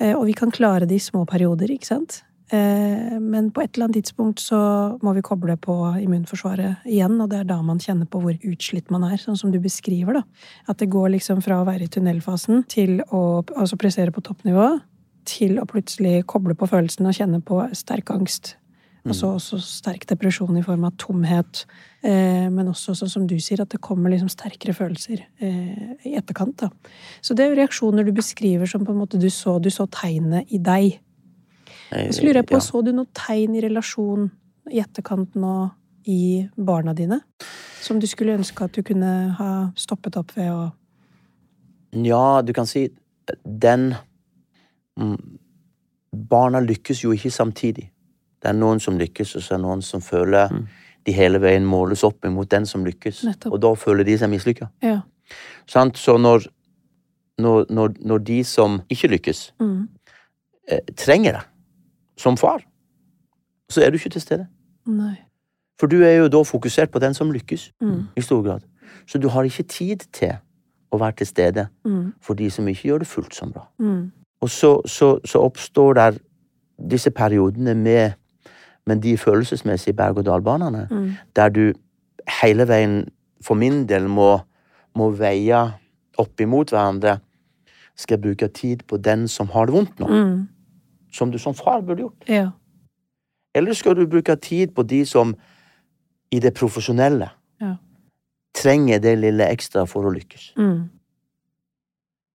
Eh, 0.00 0.16
Og 0.16 0.26
vi 0.26 0.32
kan 0.32 0.50
klare 0.50 0.86
det 0.86 0.96
i 0.96 0.98
små 0.98 1.24
perioder, 1.28 1.70
ikke 1.70 1.86
sant? 1.86 2.22
Eh, 2.52 3.18
Men 3.20 3.50
på 3.50 3.62
et 3.62 3.74
eller 3.74 3.88
annet 3.88 4.02
tidspunkt 4.02 4.40
så 4.44 4.58
må 5.02 5.14
vi 5.16 5.24
koble 5.24 5.56
på 5.56 5.74
immunforsvaret 6.02 6.84
igjen, 6.84 7.16
og 7.20 7.30
det 7.32 7.40
er 7.40 7.48
da 7.48 7.60
man 7.64 7.80
kjenner 7.80 8.06
på 8.06 8.20
hvor 8.20 8.36
utslitt 8.36 8.90
man 8.92 9.06
er, 9.08 9.16
sånn 9.16 9.38
som 9.40 9.52
du 9.52 9.58
beskriver, 9.62 10.20
da. 10.20 10.22
At 10.68 10.82
det 10.82 10.90
går 10.92 11.14
liksom 11.14 11.40
fra 11.44 11.62
å 11.62 11.68
være 11.68 11.86
i 11.86 11.92
tunnelfasen 11.92 12.66
til 12.68 13.00
å 13.08 13.42
altså 13.56 13.78
pressere 13.80 14.12
på 14.12 14.24
toppnivå, 14.26 14.80
til 15.24 15.60
å 15.62 15.68
plutselig 15.70 16.26
koble 16.26 16.54
på 16.58 16.68
følelsene 16.68 17.08
og 17.08 17.16
kjenne 17.16 17.40
på 17.46 17.62
sterk 17.78 18.10
angst. 18.10 18.56
Og 19.02 19.16
så 19.18 19.32
også 19.34 19.58
sterk 19.58 20.04
depresjon 20.06 20.54
i 20.58 20.62
form 20.62 20.84
av 20.86 20.94
tomhet. 21.00 21.64
Eh, 22.06 22.46
men 22.54 22.68
også 22.70 22.94
sånn 22.94 23.10
som 23.10 23.24
du 23.26 23.34
sier, 23.42 23.62
at 23.64 23.72
det 23.74 23.80
kommer 23.82 24.12
liksom 24.12 24.30
sterkere 24.30 24.74
følelser 24.78 25.24
eh, 25.42 25.96
i 26.06 26.14
etterkant. 26.18 26.62
da. 26.62 26.68
Så 27.20 27.34
det 27.34 27.44
er 27.44 27.50
jo 27.50 27.58
reaksjoner 27.58 28.06
du 28.06 28.12
beskriver 28.14 28.70
som 28.70 28.84
på 28.86 28.94
en 28.94 29.00
måte 29.00 29.18
du 29.18 29.26
så, 29.30 29.56
du 29.58 29.70
så 29.74 29.88
tegnet 29.90 30.52
i 30.54 30.60
deg. 30.62 31.00
Og 31.92 32.14
så 32.14 32.22
lurer 32.24 32.40
jeg 32.40 32.46
på, 32.46 32.54
Ja. 32.56 32.60
så 32.60 32.82
du 32.84 32.92
noe 32.92 33.06
tegn 33.14 33.54
i 33.56 33.60
relasjon 33.60 34.30
i 34.72 34.80
etterkant 34.80 35.34
nå 35.34 35.70
i 36.06 36.48
barna 36.56 36.94
dine? 36.94 37.20
Som 37.82 37.98
du 38.00 38.06
skulle 38.06 38.36
ønske 38.38 38.64
at 38.64 38.72
du 38.72 38.82
kunne 38.82 39.32
ha 39.38 39.72
stoppet 39.76 40.16
opp 40.16 40.32
ved 40.36 40.50
å 40.50 40.72
Ja, 41.92 42.40
du 42.42 42.52
kan 42.52 42.66
si 42.66 42.88
den 43.44 43.94
mm, 44.98 45.38
Barna 46.28 46.60
lykkes 46.60 47.02
jo 47.04 47.12
ikke 47.12 47.30
samtidig. 47.30 47.90
Det 48.42 48.48
er 48.50 48.52
noen 48.58 48.80
som 48.80 48.98
lykkes, 48.98 49.36
og 49.36 49.42
så 49.42 49.54
er 49.54 49.58
det 49.58 49.64
noen 49.66 49.82
som 49.82 50.00
føler 50.00 50.48
Mm. 50.50 50.66
de 51.06 51.12
hele 51.12 51.38
veien 51.40 51.64
måles 51.64 52.04
opp 52.04 52.24
imot 52.24 52.48
den 52.50 52.66
som 52.66 52.84
lykkes. 52.84 53.24
Nettopp. 53.24 53.52
Og 53.52 53.60
da 53.60 53.74
føler 53.74 54.04
de 54.04 54.18
seg 54.18 54.28
mislykka. 54.30 54.68
Ja. 54.82 55.00
Så 55.66 56.18
når, 56.18 56.46
når, 57.38 57.66
når, 57.70 57.94
når 58.04 58.18
de 58.18 58.44
som 58.44 58.82
ikke 58.90 59.08
lykkes, 59.08 59.52
Mm. 59.60 59.88
eh, 60.68 60.80
trenger 60.96 61.32
det, 61.32 61.42
som 62.22 62.36
far, 62.38 62.62
så 63.72 63.82
er 63.82 63.90
du 63.90 63.98
ikke 63.98 64.12
til 64.14 64.20
stede. 64.22 64.46
Nei. 64.86 65.16
For 65.80 65.90
du 65.90 65.98
er 66.06 66.16
jo 66.20 66.28
da 66.30 66.42
fokusert 66.46 66.92
på 66.94 67.00
den 67.02 67.14
som 67.14 67.30
lykkes, 67.34 67.70
Mm. 67.82 68.04
i 68.16 68.20
stor 68.22 68.42
grad. 68.42 68.60
Så 69.06 69.18
du 69.18 69.28
har 69.28 69.42
ikke 69.48 69.62
tid 69.66 70.04
til 70.12 70.36
å 70.92 70.98
være 71.00 71.16
til 71.16 71.26
stede 71.26 71.68
Mm. 71.84 72.12
for 72.20 72.34
de 72.34 72.50
som 72.50 72.68
ikke 72.68 72.88
gjør 72.88 72.98
det 72.98 73.06
fullt 73.08 73.34
så 73.34 73.46
bra. 73.52 73.66
Mm. 73.78 74.12
Og 74.40 74.50
så, 74.50 74.80
så, 74.86 75.18
så 75.24 75.38
oppstår 75.42 75.94
der 75.94 76.18
disse 76.90 77.10
periodene 77.10 77.74
med, 77.74 78.12
med 78.86 78.96
de 79.02 79.16
følelsesmessige 79.18 79.94
berg-og-dal-banene, 79.96 80.88
Mm. 80.90 81.10
der 81.36 81.48
du 81.48 81.72
hele 82.42 82.68
veien, 82.68 83.08
for 83.42 83.54
min 83.54 83.86
del, 83.88 84.08
må, 84.08 84.38
må 84.94 85.10
veie 85.10 85.72
opp 86.18 86.40
imot 86.40 86.70
hverandre. 86.70 87.18
Skal 87.96 88.18
jeg 88.18 88.22
bruke 88.22 88.48
tid 88.48 88.76
på 88.88 88.96
den 88.96 89.28
som 89.28 89.48
har 89.48 89.66
det 89.66 89.74
vondt 89.74 89.98
nå, 90.00 90.06
Mm. 90.06 90.48
Som 91.12 91.30
du 91.30 91.38
som 91.38 91.54
far 91.54 91.80
burde 91.82 92.02
gjort? 92.06 92.28
Ja. 92.28 92.50
Eller 93.54 93.74
skal 93.76 93.94
du 93.98 94.06
bruke 94.06 94.36
tid 94.40 94.72
på 94.74 94.82
de 94.88 95.04
som 95.06 95.34
i 96.32 96.38
det 96.40 96.54
profesjonelle 96.56 97.30
Ja. 97.60 97.76
trenger 98.54 98.98
det 99.00 99.18
lille 99.18 99.44
ekstra 99.52 99.86
for 99.86 100.04
å 100.08 100.12
lykkes? 100.14 100.52
Mm. 100.56 100.88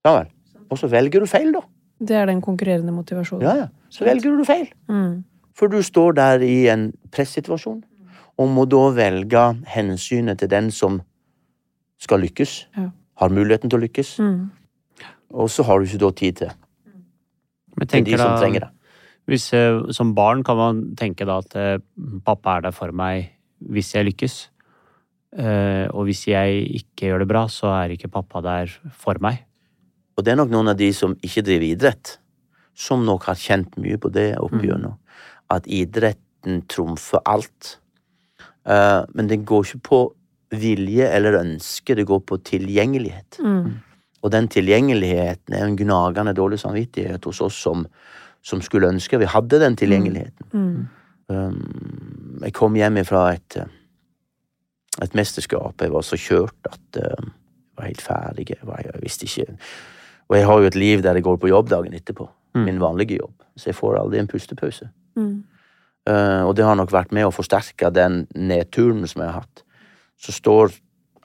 Ja 0.05 0.13
vel. 0.19 0.27
Og 0.69 0.77
så 0.77 0.87
velger 0.91 1.19
du 1.23 1.25
feil, 1.27 1.51
da. 1.55 1.61
Det 1.99 2.15
er 2.15 2.25
den 2.29 2.41
konkurrerende 2.41 2.93
motivasjonen. 2.93 3.41
Ja, 3.43 3.55
ja. 3.55 3.67
Så 3.89 4.05
velger 4.05 4.37
du 4.37 4.43
feil. 4.45 4.67
Mm. 4.89 5.23
For 5.57 5.67
du 5.67 5.79
står 5.81 6.13
der 6.13 6.43
i 6.45 6.67
en 6.69 6.91
pressituasjon, 7.11 7.83
og 8.37 8.49
må 8.53 8.67
da 8.69 8.83
velge 8.93 9.43
hensynet 9.73 10.37
til 10.39 10.49
den 10.51 10.69
som 10.71 11.01
skal 11.99 12.19
lykkes, 12.21 12.67
Ja. 12.77 12.89
har 13.17 13.29
muligheten 13.29 13.69
til 13.69 13.79
å 13.79 13.81
lykkes, 13.87 14.19
Mm. 14.19 14.51
og 15.33 15.49
så 15.49 15.63
har 15.63 15.79
du 15.79 15.85
ikke 15.85 15.97
da 15.99 16.11
tid 16.11 16.35
til, 16.35 16.51
Men 17.77 17.89
til 17.91 18.05
de 18.07 18.17
som 18.17 18.33
da, 18.33 18.41
trenger 18.41 18.65
det. 18.65 18.69
hvis, 19.29 19.47
eh, 19.53 19.79
som 19.95 20.13
barn 20.17 20.43
kan 20.43 20.57
man 20.57 20.83
tenke 20.99 21.27
da 21.27 21.39
at 21.43 21.57
eh, 21.59 21.81
pappa 22.25 22.57
er 22.57 22.67
der 22.67 22.75
for 22.75 22.95
meg 22.95 23.33
hvis 23.57 23.95
jeg 23.95 24.05
lykkes. 24.11 24.37
Eh, 25.37 25.85
og 25.91 26.07
hvis 26.07 26.27
jeg 26.29 26.63
ikke 26.79 27.09
gjør 27.09 27.23
det 27.23 27.29
bra, 27.29 27.47
så 27.51 27.71
er 27.75 27.95
ikke 27.95 28.11
pappa 28.13 28.41
der 28.45 28.71
for 28.95 29.19
meg. 29.23 29.43
Og 30.17 30.25
det 30.25 30.33
er 30.33 30.39
nok 30.39 30.53
noen 30.53 30.71
av 30.73 30.77
de 30.79 30.89
som 30.95 31.13
ikke 31.25 31.43
driver 31.45 31.67
idrett, 31.67 32.15
som 32.77 33.03
nok 33.05 33.27
har 33.29 33.37
kjent 33.37 33.75
mye 33.81 33.97
på 34.01 34.13
det 34.13 34.31
opp 34.41 34.55
Mm. 34.57 34.95
At 35.49 35.67
idretten 35.67 36.65
trumfer 36.67 37.21
alt. 37.25 37.77
Eh, 38.67 39.03
men 39.13 39.27
det 39.27 39.45
går 39.45 39.63
ikke 39.63 39.83
på 39.83 39.99
vilje 40.51 41.07
eller 41.07 41.39
ønske, 41.39 41.95
det 41.95 42.07
går 42.07 42.19
på 42.19 42.37
tilgjengelighet. 42.43 43.39
Mm. 43.39 43.79
Og 44.25 44.31
den 44.33 44.47
tilgjengeligheten 44.51 45.53
er 45.53 45.65
en 45.65 45.77
gnagende 45.77 46.33
dårlig 46.33 46.59
samvittighet 46.59 47.25
hos 47.25 47.41
oss 47.45 47.57
som, 47.61 47.85
som 48.41 48.61
skulle 48.65 48.89
ønske 48.89 49.19
vi 49.21 49.29
hadde 49.29 49.59
den 49.61 49.77
tilgjengeligheten. 49.77 50.47
Mm. 50.53 50.87
Um, 51.27 52.39
jeg 52.41 52.53
kom 52.55 52.77
hjem 52.77 53.01
fra 53.05 53.25
et, 53.35 53.57
eh, 53.59 53.67
et 55.03 55.17
mesterskap. 55.17 55.75
Jeg 55.81 55.91
var 55.91 56.05
så 56.05 56.17
kjørt 56.17 56.69
at 56.71 57.01
eh, 57.01 57.27
jeg 57.27 57.77
var 57.77 57.89
helt 57.89 58.01
ferdig. 58.01 58.49
Jeg, 58.49 58.63
var, 58.63 58.81
jeg 58.85 59.03
visste 59.03 59.27
ikke 59.27 59.57
Og 60.29 60.37
jeg 60.37 60.45
har 60.45 60.59
jo 60.59 60.67
et 60.67 60.75
liv 60.75 61.03
der 61.03 61.13
jeg 61.13 61.23
går 61.23 61.37
på 61.37 61.47
jobb 61.47 61.69
dagen 61.69 61.93
etterpå. 61.93 62.29
Mm. 62.55 62.63
Min 62.63 62.79
vanlige 62.79 63.19
jobb. 63.19 63.43
Så 63.55 63.69
jeg 63.69 63.75
får 63.75 63.99
aldri 63.99 64.19
en 64.19 64.27
pustepause. 64.27 64.89
Mm. 65.15 65.43
Uh, 66.09 66.47
og 66.47 66.55
det 66.55 66.65
har 66.65 66.75
nok 66.75 66.91
vært 66.91 67.11
med 67.11 67.27
å 67.27 67.31
forsterke 67.35 67.89
den 67.91 68.25
nedturen 68.35 69.07
som 69.07 69.21
jeg 69.21 69.31
har 69.31 69.41
hatt. 69.41 69.63
Så 70.17 70.31
står 70.31 70.71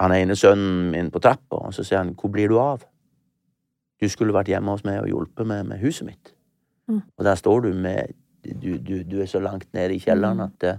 han 0.03 0.13
ene 0.17 0.37
sønnen 0.39 0.91
min 0.93 1.11
på 1.15 1.21
trappa, 1.23 1.57
og 1.67 1.73
så 1.75 1.85
sier 1.85 1.99
han 2.03 2.15
'Hvor 2.15 2.31
blir 2.33 2.49
du 2.49 2.59
av?' 2.59 2.85
Du 4.03 4.09
skulle 4.09 4.33
vært 4.35 4.49
hjemme 4.51 4.71
hos 4.71 4.85
meg 4.85 5.01
og 5.01 5.07
hjulpet 5.09 5.47
meg 5.47 5.67
med 5.67 5.79
huset 5.79 6.07
mitt. 6.07 6.33
Mm. 6.89 7.03
Og 7.19 7.25
der 7.25 7.35
står 7.35 7.61
du 7.63 7.73
med 7.75 8.13
Du, 8.45 8.77
du, 8.77 9.05
du 9.05 9.21
er 9.23 9.27
så 9.27 9.39
langt 9.39 9.69
nede 9.73 9.95
i 9.95 9.99
kjelleren 10.01 10.37
Mm. 10.37 10.41
at 10.51 10.65
eh, 10.65 10.77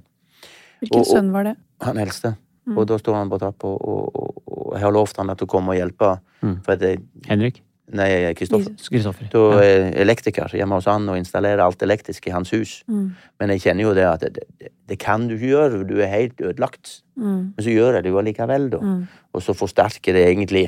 Hvilken 0.82 1.00
Og- 1.00 1.08
og- 1.08 1.16
sønn 1.18 1.32
var 1.32 1.44
det? 1.44 1.56
han 1.82 1.98
eldste. 1.98 2.36
Mm. 2.68 2.78
Og 2.78 2.88
da 2.88 2.98
står 2.98 3.14
han 3.16 3.30
på 3.30 3.38
trappa, 3.40 3.68
og, 3.68 4.16
og, 4.16 4.44
og 4.48 4.74
jeg 4.74 4.82
har 4.82 4.92
lovt 4.92 5.18
han 5.18 5.30
at 5.30 5.42
å 5.42 5.46
komme 5.48 5.70
og 5.72 5.76
hjelpe. 5.78 6.20
Mm. 6.42 6.62
For 6.64 6.72
at 6.74 6.82
jeg, 6.82 7.00
Henrik? 7.26 7.62
Nei, 7.98 8.10
Kristoffer. 8.38 9.28
Da 9.32 9.44
er 9.64 9.90
elektriker 10.04 10.54
hjemme 10.58 10.80
hos 10.80 10.88
han 10.90 11.08
og 11.12 11.20
installerer 11.20 11.64
alt 11.66 11.82
elektrisk 11.86 12.28
i 12.30 12.34
hans 12.36 12.54
hus. 12.56 12.80
Mm. 12.88 13.10
Men 13.42 13.54
jeg 13.56 13.66
kjenner 13.68 13.88
jo 13.88 13.96
det 13.98 14.08
at 14.10 14.24
det, 14.26 14.48
det, 14.62 14.72
det 14.90 15.00
kan 15.02 15.28
du 15.30 15.36
ikke 15.38 15.52
gjøre, 15.54 15.84
du 15.90 15.98
er 16.02 16.12
helt 16.12 16.42
ødelagt. 16.42 17.02
Mm. 17.16 17.54
Men 17.56 17.66
så 17.66 17.76
gjør 17.76 17.98
jeg 18.00 18.06
det 18.06 18.14
jo 18.14 18.22
allikevel, 18.22 18.72
da. 18.74 18.82
Mm. 18.84 19.04
Og 19.34 19.46
så 19.46 19.56
forsterker 19.58 20.18
det 20.18 20.26
egentlig 20.32 20.68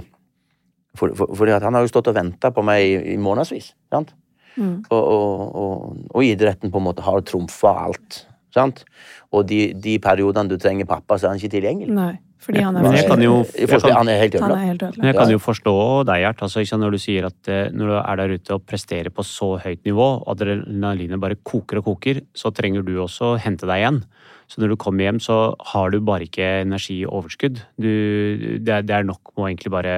for, 0.96 1.12
for, 1.16 1.50
at 1.52 1.64
han 1.66 1.76
har 1.76 1.84
jo 1.84 1.92
stått 1.92 2.10
og 2.12 2.16
venta 2.18 2.52
på 2.56 2.64
meg 2.66 2.86
i, 2.86 2.96
i 3.16 3.18
månedsvis. 3.22 3.74
sant? 3.94 4.16
Mm. 4.56 4.86
Og, 4.88 5.02
og, 5.02 5.56
og, 5.60 5.98
og 6.16 6.24
idretten 6.24 6.72
på 6.72 6.80
en 6.80 6.88
måte 6.88 7.04
har 7.06 7.24
trumfa 7.28 7.74
alt. 7.88 8.22
sant? 8.56 8.86
Og 9.36 9.44
de, 9.50 9.74
de 9.76 9.98
periodene 10.00 10.52
du 10.52 10.58
trenger 10.62 10.88
pappa, 10.88 11.18
så 11.18 11.28
er 11.28 11.36
han 11.36 11.42
ikke 11.42 11.58
tilgjengelig. 11.58 11.96
Nei, 11.96 12.14
fordi 12.46 12.62
han 12.62 12.78
er 12.78 12.86
Men 12.86 12.94
jeg 12.96 13.08
kan 13.10 13.22
jo- 13.26 13.46
Jeg 13.58 13.70
forstår, 13.70 13.96
han 13.98 14.08
er 14.12 14.20
helt 14.22 14.36
ødelagt. 14.38 14.98
Men 14.98 15.08
jeg 15.10 15.16
kan 15.18 15.32
jo 15.34 15.40
forstå 15.42 15.76
deg, 16.06 16.22
Gjert. 16.26 16.42
Altså, 16.46 16.78
når 16.78 16.92
du 16.92 16.98
sier 17.02 17.26
at 17.26 17.48
eh, 17.50 17.70
når 17.74 17.86
du 17.92 17.96
er 18.00 18.16
der 18.22 18.34
ute 18.38 18.54
og 18.54 18.66
presterer 18.66 19.10
på 19.10 19.26
så 19.26 19.50
høyt 19.64 19.82
nivå, 19.86 20.08
adrenalinet 20.30 21.20
bare 21.20 21.36
koker 21.44 21.82
og 21.82 21.86
koker, 21.90 22.22
så 22.36 22.54
trenger 22.54 22.86
du 22.86 22.94
også 23.02 23.36
hente 23.42 23.66
deg 23.66 23.82
igjen. 23.82 24.04
Så 24.48 24.62
når 24.62 24.70
du 24.70 24.76
kommer 24.78 25.08
hjem, 25.08 25.20
så 25.20 25.56
har 25.74 25.90
du 25.90 26.00
bare 26.06 26.28
ikke 26.28 26.62
energi 26.62 27.02
i 27.02 27.10
overskudd. 27.10 27.64
Du, 27.82 27.90
det, 28.62 28.70
er, 28.70 28.82
det 28.86 28.94
er 29.00 29.04
nok 29.08 29.34
med 29.36 29.42
å 29.44 29.50
egentlig 29.50 29.72
bare 29.74 29.96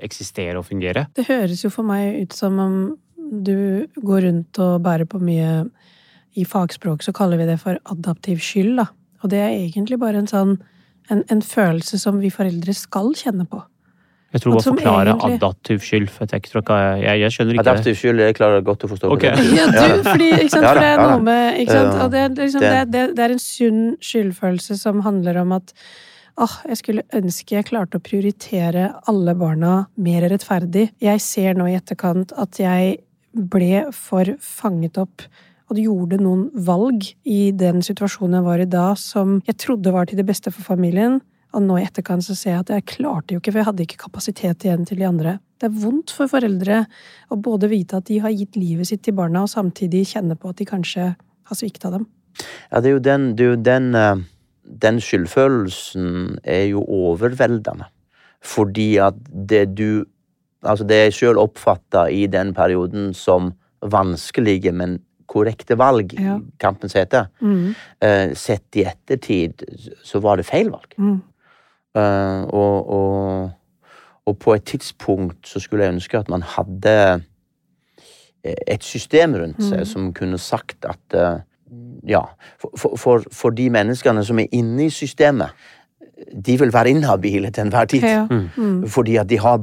eksistere 0.00 0.56
og 0.56 0.64
fungere. 0.64 1.06
Det 1.14 1.26
høres 1.28 1.64
jo 1.64 1.70
for 1.70 1.84
meg 1.84 2.22
ut 2.22 2.32
som 2.36 2.58
om 2.62 2.76
du 3.44 3.86
går 4.00 4.24
rundt 4.26 4.58
og 4.62 4.80
bærer 4.82 5.06
på 5.06 5.20
mye 5.22 5.68
I 6.38 6.44
fagspråk 6.46 7.02
så 7.02 7.12
kaller 7.12 7.36
vi 7.40 7.46
det 7.48 7.58
for 7.60 7.76
adaptiv 7.90 8.38
skyld, 8.38 8.76
da. 8.78 8.86
Og 9.22 9.30
det 9.32 9.40
er 9.42 9.50
egentlig 9.58 9.98
bare 10.00 10.20
en 10.22 10.30
sånn 10.30 10.56
en, 11.10 11.24
en 11.30 11.42
følelse 11.42 11.98
som 11.98 12.20
vi 12.20 12.30
foreldre 12.30 12.74
skal 12.76 13.12
kjenne 13.18 13.46
på. 13.50 13.62
Jeg 14.30 14.44
tror 14.44 14.54
å 14.54 14.62
forklare 14.62 15.10
egentlig- 15.10 15.38
adaptiv 15.40 15.80
skyld, 15.82 16.10
for 16.14 16.26
jeg, 16.30 16.42
tror 16.42 16.62
jeg, 17.02 17.18
jeg 17.20 17.30
skjønner 17.34 17.56
ikke. 17.56 17.64
Adaptiv 17.64 17.96
skyld 17.98 18.20
jeg 18.22 18.36
klarer 18.38 18.62
godt 18.62 18.84
å 18.86 18.90
forstå. 18.92 19.10
Okay. 19.16 19.34
Ja, 19.56 19.66
du, 19.66 20.04
fordi, 20.06 20.28
ikke 20.36 20.52
sant, 20.54 20.66
for 20.68 20.78
det 20.78 20.90
er 20.92 21.02
noe 21.02 21.24
med 21.26 21.58
ikke 21.64 21.72
sant? 21.80 21.96
Og 22.04 22.12
det, 22.12 22.20
er 22.20 22.28
liksom, 22.44 22.60
Det- 22.60 22.70
det, 22.70 22.92
det, 22.94 23.16
det 23.16 23.24
er 23.24 23.34
en 23.34 23.42
sunn 23.42 23.82
skyldfølelse 23.98 24.78
som 24.78 25.00
handler 25.02 25.40
om 25.42 25.52
at 25.58 25.74
åh, 26.38 26.54
jeg 26.70 26.78
skulle 26.78 27.02
ønske 27.12 27.56
jeg 27.58 27.66
klarte 27.72 27.98
å 27.98 28.04
prioritere 28.06 28.86
alle 29.10 29.34
barna 29.34 29.86
mer 29.98 30.28
rettferdig. 30.30 30.90
Jeg 31.02 31.20
ser 31.20 31.54
nå 31.58 31.66
i 31.66 31.74
etterkant 31.76 32.32
at 32.38 32.56
jeg 32.62 33.00
ble 33.34 33.88
for 33.92 34.24
fanget 34.40 34.96
opp 34.98 35.26
og 35.70 35.78
gjorde 35.78 36.18
noen 36.20 36.48
valg 36.66 37.12
i 37.28 37.50
den 37.54 37.84
situasjonen 37.86 38.40
jeg 38.40 38.46
var 38.46 38.62
i 38.62 38.70
da, 38.70 38.86
som 38.98 39.38
jeg 39.46 39.58
trodde 39.62 39.92
var 39.94 40.08
til 40.10 40.18
det 40.18 40.26
beste 40.28 40.50
for 40.50 40.66
familien. 40.66 41.20
Og 41.54 41.62
nå 41.64 41.80
i 41.80 41.84
etterkant 41.86 42.22
så 42.22 42.36
ser 42.38 42.54
jeg 42.54 42.64
at 42.64 42.72
jeg 42.74 42.86
klarte 42.92 43.34
jo 43.34 43.40
ikke, 43.40 43.52
for 43.52 43.62
jeg 43.62 43.68
hadde 43.70 43.84
ikke 43.86 44.02
kapasitet 44.04 44.66
igjen 44.66 44.84
til 44.86 45.00
de 45.00 45.06
andre. 45.08 45.36
Det 45.58 45.68
er 45.68 45.78
vondt 45.82 46.14
for 46.14 46.30
foreldre 46.30 46.84
å 47.30 47.38
både 47.42 47.70
vite 47.70 47.98
at 47.98 48.06
de 48.10 48.20
har 48.22 48.34
gitt 48.34 48.58
livet 48.58 48.90
sitt 48.90 49.02
til 49.06 49.16
barna, 49.18 49.44
og 49.44 49.52
samtidig 49.52 50.06
kjenne 50.12 50.38
på 50.38 50.52
at 50.52 50.60
de 50.60 50.68
kanskje 50.68 51.08
har 51.14 51.58
svikta 51.58 51.90
dem. 51.94 52.06
Ja, 52.70 52.80
det 52.80 52.92
er 52.92 52.94
jo 52.94 53.02
den, 53.04 53.26
er 53.34 53.50
jo 53.50 53.56
den, 53.58 53.90
eh, 53.98 54.22
den 54.86 55.00
skyldfølelsen 55.02 56.38
er 56.44 56.70
jo 56.70 56.84
overveldende. 56.86 57.90
Fordi 58.40 58.96
at 58.98 59.18
det 59.30 59.74
du 59.76 60.06
Altså, 60.60 60.84
det 60.84 60.96
jeg 60.96 61.12
sjøl 61.16 61.38
oppfatta 61.40 62.02
i 62.12 62.26
den 62.28 62.50
perioden 62.52 63.14
som 63.16 63.54
vanskelige, 63.80 64.74
men 64.76 64.98
korrekte 65.30 65.76
valg, 65.78 66.12
Ja. 66.18 66.38
kampens 66.58 66.96
hete, 66.98 67.26
Mm. 67.40 67.74
Uh, 68.02 68.34
sett 68.34 68.76
i 68.76 68.84
ettertid, 68.84 69.62
så 70.04 70.20
var 70.20 70.36
det 70.40 70.46
feil 70.48 70.70
valg. 70.72 70.94
Mm. 70.98 71.20
Uh, 71.94 72.42
og, 72.54 72.90
og, 72.90 73.50
og 74.26 74.38
på 74.38 74.54
et 74.54 74.64
tidspunkt 74.64 75.46
så 75.48 75.58
skulle 75.62 75.84
jeg 75.84 75.94
ønske 75.94 76.18
at 76.18 76.28
man 76.30 76.42
hadde 76.42 77.22
eh, 78.44 78.54
et 78.66 78.84
system 78.84 79.34
rundt 79.34 79.62
seg 79.62 79.78
Mm. 79.82 79.84
som 79.90 80.12
kunne 80.14 80.38
sagt 80.38 80.84
at 80.88 81.14
uh, 81.18 81.40
ja, 82.06 82.20
for, 82.58 82.96
for- 82.96 83.24
for, 83.32 83.50
de 83.50 83.68
menneskene 83.70 84.24
som 84.24 84.38
er 84.38 84.46
inne 84.52 84.86
i 84.86 84.90
systemet, 84.90 85.50
de 86.46 86.58
vil 86.58 86.72
være 86.72 86.90
inhabile 86.90 87.50
til 87.50 87.64
enhver 87.64 87.84
tid. 87.84 88.02
Ja. 88.02 88.26
Mm. 88.30 88.48
Mm. 88.56 88.88
Fordi 88.88 89.16
at 89.16 89.28
de 89.30 89.38
har 89.38 89.60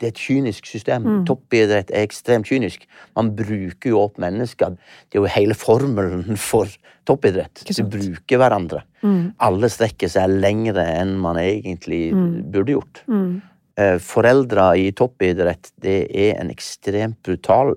det 0.00 0.06
er 0.08 0.12
et 0.14 0.20
kynisk 0.20 0.66
system. 0.66 1.04
Mm. 1.04 1.24
Toppidrett 1.28 1.90
er 1.92 2.06
ekstremt 2.06 2.48
kynisk. 2.48 2.86
Man 3.16 3.34
bruker 3.36 3.90
jo 3.92 4.00
opp 4.06 4.16
mennesker. 4.22 4.76
Det 5.10 5.18
er 5.18 5.22
jo 5.22 5.30
hele 5.30 5.54
formelen 5.54 6.36
for 6.50 6.66
toppidrett. 7.08 7.62
Du 7.68 7.82
bruker 7.84 8.40
hverandre. 8.40 8.82
Mm. 9.04 9.34
Alle 9.40 9.68
strekker 9.72 10.08
seg 10.12 10.32
lengre 10.40 10.84
enn 11.00 11.14
man 11.20 11.36
egentlig 11.42 12.10
Mm. 12.14 12.50
burde 12.52 12.72
gjort. 12.78 13.02
Mm. 13.08 13.42
Eh, 13.76 13.98
Foreldre 14.02 14.70
i 14.80 14.90
toppidrett, 14.92 15.70
det 15.80 15.98
er 16.10 16.40
en 16.40 16.50
ekstremt 16.50 17.20
brutal 17.22 17.76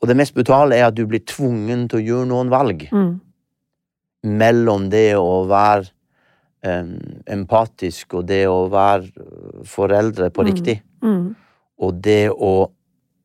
Og 0.00 0.08
det 0.08 0.14
mest 0.16 0.32
brutale 0.32 0.76
er 0.78 0.86
at 0.86 0.94
du 0.96 1.02
blir 1.06 1.20
tvungen 1.28 1.82
til 1.90 1.98
å 1.98 2.04
gjøre 2.06 2.28
noen 2.30 2.48
valg 2.48 2.86
Mm. 2.92 3.20
mellom 4.24 4.88
det 4.90 5.14
å 5.16 5.46
være 5.48 5.90
um, 6.62 6.94
empatisk 7.26 8.14
og 8.18 8.26
det 8.28 8.42
å 8.48 8.68
være 8.72 9.08
foreldre 9.64 10.30
på 10.30 10.42
Mm. 10.44 10.48
riktig, 10.50 10.82
Mm. 11.00 11.36
og 11.80 12.02
det 12.04 12.28
å 12.30 12.70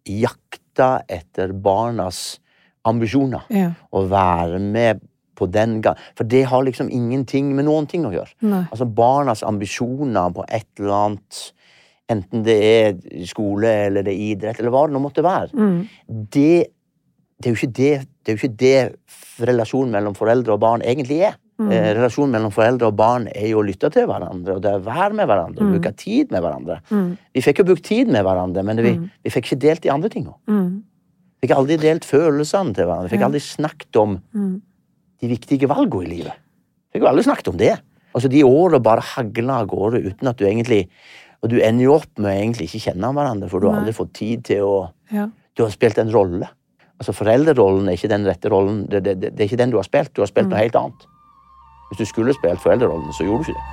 jakte 0.07 0.89
etter 1.11 1.51
barnas 1.51 2.39
ambisjoner. 2.88 3.43
Ja. 3.49 3.73
Å 3.91 4.05
være 4.07 4.61
med 4.61 5.01
på 5.36 5.47
den 5.51 5.82
gang. 5.84 5.99
For 6.15 6.28
det 6.30 6.45
har 6.51 6.63
liksom 6.63 6.91
ingenting 6.93 7.51
med 7.57 7.67
noen 7.67 7.89
ting 7.91 8.05
å 8.07 8.13
gjøre. 8.13 8.32
Nei. 8.45 8.63
Altså 8.69 8.88
barnas 8.88 9.43
ambisjoner 9.43 10.32
på 10.36 10.47
et 10.47 10.69
eller 10.80 10.97
annet 11.01 11.43
Enten 12.05 12.43
det 12.45 12.55
er 12.61 13.23
skole 13.26 13.69
eller 13.88 14.05
det 14.05 14.11
er 14.13 14.26
idrett 14.28 14.59
eller 14.61 14.69
hva 14.69 14.84
det 14.86 14.93
nå 14.93 14.99
måtte 15.01 15.23
være. 15.26 15.49
Mm. 15.57 15.80
Det, 16.05 16.67
det, 17.41 17.47
er 17.47 17.49
jo 17.49 17.57
ikke 17.57 17.78
det, 17.80 17.93
det 18.21 18.30
er 18.30 18.36
jo 18.36 18.41
ikke 18.43 18.59
det 18.61 19.47
relasjonen 19.49 19.95
mellom 19.95 20.13
foreldre 20.13 20.53
og 20.53 20.61
barn 20.61 20.86
egentlig 20.86 21.23
er. 21.32 21.39
Mm. 21.57 21.69
Eh, 21.71 21.93
relasjonen 21.95 22.31
mellom 22.35 22.51
foreldre 22.51 22.87
og 22.89 22.95
barn 22.99 23.27
er 23.31 23.47
jo 23.47 23.61
å 23.61 23.65
lytte 23.65 23.87
til 23.89 24.05
hverandre 24.09 24.55
og 24.57 24.61
det 24.61 24.71
er 24.73 24.79
å 24.81 24.83
være 24.83 25.13
med 25.15 25.27
hverandre. 25.29 25.63
Mm. 25.63 25.71
Bruke 25.71 25.91
tid 25.95 26.31
med 26.31 26.41
hverandre. 26.43 26.81
Mm. 26.91 27.17
Vi 27.33 27.41
fikk 27.45 27.61
jo 27.61 27.63
brukt 27.69 27.83
tid 27.87 28.07
med 28.11 28.25
hverandre, 28.25 28.63
men 28.63 28.75
vi, 28.83 28.91
Mm. 28.97 29.09
vi 29.23 29.29
fikk 29.31 29.45
ikke 29.53 29.59
delt 29.61 29.81
de 29.81 29.89
andre 29.89 30.09
tingene. 30.09 30.35
Mm. 30.49 30.83
Vi 31.41 31.47
fikk 31.47 31.55
aldri 31.55 31.77
delt 31.77 32.03
følelsene 32.03 32.75
til 32.75 32.85
hverandre. 32.85 33.07
Vi 33.09 33.15
fikk 33.15 33.21
Ja. 33.21 33.27
aldri 33.29 33.39
snakket 33.39 33.95
om 34.01 34.21
Mm. 34.35 34.61
de 35.21 35.27
viktige 35.27 35.67
valgene 35.67 36.03
i 36.03 36.09
livet. 36.17 36.33
Vi 36.91 36.99
fikk 36.99 37.03
jo 37.03 37.07
aldri 37.07 37.23
snakket 37.23 37.47
om 37.47 37.57
det. 37.57 37.79
Altså, 38.13 38.29
De 38.29 38.43
årene 38.43 38.81
bare 38.83 39.01
hagla 39.01 39.61
av 39.61 39.67
gårde 39.67 40.03
uten 40.05 40.27
at 40.27 40.37
du 40.37 40.45
egentlig 40.45 40.87
Og 41.43 41.49
du 41.51 41.59
ender 41.61 41.83
jo 41.83 41.93
opp 41.93 42.17
med 42.17 42.31
å 42.31 42.41
egentlig 42.41 42.65
ikke 42.73 42.91
kjenne 42.91 43.13
hverandre, 43.13 43.47
for 43.49 43.59
du 43.59 43.67
har 43.69 43.79
aldri 43.79 43.93
fått 43.93 44.13
tid 44.13 44.43
til 44.45 44.61
å 44.63 44.89
Ja. 45.11 45.27
Du 45.55 45.61
har 45.63 45.69
spilt 45.69 45.97
en 45.99 46.09
rolle. 46.09 46.47
Altså, 46.99 47.13
Foreldrerollen 47.13 47.87
er 47.87 47.93
ikke 47.97 48.09
den 48.09 48.25
rette 48.25 48.49
rollen. 48.49 48.87
Det, 48.89 49.03
det, 49.03 49.19
det, 49.19 49.35
det 49.35 49.41
er 49.41 49.47
ikke 49.53 49.57
den 49.57 49.69
du 49.69 49.77
har 49.77 49.83
spilt. 49.83 50.11
Du 50.13 50.21
har 50.21 50.27
spilt 50.27 50.47
Mm. 50.47 50.49
noe 50.49 50.57
helt 50.59 50.75
annet. 50.75 51.05
Hvis 51.89 51.97
du 51.97 52.05
skulle 52.05 52.33
spilt 52.33 52.61
foreldrerollen, 52.61 53.13
så 53.13 53.23
gjorde 53.23 53.43
du 53.43 53.49
ikke 53.49 53.53
det. 53.53 53.63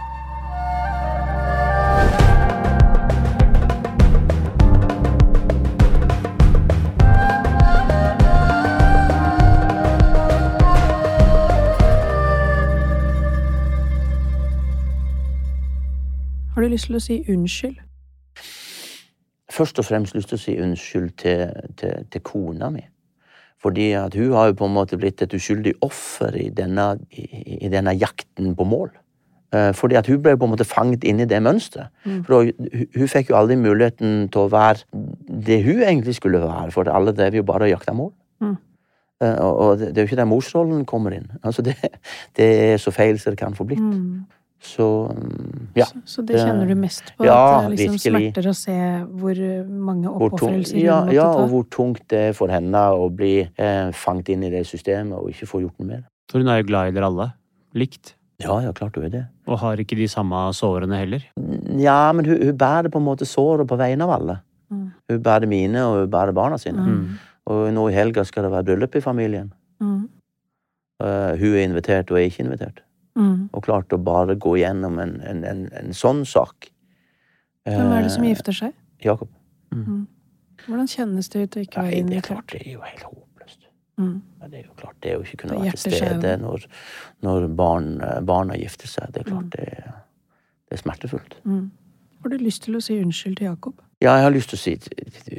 Har 16.54 16.62
du 16.62 16.68
lyst 16.68 16.86
til 16.86 16.96
å 16.96 17.00
si 17.00 17.24
unnskyld? 17.28 17.80
først 19.52 19.78
og 19.78 19.84
fremst 19.84 20.14
lyst 20.14 20.28
til 20.28 20.38
å 20.38 20.42
si 20.42 20.54
unnskyld 20.60 21.10
til, 21.20 21.52
til, 21.78 22.06
til 22.12 22.24
kona 22.24 22.70
mi. 22.72 22.84
Fordi 23.62 23.92
at 23.94 24.14
hun 24.18 24.32
har 24.34 24.50
jo 24.50 24.56
på 24.58 24.66
en 24.66 24.74
måte 24.74 24.98
blitt 24.98 25.22
et 25.22 25.34
uskyldig 25.38 25.76
offer 25.86 26.34
i 26.34 26.48
denne, 26.50 26.96
i, 27.14 27.26
i 27.62 27.68
denne 27.70 27.94
jakten 27.94 28.56
på 28.58 28.66
mål. 28.66 28.90
Eh, 29.54 29.70
Fordi 29.76 29.94
at 30.00 30.08
hun 30.10 30.18
ble 30.24 30.34
på 30.36 30.48
en 30.48 30.54
måte 30.54 30.66
fanget 30.66 31.04
inn 31.06 31.20
i 31.22 31.28
det 31.30 31.38
mønsteret. 31.44 31.92
Mm. 32.04 32.18
For 32.26 32.42
hun, 32.42 32.68
hun 32.96 33.08
fikk 33.12 33.30
jo 33.30 33.38
aldri 33.38 33.56
muligheten 33.60 34.26
til 34.34 34.46
å 34.46 34.50
være 34.50 34.82
det 35.46 35.60
hun 35.62 35.82
egentlig 35.86 36.16
skulle 36.18 36.42
være, 36.42 36.72
for 36.74 36.90
alle 36.90 37.14
drev 37.14 37.38
jo 37.38 37.46
bare 37.46 37.68
og 37.68 37.74
jakta 37.76 37.94
mål. 37.94 38.10
Mm. 38.42 38.56
Eh, 39.22 39.36
Og, 39.38 39.58
og 39.62 39.78
det 39.78 39.92
det 39.94 39.98
er 39.98 40.06
jo 40.06 40.10
ikke 40.10 40.22
der 40.24 40.30
morsrollen 40.32 40.84
kommer 40.84 41.14
inn. 41.14 41.30
Altså 41.44 41.62
det, 41.62 41.76
det 42.36 42.48
er 42.72 42.76
så 42.82 42.90
feil 42.90 43.20
som 43.22 43.30
det 43.36 43.38
kan 43.38 43.54
få 43.54 43.64
blitt. 43.68 43.78
Mm. 43.84 44.24
Så 44.62 44.86
mm, 45.10 45.74
ja. 45.74 45.88
Så, 45.88 46.00
så 46.06 46.22
det 46.22 46.38
kjenner 46.38 46.68
du 46.70 46.76
mest 46.78 47.08
på? 47.16 47.26
Ja, 47.26 47.34
at 47.58 47.66
det 47.66 47.80
liksom 47.80 47.96
virkelig. 47.96 48.28
smerter 48.30 48.48
å 48.48 48.54
se 48.54 48.76
hvor 49.18 49.42
eh, 49.42 49.66
mange 49.66 50.12
oppofrelser 50.12 50.78
hun 50.78 50.84
ja, 50.84 50.98
måtte 51.00 51.10
ta? 51.10 51.16
ja, 51.18 51.28
og 51.40 51.48
hvor 51.50 51.64
tungt 51.74 52.04
det 52.12 52.20
er 52.28 52.36
for 52.38 52.52
henne 52.52 52.82
å 52.94 53.08
bli 53.10 53.34
eh, 53.42 53.88
fanget 54.04 54.30
inn 54.36 54.46
i 54.46 54.52
det 54.54 54.62
systemet 54.70 55.18
og 55.18 55.32
ikke 55.34 55.48
få 55.50 55.64
gjort 55.64 55.82
noe 55.82 55.88
med 55.88 55.96
det. 56.04 56.06
For 56.30 56.42
hun 56.42 56.52
er 56.52 56.62
jo 56.62 56.68
glad 56.70 56.92
i 56.92 56.94
dere 56.94 57.10
alle. 57.10 57.28
Likt. 57.82 58.14
Ja, 58.42 58.60
ja, 58.62 58.70
klart 58.76 58.96
hun 58.98 59.08
er 59.08 59.12
det. 59.16 59.24
Og 59.50 59.58
har 59.60 59.82
ikke 59.82 59.98
de 59.98 60.06
samme 60.10 60.38
sårene 60.56 61.02
heller. 61.02 61.26
Ja, 61.82 61.98
men 62.14 62.26
hun, 62.30 62.38
hun 62.38 62.56
bærer 62.58 62.90
på 62.92 63.02
en 63.02 63.06
måte 63.06 63.28
såret 63.28 63.68
på 63.68 63.78
vegne 63.80 64.06
av 64.06 64.14
alle. 64.20 64.38
Mm. 64.72 64.86
Hun 65.10 65.26
bærer 65.26 65.50
mine, 65.50 65.84
og 65.84 66.04
hun 66.04 66.14
bærer 66.14 66.34
barna 66.36 66.58
sine. 66.58 66.86
Mm. 66.86 67.20
Og 67.50 67.66
nå 67.74 67.88
i 67.90 67.98
helga 67.98 68.24
skal 68.26 68.46
det 68.46 68.54
være 68.54 68.70
bryllup 68.70 68.96
i 68.98 69.04
familien. 69.04 69.50
Mm. 69.82 70.06
Uh, 71.02 71.34
hun 71.38 71.58
er 71.58 71.66
invitert, 71.66 72.10
og 72.10 72.18
jeg 72.18 72.30
er 72.30 72.30
ikke 72.30 72.44
invitert. 72.46 72.82
Mm. 73.18 73.48
Og 73.52 73.64
klarte 73.66 73.98
å 73.98 74.02
bare 74.02 74.36
gå 74.40 74.54
gjennom 74.56 74.98
en, 75.02 75.18
en, 75.28 75.42
en, 75.44 75.66
en 75.76 75.92
sånn 75.96 76.22
sak. 76.28 76.70
Hvem 77.68 77.92
er 77.92 78.06
det 78.06 78.12
som 78.14 78.24
Eh, 78.24 78.32
gifter 78.32 78.56
seg? 78.56 78.72
Jakob. 79.04 79.28
Hvordan 80.66 80.88
kjennes 80.88 81.28
det 81.32 81.42
ut 81.46 81.56
å 81.58 81.62
ikke 81.64 81.82
være 81.82 81.90
det 82.08 82.16
er 82.16 82.24
klart, 82.26 82.52
invitert? 82.52 82.52
det 82.54 82.62
er 82.66 82.72
jo 82.72 82.80
helt 82.86 83.04
håpløst. 83.08 83.68
Mm. 84.00 84.16
Ja, 84.40 84.48
det 84.48 84.58
er 84.58 84.64
jo 84.64 84.74
klart, 84.78 84.96
det 85.02 85.14
å 85.18 85.22
ikke 85.26 85.36
kunne 85.42 85.60
være 85.60 85.76
til 85.76 85.96
stede 85.98 86.34
når, 86.40 86.66
når 87.26 87.46
barn, 87.58 87.88
barna 88.28 88.56
gifter 88.60 88.88
seg, 88.90 89.12
det 89.14 89.24
er 89.24 89.30
klart 89.30 89.48
Mm. 89.48 89.54
det, 89.56 89.94
det 90.70 90.78
er 90.78 90.82
smertefullt. 90.82 91.36
Mm. 91.44 91.70
Har 92.22 92.30
du 92.30 92.36
lyst 92.38 92.62
til 92.64 92.76
å 92.78 92.80
si 92.80 92.96
unnskyld 93.02 93.36
til 93.40 93.48
Jakob? 93.50 93.74
Ja, 94.02 94.14
jeg 94.18 94.24
har 94.24 94.32
lyst 94.34 94.50
til 94.50 94.58
å 94.58 94.62
si 94.62 94.76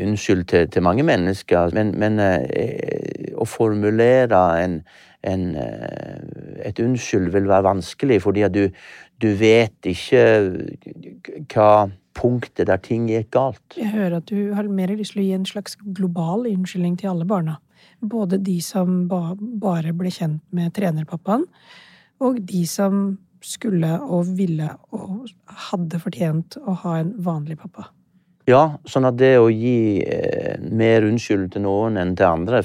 unnskyld 0.03 0.45
til, 0.47 0.67
til 0.71 0.83
mange 0.83 1.03
mennesker, 1.03 1.73
men, 1.75 1.93
men 1.99 2.19
eh, 2.19 3.33
å 3.39 3.45
formulere 3.47 4.39
en, 4.63 4.77
en, 5.23 5.55
eh, 5.55 6.67
et 6.67 6.79
unnskyld 6.79 7.31
vil 7.33 7.49
være 7.49 7.67
vanskelig, 7.67 8.21
fordi 8.25 8.45
at 8.47 8.55
du, 8.55 8.67
du 9.23 9.29
vet 9.39 9.89
ikke 9.89 10.23
hva 11.53 11.69
punktet 12.13 12.69
der 12.69 12.81
ting 12.83 13.07
gikk 13.09 13.31
galt. 13.33 13.77
Jeg 13.77 13.93
hører 13.93 14.19
at 14.19 14.29
du 14.29 14.53
har 14.53 14.69
mer 14.69 14.93
lyst 14.93 15.15
til 15.15 15.23
å 15.23 15.27
gi 15.27 15.37
en 15.37 15.49
slags 15.49 15.77
global 15.97 16.47
unnskyldning 16.51 16.99
til 17.01 17.13
alle 17.13 17.27
barna. 17.29 17.57
Både 18.03 18.37
de 18.43 18.59
som 18.63 19.05
ba 19.11 19.33
bare 19.39 19.95
ble 19.95 20.11
kjent 20.13 20.43
med 20.55 20.73
trenerpappaen, 20.75 21.47
og 22.23 22.39
de 22.47 22.63
som 22.69 23.17
skulle 23.43 23.97
og 24.03 24.29
ville 24.37 24.69
og 24.95 25.27
hadde 25.69 25.99
fortjent 25.99 26.55
å 26.63 26.77
ha 26.83 26.99
en 27.01 27.11
vanlig 27.23 27.57
pappa. 27.59 27.89
Ja, 28.47 28.75
sånn 28.83 29.07
at 29.07 29.15
det 29.19 29.37
å 29.39 29.47
gi 29.51 30.03
eh, 30.03 30.59
mer 30.59 31.05
unnskyld 31.07 31.53
til 31.53 31.63
noen 31.63 31.95
enn 31.99 32.11
til 32.19 32.27
andre 32.27 32.63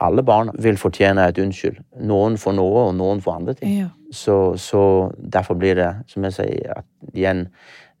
Alle 0.00 0.22
barn 0.24 0.50
vil 0.58 0.76
fortjene 0.80 1.26
et 1.28 1.38
unnskyld. 1.38 1.76
Noen 2.08 2.38
for 2.40 2.52
noe, 2.56 2.86
og 2.88 2.94
noen 2.96 3.20
for 3.20 3.36
andre 3.36 3.54
ting. 3.54 3.74
Ja. 3.82 3.88
Så, 4.12 4.56
så 4.58 4.80
derfor 5.20 5.54
blir 5.60 5.76
det, 5.78 5.90
som 6.10 6.24
jeg 6.26 6.32
sier, 6.32 6.72
at 6.80 7.14
igjen 7.14 7.46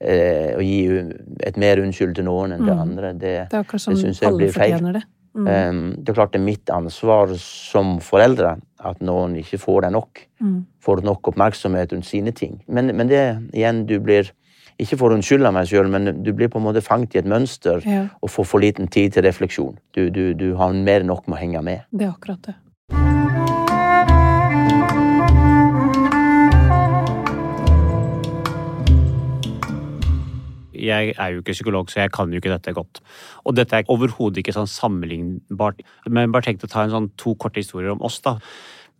eh, 0.00 0.56
Å 0.56 0.62
gi 0.64 0.78
et 1.46 1.56
mer 1.60 1.82
unnskyld 1.84 2.14
til 2.16 2.24
noen 2.24 2.52
enn 2.56 2.64
til 2.64 2.72
Mm. 2.74 2.80
andre, 2.86 3.12
det, 3.12 3.34
Det 3.52 3.66
Det 3.70 3.80
synes 3.80 4.20
jeg 4.20 4.32
blir 4.36 4.52
feil. 4.52 4.92
det. 4.92 5.02
Mm. 5.34 5.46
Um, 5.46 5.94
det 6.02 6.08
er 6.08 6.14
klart 6.14 6.32
det 6.32 6.40
er 6.40 6.44
mitt 6.44 6.70
ansvar 6.74 7.36
som 7.38 8.00
foreldre 8.00 8.56
at 8.82 8.98
noen 9.00 9.36
ikke 9.36 9.58
får 9.62 9.82
det 9.82 9.92
nok. 9.92 10.24
Mm. 10.40 10.66
Får 10.82 11.02
nok 11.04 11.28
oppmerksomhet 11.28 11.92
rundt 11.92 12.06
sine 12.06 12.32
ting. 12.32 12.62
Men, 12.66 12.86
men 12.96 13.06
det 13.08 13.38
igjen, 13.54 13.84
du 13.86 14.00
blir 14.00 14.32
ikke 14.80 14.98
for 15.00 15.12
å 15.12 15.18
unnskylde 15.18 15.52
meg 15.54 15.68
sjøl, 15.70 15.90
men 15.92 16.22
du 16.24 16.32
blir 16.36 16.50
på 16.52 16.60
en 16.60 16.66
måte 16.66 16.82
fanget 16.84 17.18
i 17.18 17.22
et 17.22 17.28
mønster 17.28 17.84
Ja, 17.86 18.06
og 18.20 18.32
får 18.32 18.48
for 18.48 18.64
liten 18.64 18.88
tid 18.92 19.16
til 19.16 19.26
refleksjon. 19.26 19.78
Du, 19.96 20.08
du, 20.14 20.32
du 20.34 20.50
har 20.60 20.74
mer 20.74 21.04
enn 21.04 21.10
nok 21.12 21.28
med 21.28 21.38
å 21.38 21.42
henge 21.42 21.64
med. 21.66 21.86
det 21.92 22.08
er 22.08 22.14
akkurat 22.14 22.50
det. 22.50 22.56
Jeg 30.80 31.12
er 31.12 31.34
jo 31.34 31.42
ikke 31.42 31.52
psykolog, 31.52 31.90
så 31.92 32.00
jeg 32.00 32.12
kan 32.14 32.32
jo 32.32 32.40
ikke 32.40 32.52
dette 32.52 32.72
godt. 32.72 33.02
Og 33.44 33.56
dette 33.56 33.76
er 33.76 33.90
overhodet 33.92 34.40
ikke 34.40 34.54
sånn 34.56 34.70
sammenlignbart. 34.70 35.82
Men 36.08 36.32
bare 36.32 36.48
tenk 36.48 36.64
å 36.64 36.70
ta 36.70 36.86
en 36.86 36.94
sånn 36.94 37.10
to 37.20 37.34
korte 37.40 37.60
historier 37.60 37.92
om 37.92 38.00
oss, 38.06 38.20
da. 38.24 38.38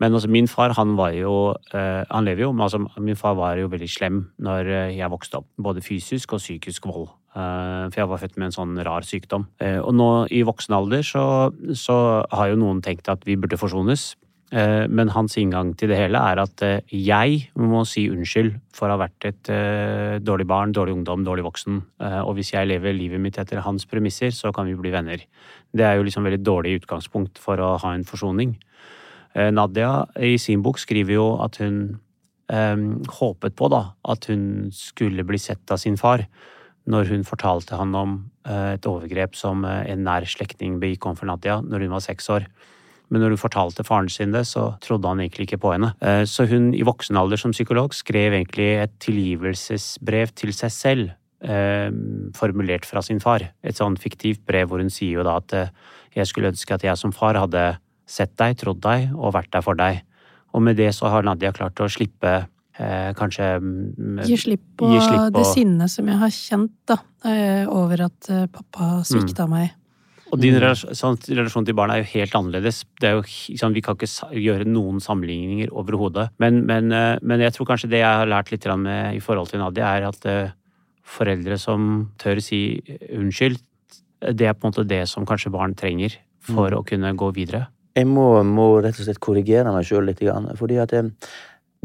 Men 0.00 0.16
altså, 0.16 0.30
min 0.32 0.48
far, 0.48 0.72
han 0.78 0.96
var 0.96 1.12
jo 1.12 1.52
eh, 1.76 2.02
Han 2.10 2.24
lever 2.24 2.46
jo, 2.46 2.52
men 2.52 2.64
altså, 2.66 2.80
min 2.98 3.18
far 3.20 3.36
var 3.38 3.60
jo 3.60 3.68
veldig 3.70 3.88
slem 3.90 4.22
når 4.40 4.70
eh, 4.70 4.94
jeg 4.96 5.12
vokste 5.12 5.42
opp. 5.42 5.50
Både 5.60 5.84
fysisk 5.84 6.32
og 6.36 6.40
psykisk 6.40 6.88
vold. 6.88 7.10
Eh, 7.36 7.84
for 7.92 8.00
jeg 8.00 8.08
var 8.08 8.22
født 8.22 8.40
med 8.40 8.48
en 8.48 8.56
sånn 8.56 8.80
rar 8.86 9.06
sykdom. 9.06 9.46
Og 9.84 9.92
nå 9.94 10.08
i 10.32 10.42
voksen 10.46 10.74
alder 10.76 11.04
så, 11.06 11.24
så 11.76 12.00
har 12.32 12.50
jo 12.50 12.58
noen 12.62 12.80
tenkt 12.84 13.12
at 13.12 13.28
vi 13.28 13.38
burde 13.40 13.60
forsones. 13.60 14.14
Men 14.50 15.12
hans 15.14 15.36
inngang 15.38 15.68
til 15.78 15.92
det 15.92 15.98
hele 16.00 16.18
er 16.26 16.40
at 16.42 16.62
jeg 16.90 17.36
må 17.54 17.84
si 17.86 18.08
unnskyld 18.10 18.56
for 18.74 18.90
å 18.90 18.96
ha 18.96 19.04
vært 19.04 19.28
et 19.28 19.50
dårlig 20.26 20.48
barn, 20.50 20.72
dårlig 20.74 20.96
ungdom, 20.96 21.22
dårlig 21.22 21.44
voksen. 21.46 21.76
Og 22.24 22.32
hvis 22.34 22.50
jeg 22.56 22.66
lever 22.66 22.96
livet 22.96 23.22
mitt 23.22 23.38
etter 23.38 23.62
hans 23.62 23.86
premisser, 23.86 24.34
så 24.34 24.50
kan 24.50 24.66
vi 24.66 24.74
bli 24.74 24.90
venner. 24.90 25.22
Det 25.70 25.86
er 25.86 26.00
jo 26.00 26.08
liksom 26.08 26.26
veldig 26.26 26.42
dårlig 26.42 26.80
utgangspunkt 26.80 27.38
for 27.38 27.62
å 27.62 27.76
ha 27.78 27.94
en 27.94 28.02
forsoning. 28.08 28.56
Eh, 29.34 29.50
Nadia 29.54 30.06
i 30.18 30.36
sin 30.38 30.62
bok 30.62 30.80
skriver 30.82 31.14
jo 31.14 31.26
at 31.44 31.60
hun 31.62 32.00
um, 32.50 32.86
håpet 33.20 33.54
på 33.58 33.68
da, 33.70 33.84
at 34.10 34.26
hun 34.30 34.70
skulle 34.74 35.24
bli 35.26 35.38
sett 35.38 35.70
av 35.70 35.78
sin 35.82 35.98
far 36.00 36.26
når 36.90 37.12
hun 37.12 37.22
fortalte 37.28 37.76
han 37.78 37.94
om 37.94 38.16
uh, 38.48 38.72
et 38.74 38.86
overgrep 38.88 39.36
som 39.38 39.62
uh, 39.68 39.84
en 39.86 40.02
nær 40.06 40.26
slektning 40.26 40.80
begikk 40.82 41.06
overfor 41.06 41.30
Nadia 41.30 41.60
når 41.62 41.86
hun 41.86 41.94
var 41.94 42.02
seks 42.02 42.30
år. 42.32 42.48
Men 43.10 43.22
når 43.22 43.34
hun 43.34 43.42
fortalte 43.42 43.86
faren 43.86 44.10
sin 44.10 44.34
det, 44.34 44.44
så 44.46 44.72
trodde 44.82 45.10
han 45.10 45.22
egentlig 45.22 45.48
ikke 45.48 45.62
på 45.64 45.72
henne. 45.74 45.88
Så 46.30 46.44
hun 46.46 46.68
i 46.78 46.84
voksen 46.86 47.18
alder 47.18 47.40
som 47.42 47.50
psykolog 47.50 47.90
skrev 47.90 48.36
egentlig 48.36 48.68
et 48.84 48.92
tilgivelsesbrev 49.02 50.30
til 50.38 50.52
seg 50.54 50.70
selv, 50.70 51.10
eh, 51.42 51.90
formulert 52.38 52.86
fra 52.86 53.02
sin 53.02 53.18
far. 53.18 53.42
Et 53.66 53.74
sånn 53.74 53.98
fiktivt 53.98 54.44
brev 54.46 54.70
hvor 54.70 54.78
hun 54.78 54.94
sier 54.94 55.18
jo 55.18 55.26
da 55.26 55.40
at 55.42 55.56
jeg 56.14 56.30
skulle 56.30 56.52
ønske 56.54 56.78
at 56.78 56.86
jeg 56.86 57.02
som 57.02 57.10
far 57.10 57.34
hadde 57.34 57.64
sett 58.10 58.32
deg, 58.40 58.56
trodd 58.58 58.80
deg 58.84 59.12
og 59.14 59.34
vært 59.36 59.52
der 59.54 59.62
for 59.66 59.78
deg. 59.78 60.02
Og 60.54 60.64
med 60.66 60.76
det 60.80 60.90
så 60.96 61.10
har 61.12 61.22
Nadia 61.26 61.52
klart 61.54 61.78
å 61.78 61.86
slippe 61.90 62.32
eh, 62.80 63.10
kanskje 63.14 63.52
mm, 63.62 64.22
Gi 64.26 64.36
slipp 64.40 64.62
på 64.80 64.88
Gi 64.90 65.00
slipp 65.04 65.26
på- 65.28 65.34
det 65.36 65.44
sinnet 65.52 65.92
som 65.92 66.08
jeg 66.10 66.18
har 66.18 66.32
kjent 66.34 66.72
da, 66.90 66.96
eh, 67.28 67.66
over 67.70 68.06
at 68.08 68.30
eh, 68.32 68.46
pappa 68.50 68.96
svikta 69.06 69.46
Mm. 69.46 69.50
meg. 69.54 69.76
Og 70.32 70.38
din 70.38 70.54
relasjon, 70.54 70.94
sånn, 70.94 71.16
relasjon 71.26 71.64
til 71.66 71.74
barna 71.74 71.96
er 71.96 72.04
jo 72.04 72.10
helt 72.12 72.34
annerledes. 72.38 72.84
Det 73.02 73.08
er 73.08 73.16
jo, 73.16 73.22
sånn, 73.58 73.74
vi 73.74 73.80
kan 73.82 73.96
ikke 73.98 74.30
gjøre 74.38 74.64
noen 74.64 75.00
sammenligninger 75.02 75.72
overhodet. 75.74 76.28
Men, 76.38 76.64
men, 76.66 76.92
eh, 76.94 77.18
men 77.22 77.40
jeg 77.42 77.52
tror 77.56 77.66
kanskje 77.66 77.90
det 77.90 77.98
jeg 78.04 78.16
har 78.20 78.30
lært 78.30 78.52
litt 78.52 78.64
med, 78.78 79.16
i 79.16 79.18
forhold 79.18 79.50
til 79.50 79.58
Nadia, 79.58 79.88
er 79.98 80.06
at 80.06 80.26
eh, 80.30 80.52
foreldre 81.02 81.58
som 81.58 82.10
tør 82.18 82.38
si 82.40 82.80
unnskyld, 83.10 83.58
det 84.20 84.46
er 84.46 84.54
på 84.54 84.66
en 84.68 84.72
måte 84.72 84.86
det 84.86 85.08
som 85.08 85.26
kanskje 85.26 85.50
barn 85.50 85.74
trenger 85.74 86.14
for 86.46 86.70
å 86.70 86.84
kunne 86.86 87.10
gå 87.18 87.32
videre. 87.34 87.66
Jeg 87.96 88.06
må, 88.06 88.26
må 88.46 88.66
rett 88.84 88.98
og 89.00 89.06
slett 89.06 89.22
korrigere 89.22 89.72
meg 89.74 89.86
sjøl 89.88 90.06
litt, 90.06 90.20
fordi 90.58 90.76
at 90.78 90.92
jeg, 90.94 91.10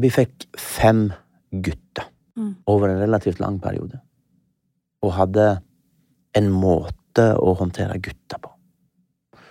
vi 0.02 0.10
fikk 0.12 0.46
fem 0.60 1.08
gutter 1.50 2.06
Mm. 2.36 2.56
over 2.66 2.88
en 2.88 3.00
relativt 3.00 3.40
lang 3.40 3.60
periode. 3.60 4.00
Og 5.02 5.14
hadde 5.16 5.44
en 6.36 6.50
måte 6.52 7.30
å 7.40 7.54
håndtere 7.56 7.96
gutter 8.02 8.40
på. 8.42 8.50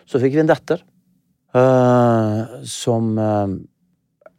Så 0.06 0.22
fikk 0.22 0.36
vi 0.36 0.44
en 0.44 0.52
datter 0.52 0.84
uh, 1.58 2.62
som 2.70 3.16
uh, 3.18 3.50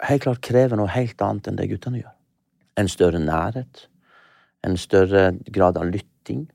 helt 0.06 0.22
klart 0.22 0.44
krever 0.46 0.78
noe 0.78 0.92
helt 0.94 1.22
annet 1.26 1.50
enn 1.50 1.58
det 1.58 1.66
guttene 1.72 2.04
gjør. 2.04 2.14
En 2.78 2.90
større 2.92 3.18
nærhet, 3.18 3.88
en 4.62 4.78
større 4.78 5.32
grad 5.50 5.80
av 5.80 5.90
lytting, 5.90 6.46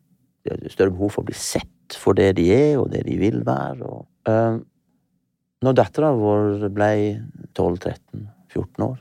større 0.72 0.94
behov 0.94 1.18
for 1.18 1.26
å 1.26 1.28
bli 1.28 1.36
sett 1.36 1.98
for 2.00 2.16
det 2.16 2.38
de 2.40 2.48
er, 2.56 2.78
og 2.80 2.88
det 2.94 3.04
de 3.04 3.18
vil 3.20 3.42
være. 3.44 3.84
Og, 3.84 4.06
eh, 4.32 4.62
når 5.62 5.78
dattera 5.78 6.12
vår 6.18 6.68
ble 6.74 6.92
12-13-14 7.54 8.86
år, 8.86 9.00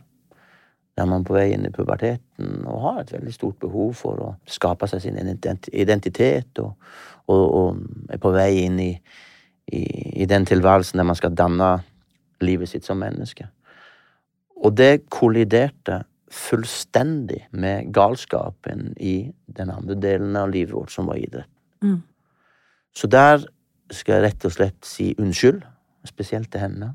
er 1.01 1.09
man 1.09 1.25
på 1.25 1.33
vei 1.33 1.47
inn 1.55 1.65
i 1.65 1.73
puberteten 1.73 2.67
og 2.69 2.83
har 2.85 2.99
et 3.01 3.13
veldig 3.15 3.33
stort 3.33 3.57
behov 3.63 3.95
for 3.97 4.21
å 4.21 4.31
skape 4.51 4.89
seg 4.91 5.01
sin 5.05 5.17
identitet, 5.17 6.61
og, 6.61 6.75
og, 7.31 7.45
og 7.61 8.13
er 8.13 8.21
på 8.21 8.33
vei 8.35 8.51
inn 8.67 8.77
i, 8.83 8.91
i, 9.73 9.83
i 10.21 10.29
den 10.29 10.45
tilværelsen 10.49 11.01
der 11.01 11.09
man 11.09 11.19
skal 11.19 11.33
danne 11.37 11.71
livet 12.45 12.73
sitt 12.73 12.85
som 12.85 13.01
menneske. 13.01 13.49
Og 14.61 14.77
det 14.77 15.07
kolliderte 15.13 16.03
fullstendig 16.31 17.47
med 17.51 17.89
galskapen 17.95 18.93
i 19.01 19.33
den 19.57 19.73
andre 19.73 19.97
delen 19.99 20.37
av 20.39 20.53
livet 20.53 20.77
vårt, 20.77 20.93
som 20.93 21.09
var 21.11 21.19
idrett. 21.19 21.51
Mm. 21.83 22.03
Så 22.95 23.09
der 23.11 23.43
skal 23.91 24.19
jeg 24.19 24.27
rett 24.29 24.47
og 24.47 24.55
slett 24.55 24.87
si 24.87 25.11
unnskyld, 25.19 25.65
spesielt 26.09 26.51
til 26.53 26.65
henne, 26.65 26.93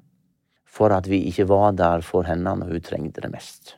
for 0.65 0.91
at 0.95 1.07
vi 1.09 1.21
ikke 1.29 1.47
var 1.49 1.75
der 1.77 2.03
for 2.03 2.27
henne 2.27 2.55
når 2.59 2.73
hun 2.73 2.83
trengte 2.83 3.23
det 3.23 3.31
mest. 3.31 3.75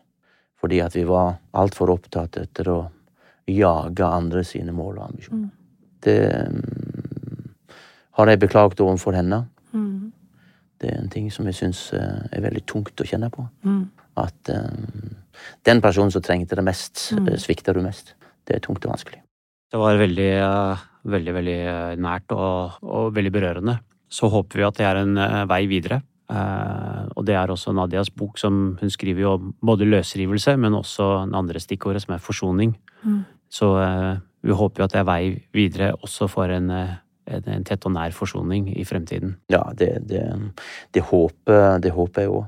Fordi 0.58 0.80
at 0.82 0.96
vi 0.96 1.04
var 1.08 1.38
altfor 1.54 1.92
opptatt 1.94 2.40
etter 2.42 2.72
å 2.74 2.80
jage 3.48 4.06
andre 4.06 4.44
sine 4.48 4.74
mål 4.76 4.98
og 4.98 5.12
ambisjoner. 5.12 5.52
Det 6.04 6.22
mm, 6.50 7.52
har 8.18 8.32
jeg 8.32 8.42
beklaget 8.42 8.82
overfor 8.84 9.16
henne. 9.18 9.44
Mm. 9.72 10.12
Det 10.82 10.90
er 10.92 11.00
en 11.02 11.14
ting 11.14 11.30
som 11.34 11.48
jeg 11.50 11.58
syns 11.58 11.88
eh, 11.98 12.26
er 12.32 12.44
veldig 12.44 12.66
tungt 12.70 13.02
å 13.02 13.08
kjenne 13.08 13.30
på. 13.34 13.46
Mm. 13.66 13.86
At 14.18 14.52
um, 14.54 15.16
den 15.66 15.82
personen 15.82 16.14
som 16.14 16.24
trengte 16.26 16.58
det 16.58 16.66
mest, 16.66 17.12
eh, 17.14 17.38
svikter 17.42 17.78
du 17.78 17.84
mest. 17.86 18.16
Det 18.48 18.58
er 18.58 18.64
tungt 18.64 18.86
og 18.86 18.94
vanskelig. 18.96 19.22
Det 19.68 19.80
var 19.82 20.00
veldig, 20.00 20.32
veldig, 21.12 21.34
veldig 21.36 21.62
nært 22.00 22.34
og, 22.36 22.78
og 22.88 23.10
veldig 23.16 23.34
berørende. 23.36 23.78
Så 24.10 24.30
håper 24.32 24.62
vi 24.62 24.68
at 24.68 24.78
det 24.80 24.86
er 24.88 25.02
en 25.02 25.18
eh, 25.20 25.42
vei 25.50 25.64
videre. 25.70 26.02
Eh, 26.32 27.04
og 27.16 27.26
det 27.28 27.36
er 27.40 27.52
også 27.52 27.74
Nadias 27.76 28.12
bok, 28.12 28.40
som 28.40 28.78
hun 28.80 28.94
skriver 28.94 29.24
jo 29.26 29.34
om 29.38 29.52
både 29.64 29.88
løsrivelse, 29.88 30.58
men 30.60 30.78
også 30.78 31.10
det 31.28 31.40
andre 31.40 31.64
stikkordet, 31.64 32.04
som 32.06 32.16
er 32.16 32.24
forsoning. 32.24 32.76
Mm. 33.04 33.22
Så 33.52 33.74
eh, 33.84 34.16
vi 34.48 34.56
håper 34.56 34.84
jo 34.84 34.88
at 34.88 34.96
det 34.96 35.02
er 35.02 35.10
vei 35.10 35.22
videre 35.56 35.94
også 35.98 36.28
for 36.32 36.52
en, 36.54 36.70
en, 36.72 37.50
en 37.56 37.66
tett 37.68 37.88
og 37.88 37.96
nær 37.96 38.16
forsoning 38.16 38.70
i 38.76 38.86
fremtiden. 38.88 39.38
Ja, 39.52 39.64
det, 39.76 39.94
det, 40.08 40.24
det 40.96 41.04
håper 41.10 41.82
det 41.84 41.96
håper 41.96 42.24
jeg 42.24 42.36
òg. 42.36 42.46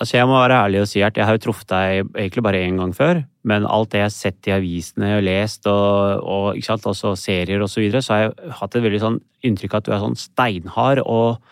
Altså 0.00 0.16
Jeg 0.16 0.28
må 0.30 0.38
være 0.40 0.62
ærlig 0.64 0.80
og 0.80 0.88
si 0.88 1.02
at 1.04 1.18
jeg 1.18 1.28
har 1.28 1.36
jo 1.36 1.42
truffet 1.44 1.68
deg 1.68 2.06
egentlig 2.14 2.42
bare 2.46 2.62
én 2.64 2.78
gang 2.80 2.94
før, 2.96 3.22
men 3.44 3.66
alt 3.68 3.92
det 3.92 4.00
jeg 4.00 4.08
har 4.08 4.14
sett 4.14 4.48
i 4.48 4.54
avisene 4.56 5.10
og 5.18 5.24
lest, 5.26 5.66
og, 5.68 6.24
og 6.24 6.56
ikke 6.56 6.70
sant, 6.70 6.86
også 6.88 7.12
serier 7.20 7.60
og 7.60 7.68
så 7.68 7.82
videre, 7.82 8.00
så 8.00 8.14
har 8.14 8.22
jeg 8.22 8.54
hatt 8.62 8.76
et 8.76 8.86
veldig 8.86 9.00
sånn 9.02 9.18
inntrykk 9.44 9.76
av 9.76 9.82
at 9.82 9.88
du 9.88 9.92
er 9.92 10.04
sånn 10.06 10.16
steinhard 10.16 11.02
og 11.04 11.42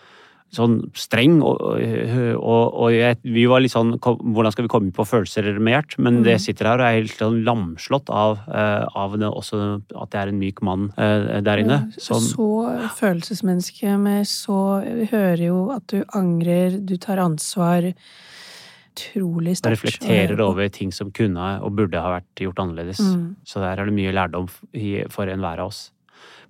sånn 0.55 0.79
streng, 0.97 1.35
og, 1.45 1.59
og, 1.61 2.63
og 2.73 2.93
jeg, 2.93 3.19
vi 3.21 3.43
var 3.49 3.61
litt 3.61 3.73
sånn 3.73 3.91
Hvordan 3.99 4.53
skal 4.53 4.65
vi 4.65 4.71
komme 4.71 4.93
på 4.95 5.05
følelser 5.05 5.51
med 5.61 5.75
hjert? 5.75 5.93
Men 6.01 6.23
det 6.25 6.39
sitter 6.41 6.71
her 6.71 6.81
og 6.81 6.87
er 6.87 6.97
helt 6.97 7.21
sånn 7.21 7.37
lamslått 7.45 8.09
av, 8.09 8.39
eh, 8.49 8.87
av 8.97 9.13
det, 9.21 9.29
også 9.29 9.59
at 9.93 10.09
det 10.09 10.21
er 10.23 10.31
en 10.31 10.41
myk 10.41 10.63
mann 10.65 10.89
eh, 10.97 11.37
der 11.45 11.61
inne. 11.61 11.79
Som, 12.01 12.25
Så 12.25 12.49
følelsesmenneske 12.97 13.93
med 14.01 14.25
så 14.29 14.57
Vi 14.87 15.05
hører 15.13 15.45
jo 15.51 15.61
at 15.75 15.85
du 15.93 16.01
angrer, 16.17 16.79
du 16.81 16.97
tar 16.97 17.21
ansvar. 17.21 17.91
Utrolig 18.89 19.55
sterkt. 19.57 19.77
reflekterer 19.83 20.39
over 20.41 20.67
ting 20.69 20.91
som 20.91 21.11
kunne 21.11 21.61
og 21.63 21.75
burde 21.77 22.01
ha 22.01 22.15
vært 22.17 22.43
gjort 22.43 22.59
annerledes. 22.65 22.99
Mm. 22.99 23.35
Så 23.45 23.61
der 23.63 23.79
er 23.79 23.85
det 23.89 23.93
mye 23.95 24.11
lærdom 24.15 24.49
for 25.09 25.25
enhver 25.31 25.59
av 25.63 25.67
oss. 25.73 25.91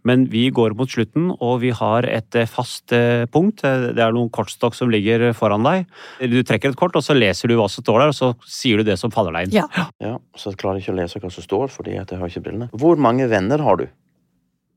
Men 0.07 0.23
vi 0.31 0.45
går 0.49 0.73
mot 0.79 0.87
slutten, 0.89 1.33
og 1.43 1.57
vi 1.59 1.69
har 1.75 2.05
et 2.07 2.33
eh, 2.39 2.45
fast 2.47 2.93
eh, 2.95 3.25
punkt. 3.27 3.65
Eh, 3.67 3.89
Det 3.93 3.99
er 3.99 4.13
noen 4.15 4.29
kortstokk 4.31 4.73
som 4.73 4.89
ligger 4.89 5.33
foran 5.35 5.61
deg. 5.67 5.85
Du 6.23 6.37
trekker 6.47 6.71
et 6.71 6.79
kort, 6.79 6.95
og 6.95 7.03
så 7.03 7.13
leser 7.17 7.51
du 7.51 7.57
hva 7.59 7.67
som 7.69 7.83
står 7.83 7.99
der, 7.99 8.13
og 8.13 8.15
så 8.15 8.29
sier 8.47 8.79
du 8.79 8.83
det 8.87 8.95
som 8.97 9.11
faller 9.11 9.35
deg 9.35 9.49
inn. 9.49 9.57
Ja. 9.59 9.67
Ja, 9.99 10.13
så 10.39 10.53
jeg 10.53 10.61
klarer 10.63 10.79
ikke 10.79 10.93
å 10.95 10.99
lese 11.01 11.19
hva 11.19 11.29
som 11.35 11.43
står, 11.43 11.67
fordi 11.75 11.97
jeg 11.97 12.07
har 12.15 12.31
ikke 12.31 12.45
brillene. 12.47 12.69
Hvor 12.71 12.95
mange 12.97 13.27
venner 13.27 13.59
har 13.59 13.75
du? 13.83 13.89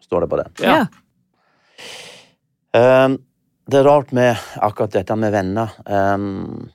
Står 0.03 0.27
det 0.27 0.31
på 0.35 0.43
den. 0.43 0.51
Ja. 0.59 0.83
Ehm, 2.75 3.19
det 3.71 3.79
er 3.79 3.87
rart 3.87 4.13
med 4.13 4.37
akkurat 4.59 4.93
dette 4.99 5.17
med 5.17 5.33
venner. 5.33 5.71
Ehm, 5.87 6.69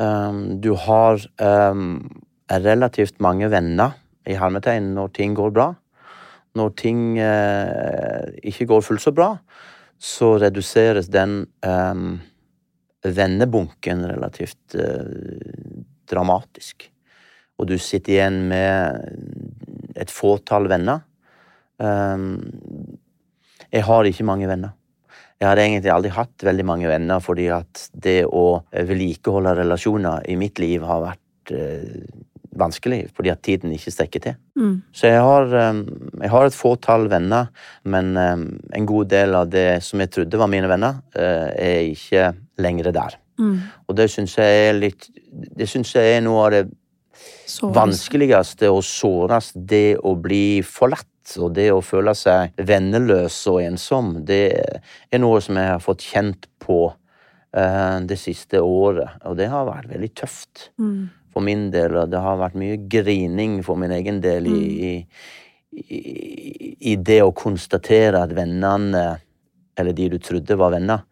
ehm, 0.00 0.60
du 0.60 0.72
har 0.74 1.20
um, 1.40 2.08
relativt 2.50 3.20
mange 3.20 3.50
venner, 3.52 3.96
i 4.28 4.36
hermetegn, 4.36 4.92
når 4.94 5.12
ting 5.16 5.34
går 5.34 5.52
bra. 5.54 5.70
Når 6.58 6.72
ting 6.78 7.02
uh, 7.18 8.26
ikke 8.42 8.66
går 8.70 8.82
fullt 8.84 9.04
så 9.04 9.12
bra, 9.16 9.30
så 10.00 10.34
reduseres 10.42 11.08
den 11.12 11.44
um, 11.66 12.18
vennebunken 13.04 14.04
relativt 14.10 14.76
uh, 14.76 15.80
dramatisk. 16.10 16.90
Og 17.60 17.70
du 17.70 17.76
sitter 17.78 18.16
igjen 18.16 18.42
med 18.50 19.96
et 20.00 20.10
fåtall 20.12 20.68
venner. 20.70 21.02
Jeg 23.70 23.84
har 23.84 24.08
ikke 24.08 24.24
mange 24.24 24.48
venner. 24.48 24.72
Jeg 25.40 25.48
har 25.48 25.56
egentlig 25.56 25.88
aldri 25.88 26.10
hatt 26.12 26.42
veldig 26.44 26.64
mange 26.68 26.88
venner, 26.90 27.20
fordi 27.24 27.46
at 27.54 27.86
det 27.96 28.26
å 28.28 28.60
vedlikeholde 28.76 29.54
relasjoner 29.62 30.26
i 30.28 30.36
mitt 30.36 30.60
liv 30.60 30.84
har 30.84 31.00
vært 31.06 31.52
eh, 31.56 32.02
vanskelig, 32.60 33.06
fordi 33.16 33.32
at 33.32 33.40
tiden 33.46 33.72
ikke 33.72 33.92
strekker 33.94 34.24
til. 34.26 34.36
Mm. 34.60 34.74
Så 34.92 35.08
jeg 35.08 35.22
har, 35.24 35.48
eh, 35.56 35.80
jeg 36.26 36.32
har 36.34 36.50
et 36.50 36.58
fåtall 36.58 37.08
venner, 37.08 37.48
men 37.88 38.12
eh, 38.20 38.44
en 38.76 38.90
god 38.90 39.08
del 39.14 39.38
av 39.38 39.48
det 39.48 39.80
som 39.86 40.04
jeg 40.04 40.12
trodde 40.12 40.42
var 40.42 40.52
mine 40.52 40.68
venner, 40.68 41.00
er 41.16 41.88
ikke 41.88 42.34
lenger 42.60 42.92
der. 42.92 43.16
Mm. 43.40 43.56
Og 43.88 43.96
det 43.96 44.10
syns 44.12 44.36
jeg 44.36 44.68
er 44.68 44.74
litt 44.76 45.06
Det 45.56 45.64
syns 45.70 45.94
jeg 45.94 46.18
er 46.18 46.20
noe 46.20 46.42
av 46.44 46.50
det 46.52 46.64
Sårest. 47.48 47.76
vanskeligste 47.76 48.68
og 48.68 48.82
sårest, 48.84 49.56
det 49.56 49.96
å 50.04 50.12
bli 50.20 50.60
forlatt. 50.66 51.08
Og 51.38 51.52
det 51.54 51.68
å 51.72 51.82
føle 51.84 52.14
seg 52.18 52.56
venneløs 52.56 53.36
og 53.52 53.60
ensom, 53.62 54.24
det 54.26 54.42
er 55.10 55.22
noe 55.22 55.40
som 55.44 55.58
jeg 55.60 55.70
har 55.70 55.84
fått 55.84 56.02
kjent 56.02 56.48
på 56.62 56.80
eh, 57.54 57.96
det 58.08 58.18
siste 58.18 58.60
året. 58.64 59.20
Og 59.28 59.36
det 59.38 59.50
har 59.52 59.68
vært 59.68 59.90
veldig 59.92 60.12
tøft 60.18 60.70
Mm. 60.80 61.10
for 61.30 61.46
min 61.46 61.68
del, 61.70 61.94
og 61.94 62.10
det 62.10 62.18
har 62.18 62.40
vært 62.40 62.58
mye 62.58 62.76
grining 62.90 63.60
for 63.62 63.78
min 63.78 63.92
egen 63.94 64.20
del 64.20 64.48
i, 64.50 65.04
i, 65.70 65.94
i 66.90 66.96
det 66.96 67.20
å 67.22 67.30
konstatere 67.36 68.24
at 68.24 68.32
vennene, 68.34 69.20
eller 69.78 69.94
de 69.94 70.08
du 70.10 70.18
trodde 70.18 70.56
var 70.58 70.74
venner, 70.74 71.04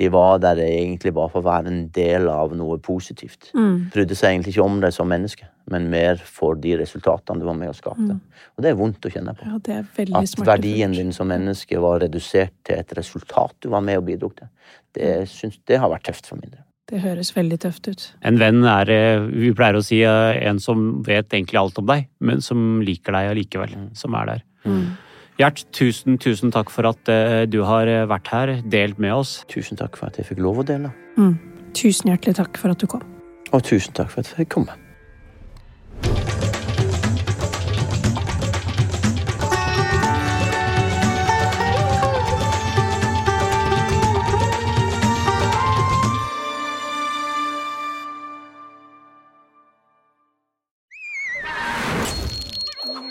de 0.00 0.08
var 0.12 0.38
der 0.42 0.60
egentlig 0.64 1.12
bare 1.14 1.30
for 1.32 1.42
å 1.42 1.48
være 1.50 1.70
en 1.70 1.82
del 1.94 2.28
av 2.32 2.54
noe 2.56 2.78
positivt. 2.82 3.50
Mm. 3.56 3.92
Brydde 3.92 4.16
seg 4.18 4.32
egentlig 4.32 4.54
ikke 4.54 4.64
om 4.64 4.80
det 4.82 4.92
som 4.96 5.10
menneske, 5.10 5.46
men 5.70 5.90
mer 5.92 6.20
for 6.24 6.58
de 6.58 6.74
resultatene 6.80 7.42
du 7.42 7.46
var 7.46 7.58
med 7.58 7.70
å 7.72 7.76
skape. 7.76 8.16
Og 8.56 8.64
det 8.64 8.72
er 8.72 8.78
vondt 8.80 9.06
å 9.06 9.12
kjenne 9.12 9.36
på. 9.36 9.46
Ja, 9.48 9.60
det 9.68 9.76
er 9.76 9.86
veldig 9.98 10.24
At 10.24 10.44
verdien 10.48 10.96
din 10.96 11.12
som 11.14 11.30
menneske 11.30 11.80
var 11.82 12.00
redusert 12.02 12.54
til 12.66 12.80
et 12.80 12.96
resultat 12.98 13.54
du 13.60 13.70
var 13.74 13.84
med 13.84 14.00
og 14.00 14.08
bidro 14.08 14.32
til. 14.38 14.50
Det, 14.96 15.14
synes, 15.30 15.60
det 15.68 15.80
har 15.80 15.92
vært 15.92 16.08
tøft 16.08 16.28
for 16.28 16.40
min 16.40 16.50
del. 16.50 16.64
Det 16.92 17.00
høres 17.00 17.30
veldig 17.32 17.56
tøft 17.62 17.86
ut. 17.88 18.02
En 18.26 18.36
venn 18.40 18.64
er, 18.68 18.90
eh, 18.90 19.22
vi 19.22 19.52
pleier 19.56 19.78
å 19.78 19.84
si, 19.84 20.02
eh, 20.02 20.42
en 20.48 20.58
som 20.60 21.02
vet 21.06 21.28
egentlig 21.30 21.60
alt 21.60 21.78
om 21.78 21.86
deg, 21.86 22.08
men 22.20 22.42
som 22.44 22.82
liker 22.84 23.12
deg 23.16 23.30
allikevel. 23.30 23.76
Som 23.96 24.14
er 24.14 24.26
der. 24.26 24.42
Mm. 24.66 24.96
Gjert, 25.42 25.64
tusen, 25.74 26.20
tusen 26.22 26.52
takk 26.54 26.68
for 26.70 26.86
at 26.86 27.08
eh, 27.10 27.40
du 27.50 27.64
har 27.66 27.88
vært 28.06 28.28
her, 28.30 28.50
delt 28.70 29.00
med 29.02 29.10
oss. 29.10 29.40
Tusen 29.50 29.80
takk 29.80 29.98
for 29.98 30.06
at 30.06 30.20
jeg 30.20 30.28
fikk 30.28 30.38
lov 30.44 30.60
å 30.62 30.66
dele. 30.68 30.92
Mm. 31.18 31.34
Tusen 31.74 32.12
hjertelig 32.12 32.36
takk 32.38 32.60
for 32.62 32.70
at 32.70 32.78
du 32.78 32.86
kom. 32.86 33.02
Og 33.50 33.64
tusen 33.66 33.90
takk 33.96 34.14
for 34.14 34.22
at 34.22 34.30
jeg 34.38 34.46
kom. 34.54 34.70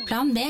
Plan 0.08 0.32
B. 0.32 0.48